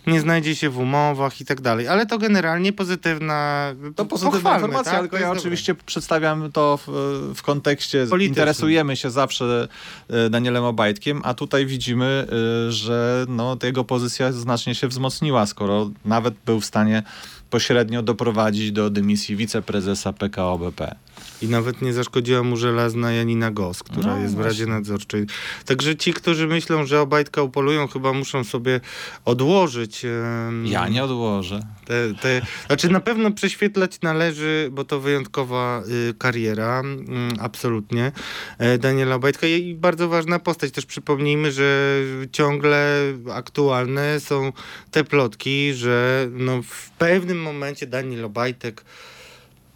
nie 0.07 0.21
znajdzie 0.21 0.55
się 0.55 0.69
w 0.69 0.77
umowach 0.77 1.41
i 1.41 1.45
tak 1.45 1.61
dalej, 1.61 1.87
ale 1.87 2.05
to 2.05 2.17
generalnie 2.17 2.73
pozytywna, 2.73 3.73
To 3.95 4.05
pozytywna 4.05 4.53
informacja, 4.55 4.91
tak? 4.91 5.01
tylko 5.01 5.17
ja 5.17 5.31
oczywiście 5.31 5.75
przedstawiam 5.75 6.51
to 6.51 6.79
w, 6.87 6.87
w 7.35 7.41
kontekście, 7.41 7.97
Politycznym. 7.97 8.21
interesujemy 8.29 8.95
się 8.95 9.09
zawsze 9.11 9.67
e, 10.09 10.29
Danielem 10.29 10.63
Obajtkiem, 10.63 11.21
a 11.23 11.33
tutaj 11.33 11.65
widzimy, 11.65 12.27
e, 12.67 12.71
że 12.71 13.25
no, 13.29 13.57
jego 13.63 13.83
pozycja 13.83 14.31
znacznie 14.31 14.75
się 14.75 14.87
wzmocniła, 14.87 15.45
skoro 15.45 15.91
nawet 16.05 16.33
był 16.45 16.59
w 16.59 16.65
stanie 16.65 17.03
pośrednio 17.51 18.01
doprowadzić 18.03 18.71
do 18.71 18.89
dymisji 18.89 19.35
wiceprezesa 19.35 20.13
PKO 20.13 20.57
BP. 20.57 20.95
I 21.41 21.47
nawet 21.47 21.81
nie 21.81 21.93
zaszkodziła 21.93 22.43
mu 22.43 22.57
żelazna 22.57 23.11
Janina 23.11 23.51
Gos, 23.51 23.83
która 23.83 24.15
No 24.15 24.21
jest 24.21 24.33
w 24.33 24.35
właśnie. 24.35 24.49
Radzie 24.51 24.65
Nadzorczej. 24.65 25.25
Także 25.65 25.95
ci, 25.95 26.13
którzy 26.13 26.47
myślą, 26.47 26.85
że 26.85 27.01
Obajtka 27.01 27.41
upolują, 27.41 27.87
chyba 27.87 28.13
muszą 28.13 28.43
sobie 28.43 28.81
odłożyć. 29.25 30.05
em, 30.05 30.65
Ja 30.67 30.87
nie 30.87 31.03
odłożę. 31.03 31.59
Te, 31.85 32.13
te, 32.21 32.41
znaczy 32.67 32.89
na 32.89 32.99
pewno 32.99 33.31
prześwietlać 33.31 34.01
należy, 34.01 34.69
bo 34.71 34.85
to 34.85 34.99
wyjątkowa 34.99 35.83
y, 36.09 36.13
kariera, 36.13 36.79
mm, 36.79 37.31
absolutnie. 37.39 38.11
E, 38.57 38.77
Daniela 38.77 39.15
Obajtka 39.15 39.47
i 39.47 39.75
bardzo 39.75 40.09
ważna 40.09 40.39
postać. 40.39 40.71
Też 40.71 40.85
przypomnijmy, 40.85 41.51
że 41.51 41.97
ciągle 42.31 42.97
aktualne 43.33 44.19
są 44.19 44.53
te 44.91 45.03
plotki, 45.03 45.73
że 45.73 46.27
no, 46.31 46.61
w 46.61 46.89
pewnym 46.89 47.41
momencie 47.41 47.87
Daniel 47.87 48.25
Obajtek 48.25 48.83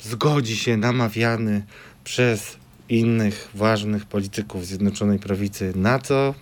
zgodzi 0.09 0.55
się 0.55 0.77
namawiany 0.77 1.63
przez 2.03 2.57
innych 2.89 3.49
ważnych 3.55 4.05
polityków 4.05 4.65
Zjednoczonej 4.65 5.19
Prawicy 5.19 5.73
na 5.75 5.99
co? 5.99 6.33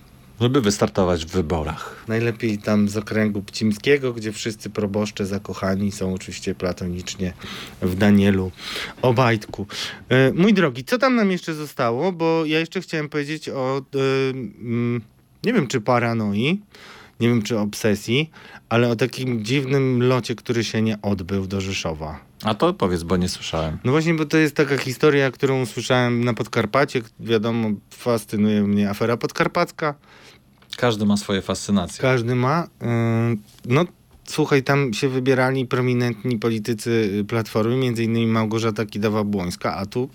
Żeby 0.42 0.62
wystartować 0.62 1.26
w 1.26 1.30
wyborach. 1.30 2.06
Najlepiej 2.08 2.58
tam 2.58 2.90
z 2.90 2.98
okręgu 2.98 3.42
pcimskiego, 3.42 4.14
gdzie 4.14 4.32
wszyscy 4.32 4.70
proboszcze 4.70 5.26
zakochani 5.26 5.92
są 5.92 6.14
oczywiście 6.14 6.56
platonicznie 6.56 7.34
w 7.82 7.96
Danielu 7.96 8.52
Obajtku. 9.02 9.68
E, 10.10 10.32
mój 10.34 10.54
drogi, 10.54 10.84
co 10.84 10.98
tam 10.98 11.16
nam 11.16 11.32
jeszcze 11.32 11.54
zostało? 11.54 12.12
Bo 12.12 12.46
ja 12.46 12.60
jeszcze 12.60 12.82
chciałem 12.82 13.10
powiedzieć 13.10 13.50
o, 13.50 13.78
e, 13.96 14.30
mm, 14.30 15.02
nie 15.44 15.54
wiem 15.54 15.68
czy 15.68 15.82
paranoi, 15.82 16.62
nie 17.20 17.28
wiem 17.28 17.42
czy 17.42 17.60
obsesji, 17.60 18.30
ale 18.70 18.90
o 18.90 18.96
takim 18.96 19.46
dziwnym 19.46 20.04
locie, 20.04 20.36
który 20.36 20.64
się 20.64 20.82
nie 20.82 21.02
odbył 21.02 21.48
do 21.48 21.62
Rzeszowa. 21.62 22.33
A 22.44 22.54
to 22.54 22.74
powiedz, 22.74 23.04
bo 23.04 23.18
nie 23.18 23.30
słyszałem. 23.30 23.78
No 23.84 23.92
właśnie, 23.92 24.14
bo 24.14 24.26
to 24.26 24.38
jest 24.38 24.56
taka 24.56 24.78
historia, 24.78 25.32
którą 25.32 25.62
usłyszałem 25.62 26.24
na 26.24 26.34
Podkarpacie. 26.34 27.02
Wiadomo, 27.20 27.70
fascynuje 27.90 28.64
mnie 28.64 28.90
afera 28.90 29.18
podkarpacka. 29.18 29.96
Każdy 30.78 31.06
ma 31.06 31.18
swoje 31.18 31.42
fascynacje. 31.42 32.02
Każdy 32.02 32.36
ma. 32.36 32.68
Yy, 32.82 32.88
no 33.66 33.86
słuchaj, 34.26 34.64
tam 34.64 34.94
się 34.94 35.10
wybierali 35.10 35.66
prominentni 35.66 36.40
politycy 36.40 37.24
Platformy, 37.28 37.78
między 37.78 38.04
innymi 38.04 38.28
Małgorzata 38.28 38.84
Kidawa-Błońska, 38.84 39.74
a 39.76 39.86
tu 39.86 40.10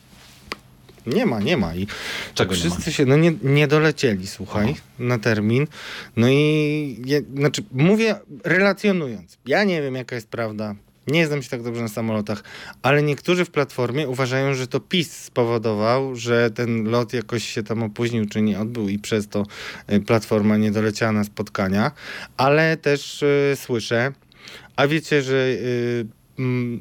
nie 1.07 1.27
ma, 1.27 1.41
nie 1.41 1.57
ma. 1.57 1.75
I 1.75 1.87
Czego 2.35 2.51
tak 2.51 2.59
wszyscy 2.59 2.93
się 2.93 3.07
no 3.07 3.17
nie, 3.17 3.33
nie 3.43 3.69
dolecieli, 3.69 4.27
słuchaj, 4.27 4.65
Aha. 4.71 4.81
na 4.99 5.19
termin. 5.19 5.67
No 6.17 6.29
i 6.31 7.03
ja, 7.07 7.19
znaczy 7.37 7.65
mówię 7.73 8.17
relacjonując. 8.45 9.39
Ja 9.47 9.65
nie 9.65 9.83
wiem 9.83 9.95
jaka 9.95 10.15
jest 10.15 10.29
prawda. 10.29 10.75
Nie 11.09 11.27
znam 11.27 11.43
się 11.43 11.49
tak 11.49 11.63
dobrze 11.63 11.83
na 11.83 11.89
samolotach, 11.89 12.45
ale 12.83 13.03
niektórzy 13.03 13.45
w 13.45 13.51
Platformie 13.51 14.09
uważają, 14.09 14.55
że 14.55 14.67
to 14.67 14.81
PiS 14.81 15.13
spowodował, 15.13 16.17
że 16.17 16.51
ten 16.51 16.85
lot 16.85 17.13
jakoś 17.13 17.45
się 17.45 17.63
tam 17.63 17.83
opóźnił 17.83 18.27
czy 18.27 18.43
nie 18.43 18.61
odbył 18.61 18.89
i 18.89 18.99
przez 18.99 19.29
to 19.29 19.47
y, 19.93 20.01
Platforma 20.01 20.57
nie 20.57 20.71
doleciała 20.71 21.13
na 21.13 21.25
spotkania. 21.25 21.91
Ale 22.37 22.77
też 22.77 23.23
y, 23.23 23.57
słyszę, 23.57 24.13
a 24.77 24.87
wiecie, 24.87 25.23
że 25.23 25.37
y, 25.37 26.07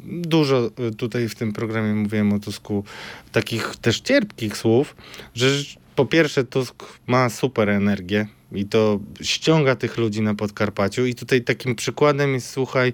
dużo 0.07 0.71
tutaj 0.97 1.29
w 1.29 1.35
tym 1.35 1.53
programie 1.53 1.93
mówiłem 1.93 2.33
o 2.33 2.39
Tusku 2.39 2.83
takich 3.31 3.75
też 3.81 3.99
cierpkich 3.99 4.57
słów, 4.57 4.95
że 5.35 5.47
po 5.95 6.05
pierwsze 6.05 6.43
Tusk 6.43 6.83
ma 7.07 7.29
super 7.29 7.69
energię 7.69 8.27
i 8.51 8.65
to 8.65 8.99
ściąga 9.21 9.75
tych 9.75 9.97
ludzi 9.97 10.21
na 10.21 10.35
Podkarpaciu. 10.35 11.05
I 11.05 11.15
tutaj 11.15 11.41
takim 11.41 11.75
przykładem 11.75 12.33
jest, 12.33 12.49
słuchaj, 12.49 12.93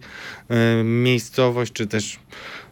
y, 0.79 0.83
miejscowość 0.83 1.73
czy 1.73 1.87
też 1.87 2.19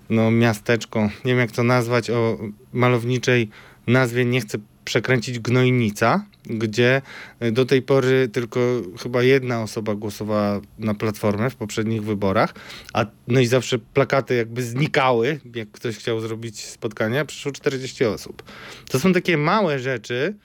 no, 0.10 0.32
miasteczko, 0.32 1.00
nie 1.02 1.32
wiem 1.32 1.40
jak 1.40 1.52
to 1.52 1.64
nazwać, 1.64 2.10
o 2.10 2.38
malowniczej 2.74 3.50
nazwie 3.88 4.26
nie 4.26 4.42
chcę 4.42 4.58
przekręcić 4.86 5.40
Gnojnica, 5.40 6.26
gdzie 6.46 7.02
y, 7.44 7.52
do 7.52 7.66
tej 7.66 7.82
pory 7.82 8.30
tylko 8.34 8.60
chyba 9.04 9.24
jedna 9.24 9.62
osoba 9.62 9.96
głosowała 9.96 10.62
na 10.80 10.94
Platformę 10.94 11.50
w 11.50 11.56
poprzednich 11.56 12.04
wyborach, 12.04 12.54
a 12.94 13.06
no 13.28 13.40
i 13.40 13.46
zawsze 13.46 13.80
plakaty 13.80 14.36
jakby 14.36 14.64
znikały, 14.64 15.40
jak 15.56 15.72
ktoś 15.72 15.98
chciał 15.98 16.20
zrobić 16.20 16.66
spotkania, 16.66 17.26
przyszło 17.26 17.52
40 17.52 18.06
osób. 18.06 18.44
To 18.90 19.00
są 19.00 19.14
takie 19.14 19.38
małe 19.38 19.80
rzeczy, 19.80 20.36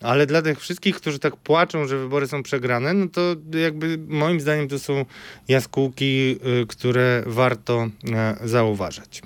ale 0.00 0.26
dla 0.26 0.42
tych 0.42 0.60
wszystkich, 0.60 0.96
którzy 0.96 1.18
tak 1.18 1.36
płaczą, 1.36 1.86
że 1.86 1.98
wybory 1.98 2.26
są 2.26 2.42
przegrane, 2.42 2.94
no 2.94 3.08
to 3.08 3.20
jakby 3.58 3.98
moim 4.08 4.40
zdaniem 4.40 4.68
to 4.68 4.78
są 4.78 5.04
jaskółki, 5.48 6.36
y, 6.62 6.66
które 6.66 7.22
warto 7.26 7.88
e, 8.12 8.36
zauważać. 8.44 9.22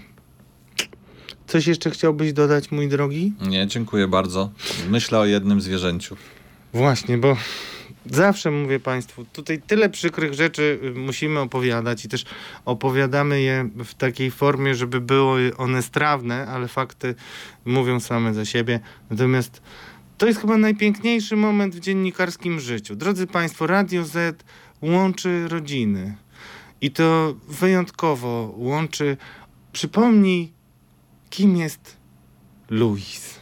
Coś 1.47 1.67
jeszcze 1.67 1.91
chciałbyś 1.91 2.33
dodać, 2.33 2.71
mój 2.71 2.89
drogi? 2.89 3.33
Nie, 3.41 3.67
dziękuję 3.67 4.09
bardzo. 4.09 4.51
Myślę 4.89 5.19
o 5.19 5.25
jednym 5.25 5.61
zwierzęciu. 5.61 6.17
Właśnie, 6.73 7.19
bo 7.19 7.37
zawsze 8.07 8.51
mówię 8.51 8.81
Państwu, 8.81 9.25
tutaj 9.33 9.63
tyle 9.67 9.89
przykrych 9.89 10.35
rzeczy 10.35 10.79
y, 10.85 10.91
musimy 10.91 11.41
opowiadać 11.41 12.05
i 12.05 12.09
też 12.09 12.25
opowiadamy 12.65 13.41
je 13.41 13.69
w 13.85 13.95
takiej 13.95 14.31
formie, 14.31 14.75
żeby 14.75 15.01
były 15.01 15.57
one 15.57 15.83
strawne, 15.83 16.47
ale 16.47 16.69
fakty 16.69 17.15
mówią 17.65 18.01
same 18.01 18.35
za 18.35 18.45
siebie. 18.45 18.81
Natomiast 19.11 19.63
to 20.19 20.27
jest 20.27 20.41
chyba 20.41 20.57
najpiękniejszy 20.57 21.37
moment 21.37 21.75
w 21.75 21.81
dziennikarskim 21.81 22.61
życiu. 22.61 22.97
Drodzy 22.97 23.27
Państwo, 23.27 23.67
Radio 23.67 24.05
Z 24.05 24.43
łączy 24.83 25.49
rodziny. 25.49 26.17
I 26.81 26.91
to 26.91 27.35
wyjątkowo 27.49 28.55
łączy. 28.57 29.17
Przypomnij, 29.73 30.53
kim 31.31 31.57
jest 31.57 31.97
Louis. 32.71 33.41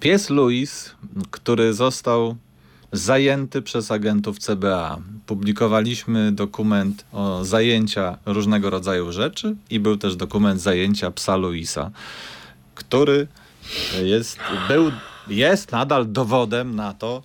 Pies 0.00 0.30
Louis, 0.30 0.94
który 1.30 1.74
został 1.74 2.36
zajęty 2.92 3.62
przez 3.62 3.90
agentów 3.90 4.38
CBA. 4.38 4.98
Publikowaliśmy 5.26 6.32
dokument 6.32 7.04
o 7.12 7.44
zajęcia 7.44 8.18
różnego 8.26 8.70
rodzaju 8.70 9.12
rzeczy 9.12 9.56
i 9.70 9.80
był 9.80 9.96
też 9.96 10.16
dokument 10.16 10.60
zajęcia 10.60 11.10
psa 11.10 11.36
Louisa, 11.36 11.90
który 12.74 13.28
jest, 14.02 14.38
był, 14.68 14.92
jest 15.30 15.72
nadal 15.72 16.12
dowodem 16.12 16.76
na 16.76 16.94
to. 16.94 17.22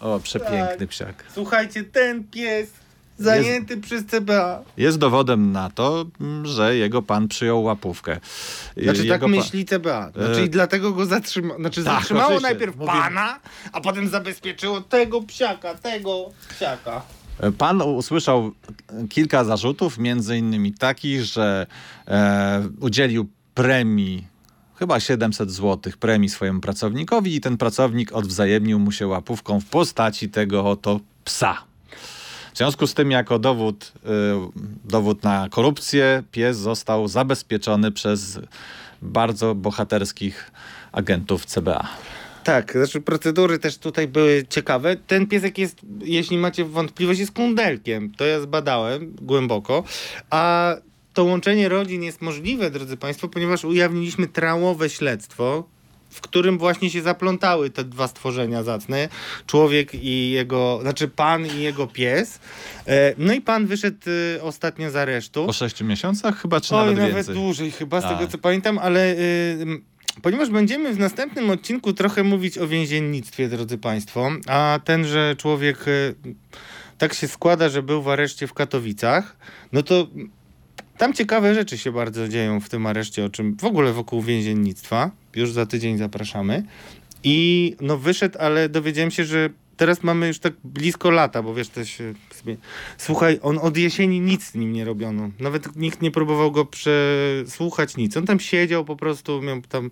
O, 0.00 0.20
przepiękny 0.20 0.78
Tak. 0.78 0.88
psiak. 0.88 1.24
Słuchajcie, 1.34 1.84
ten 1.84 2.24
pies 2.24 2.70
zajęty 3.18 3.76
przez 3.76 4.04
CBA. 4.06 4.62
Jest 4.76 4.98
dowodem 4.98 5.52
na 5.52 5.70
to, 5.70 6.04
mm, 6.20 6.46
że 6.46 6.76
jego 6.76 7.02
pan 7.02 7.28
przyjął 7.28 7.62
łapówkę. 7.62 8.20
Znaczy 8.76 9.02
jego 9.06 9.14
tak 9.26 9.30
myśli 9.30 9.64
CBA. 9.64 10.10
Znaczy 10.10 10.40
E, 10.40 10.44
i 10.44 10.50
dlatego 10.50 10.92
go 10.92 11.06
zatrzymało. 11.06 11.60
Znaczy 11.60 11.84
tak, 11.84 11.94
zatrzymało 11.94 12.26
oczywiście. 12.26 12.48
najpierw 12.48 12.76
Mówimy. 12.76 12.98
pana, 12.98 13.40
a 13.72 13.80
potem 13.80 14.08
zabezpieczyło 14.08 14.80
tego 14.80 15.22
psiaka, 15.22 15.74
tego 15.74 16.30
psiaka. 16.56 17.02
Pan 17.58 17.82
usłyszał 17.82 18.52
kilka 19.10 19.44
zarzutów, 19.44 19.98
między 19.98 20.38
innymi 20.38 20.72
takich, 20.72 21.22
że 21.24 21.66
e, 22.08 22.68
udzielił 22.80 23.28
premii, 23.54 24.26
chyba 24.78 25.00
700 25.00 25.50
zł 25.50 25.92
premii 26.00 26.28
swojemu 26.28 26.60
pracownikowi 26.60 27.36
i 27.36 27.40
ten 27.40 27.56
pracownik 27.56 28.12
odwzajemnił 28.12 28.78
mu 28.78 28.92
się 28.92 29.06
łapówką 29.06 29.60
w 29.60 29.64
postaci 29.64 30.28
tego 30.28 30.70
oto 30.70 31.00
psa. 31.24 31.64
W 32.54 32.56
związku 32.56 32.86
z 32.86 32.94
tym, 32.94 33.10
jako 33.10 33.38
dowód, 33.38 33.92
y, 33.96 34.08
dowód 34.84 35.22
na 35.22 35.48
korupcję, 35.50 36.22
pies 36.32 36.56
został 36.56 37.08
zabezpieczony 37.08 37.92
przez 37.92 38.38
bardzo 39.02 39.54
bohaterskich 39.54 40.50
agentów 40.92 41.46
CBA. 41.46 41.88
Tak, 42.44 42.72
znaczy 42.72 43.00
procedury 43.00 43.58
też 43.58 43.78
tutaj 43.78 44.08
były 44.08 44.46
ciekawe. 44.48 44.96
Ten 44.96 45.26
piesek 45.26 45.58
jest, 45.58 45.78
jeśli 46.00 46.38
macie 46.38 46.64
wątpliwość, 46.64 47.20
jest 47.20 47.32
kundelkiem. 47.32 48.12
To 48.16 48.24
ja 48.24 48.40
zbadałem 48.40 49.16
głęboko. 49.22 49.84
A 50.30 50.74
to 51.14 51.24
łączenie 51.24 51.68
rodzin 51.68 52.02
jest 52.02 52.22
możliwe, 52.22 52.70
drodzy 52.70 52.96
Państwo, 52.96 53.28
ponieważ 53.28 53.64
ujawniliśmy 53.64 54.26
trałowe 54.26 54.90
śledztwo, 54.90 55.64
w 56.10 56.20
którym 56.20 56.58
właśnie 56.58 56.90
się 56.90 57.02
zaplątały 57.02 57.70
te 57.70 57.84
dwa 57.84 58.08
stworzenia 58.08 58.62
zacne. 58.62 59.08
Człowiek 59.46 59.94
i 59.94 60.30
jego, 60.30 60.78
znaczy 60.82 61.08
pan 61.08 61.46
i 61.46 61.60
jego 61.60 61.86
pies. 61.86 62.38
E, 62.86 63.14
No 63.18 63.32
i 63.32 63.40
pan 63.40 63.66
wyszedł 63.66 63.98
e, 64.36 64.42
ostatnio 64.42 64.90
z 64.90 64.96
aresztu. 64.96 65.46
Po 65.46 65.52
sześciu 65.52 65.84
miesiącach 65.84 66.42
chyba, 66.42 66.60
czy 66.60 66.74
Oj, 66.74 66.80
nawet, 66.80 66.98
nawet, 66.98 67.14
więcej? 67.14 67.34
dłużej 67.34 67.70
chyba, 67.70 68.00
z 68.00 68.02
Tak. 68.02 68.18
tego 68.18 68.30
co 68.30 68.38
pamiętam, 68.38 68.78
ale 68.78 69.12
y, 69.12 69.66
ponieważ 70.22 70.50
będziemy 70.50 70.92
w 70.94 70.98
następnym 70.98 71.50
odcinku 71.50 71.92
trochę 71.92 72.22
mówić 72.24 72.58
o 72.58 72.68
więziennictwie, 72.68 73.48
drodzy 73.48 73.78
Państwo, 73.78 74.30
a 74.46 74.80
tenże 74.84 75.34
człowiek 75.38 75.84
tak 76.98 77.14
się 77.14 77.28
składa, 77.28 77.68
że 77.68 77.82
był 77.82 78.02
w 78.02 78.08
areszcie 78.08 78.46
w 78.46 78.52
Katowicach, 78.54 79.36
no 79.72 79.82
to 79.82 80.06
tam 80.98 81.12
ciekawe 81.12 81.54
rzeczy 81.54 81.78
się 81.78 81.92
bardzo 81.92 82.28
dzieją 82.28 82.60
w 82.60 82.68
tym 82.68 82.86
areszcie, 82.86 83.24
o 83.24 83.28
czym 83.28 83.56
w 83.56 83.64
ogóle 83.64 83.92
wokół 83.92 84.22
więziennictwa. 84.22 85.10
Już 85.36 85.52
za 85.52 85.66
tydzień 85.66 85.98
zapraszamy. 85.98 86.62
I 87.24 87.76
no 87.80 87.98
wyszedł, 87.98 88.38
ale 88.38 88.68
dowiedziałem 88.68 89.10
się, 89.10 89.24
że 89.24 89.50
teraz 89.76 90.02
mamy 90.02 90.28
już 90.28 90.38
tak 90.38 90.52
blisko 90.64 91.10
lata, 91.10 91.42
bo 91.42 91.54
wiesz, 91.54 91.68
zmie- 91.68 92.56
Słuchaj, 92.98 93.38
on 93.42 93.58
od 93.58 93.76
jesieni 93.76 94.20
nic 94.20 94.44
z 94.44 94.54
nim 94.54 94.72
nie 94.72 94.84
robiono. 94.84 95.30
Nawet 95.40 95.76
nikt 95.76 96.02
nie 96.02 96.10
próbował 96.10 96.52
go 96.52 96.64
przesłuchać, 96.64 97.96
nic. 97.96 98.16
On 98.16 98.26
tam 98.26 98.40
siedział 98.40 98.84
po 98.84 98.96
prostu, 98.96 99.42
miał 99.42 99.60
tam... 99.62 99.90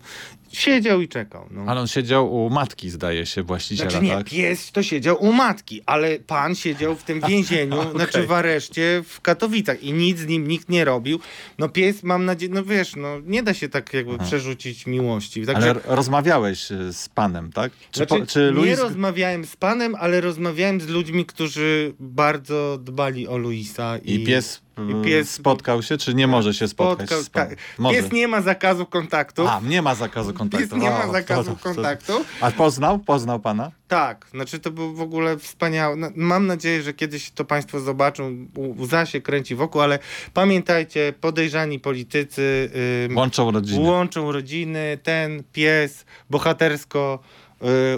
Siedział 0.51 1.01
i 1.01 1.07
czekał. 1.07 1.47
No. 1.51 1.63
Ale 1.67 1.81
on 1.81 1.87
siedział 1.87 2.45
u 2.45 2.49
matki, 2.49 2.89
zdaje 2.89 3.25
się, 3.25 3.43
właściciela, 3.43 3.89
Znaczy 3.89 4.05
nie, 4.05 4.11
tak? 4.11 4.25
pies 4.29 4.71
to 4.71 4.83
siedział 4.83 5.23
u 5.23 5.33
matki, 5.33 5.81
ale 5.85 6.19
pan 6.19 6.55
siedział 6.55 6.95
w 6.95 7.03
tym 7.03 7.21
więzieniu, 7.29 7.79
Okej. 7.79 7.91
znaczy 7.91 8.27
w 8.27 8.31
areszcie 8.31 9.03
w 9.07 9.21
Katowicach 9.21 9.83
i 9.83 9.93
nic 9.93 10.19
z 10.19 10.27
nim 10.27 10.47
nikt 10.47 10.69
nie 10.69 10.85
robił. 10.85 11.19
No 11.57 11.69
pies, 11.69 12.03
mam 12.03 12.25
nadzieję, 12.25 12.51
no 12.53 12.63
wiesz, 12.63 12.95
no 12.95 13.19
nie 13.25 13.43
da 13.43 13.53
się 13.53 13.69
tak 13.69 13.93
jakby 13.93 14.13
Aha. 14.15 14.23
przerzucić 14.25 14.87
miłości. 14.87 15.45
Także, 15.45 15.69
Ale 15.69 15.79
rozmawiałeś 15.85 16.71
y, 16.71 16.93
z 16.93 17.09
panem, 17.09 17.51
tak? 17.51 17.71
Czy, 17.91 17.97
znaczy, 17.97 18.19
po, 18.19 18.25
czy. 18.25 18.53
Nie 18.65 18.75
rozmawiałem 18.75 19.45
z 19.45 19.55
panem, 19.55 19.72
fanem, 19.73 19.95
ale 19.99 20.21
rozmawiałem 20.21 20.81
z 20.81 20.87
ludźmi, 20.87 21.25
którzy 21.25 21.93
bardzo 21.99 22.77
dbali 22.81 23.27
o 23.27 23.37
Luisa. 23.37 23.97
I, 23.97 24.13
I 24.13 24.25
pies, 24.25 24.61
i 24.77 24.91
y, 24.91 24.95
pies- 24.95 25.25
spotkał 25.25 25.81
się, 25.83 25.97
czy 25.97 26.13
nie 26.13 26.27
może 26.27 26.53
się 26.53 26.67
spotkać 26.67 27.09
spotkał- 27.09 27.23
z 27.23 27.29
panem? 27.29 27.49
tak. 27.49 27.57
Może. 27.79 28.01
Pies 28.01 28.11
nie 28.11 28.27
ma 28.27 28.41
zakazu 28.41 28.85
kontaktu. 28.85 29.47
A, 29.47 29.61
nie 29.63 29.81
ma 29.81 29.95
zakazu 29.95 30.33
kontaktu. 30.33 30.67
Pies 30.69 30.81
nie 30.81 30.89
ma 30.89 31.05
O, 31.05 31.11
zakazu 31.11 31.43
to- 31.51 31.57
to- 31.57 31.63
kontaktu. 31.63 32.13
A 32.41 32.51
poznał? 32.51 32.99
Poznał 32.99 33.39
pana? 33.39 33.71
Tak, 33.87 34.27
znaczy 34.31 34.59
to 34.59 34.71
był 34.71 34.93
w 34.95 35.01
ogóle 35.01 35.37
wspaniały. 35.37 35.97
Mam 36.15 36.47
nadzieję, 36.47 36.81
że 36.81 36.93
kiedyś 36.93 37.31
to 37.31 37.45
Państwo 37.45 37.79
zobaczą. 37.79 38.47
Łza 38.79 39.05
się 39.05 39.21
kręci 39.21 39.55
wokół, 39.55 39.81
ale 39.81 39.99
pamiętajcie, 40.33 41.13
podejrzani 41.21 41.79
politycy 41.79 42.69
ym, 43.09 43.17
Łączą 43.17 43.51
rodziny. 43.51 43.89
łączą 43.89 44.31
rodziny. 44.31 44.97
Ten 45.03 45.43
pies 45.53 46.05
bohatersko 46.29 47.19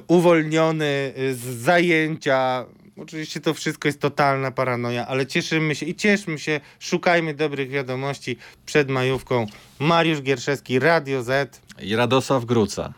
uwolniony 0.07 1.13
y, 1.17 1.35
z 1.35 1.39
zajęcia. 1.39 2.65
Oczywiście 2.97 3.39
to 3.39 3.53
wszystko 3.53 3.87
jest 3.87 3.99
totalna 3.99 4.51
paranoja, 4.51 5.07
ale 5.07 5.27
cieszymy 5.27 5.75
się 5.75 5.85
i 5.85 5.95
cieszmy 5.95 6.39
się. 6.39 6.59
Szukajmy 6.79 7.33
dobrych 7.33 7.69
wiadomości 7.69 8.37
przed 8.65 8.89
majówką. 8.89 9.45
Mariusz 9.79 10.21
Gierszewski, 10.21 10.79
Radio 10.79 11.23
Z. 11.23 11.61
I 11.81 11.95
Radosław 11.95 12.45
Gruca. 12.45 12.93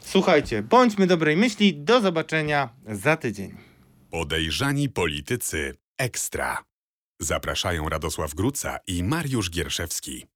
Słuchajcie, 0.00 0.62
bądźmy 0.62 1.06
dobrej 1.06 1.36
myśli. 1.36 1.74
Do 1.74 2.00
zobaczenia 2.00 2.68
za 2.88 3.16
tydzień. 3.16 3.56
Podejrzani 4.10 4.88
politycy 4.88 5.74
ekstra. 5.98 6.64
Zapraszają 7.20 7.88
Radosław 7.88 8.34
Gruca 8.34 8.78
i 8.86 9.04
Mariusz 9.04 9.50
Gierszewski. 9.50 10.26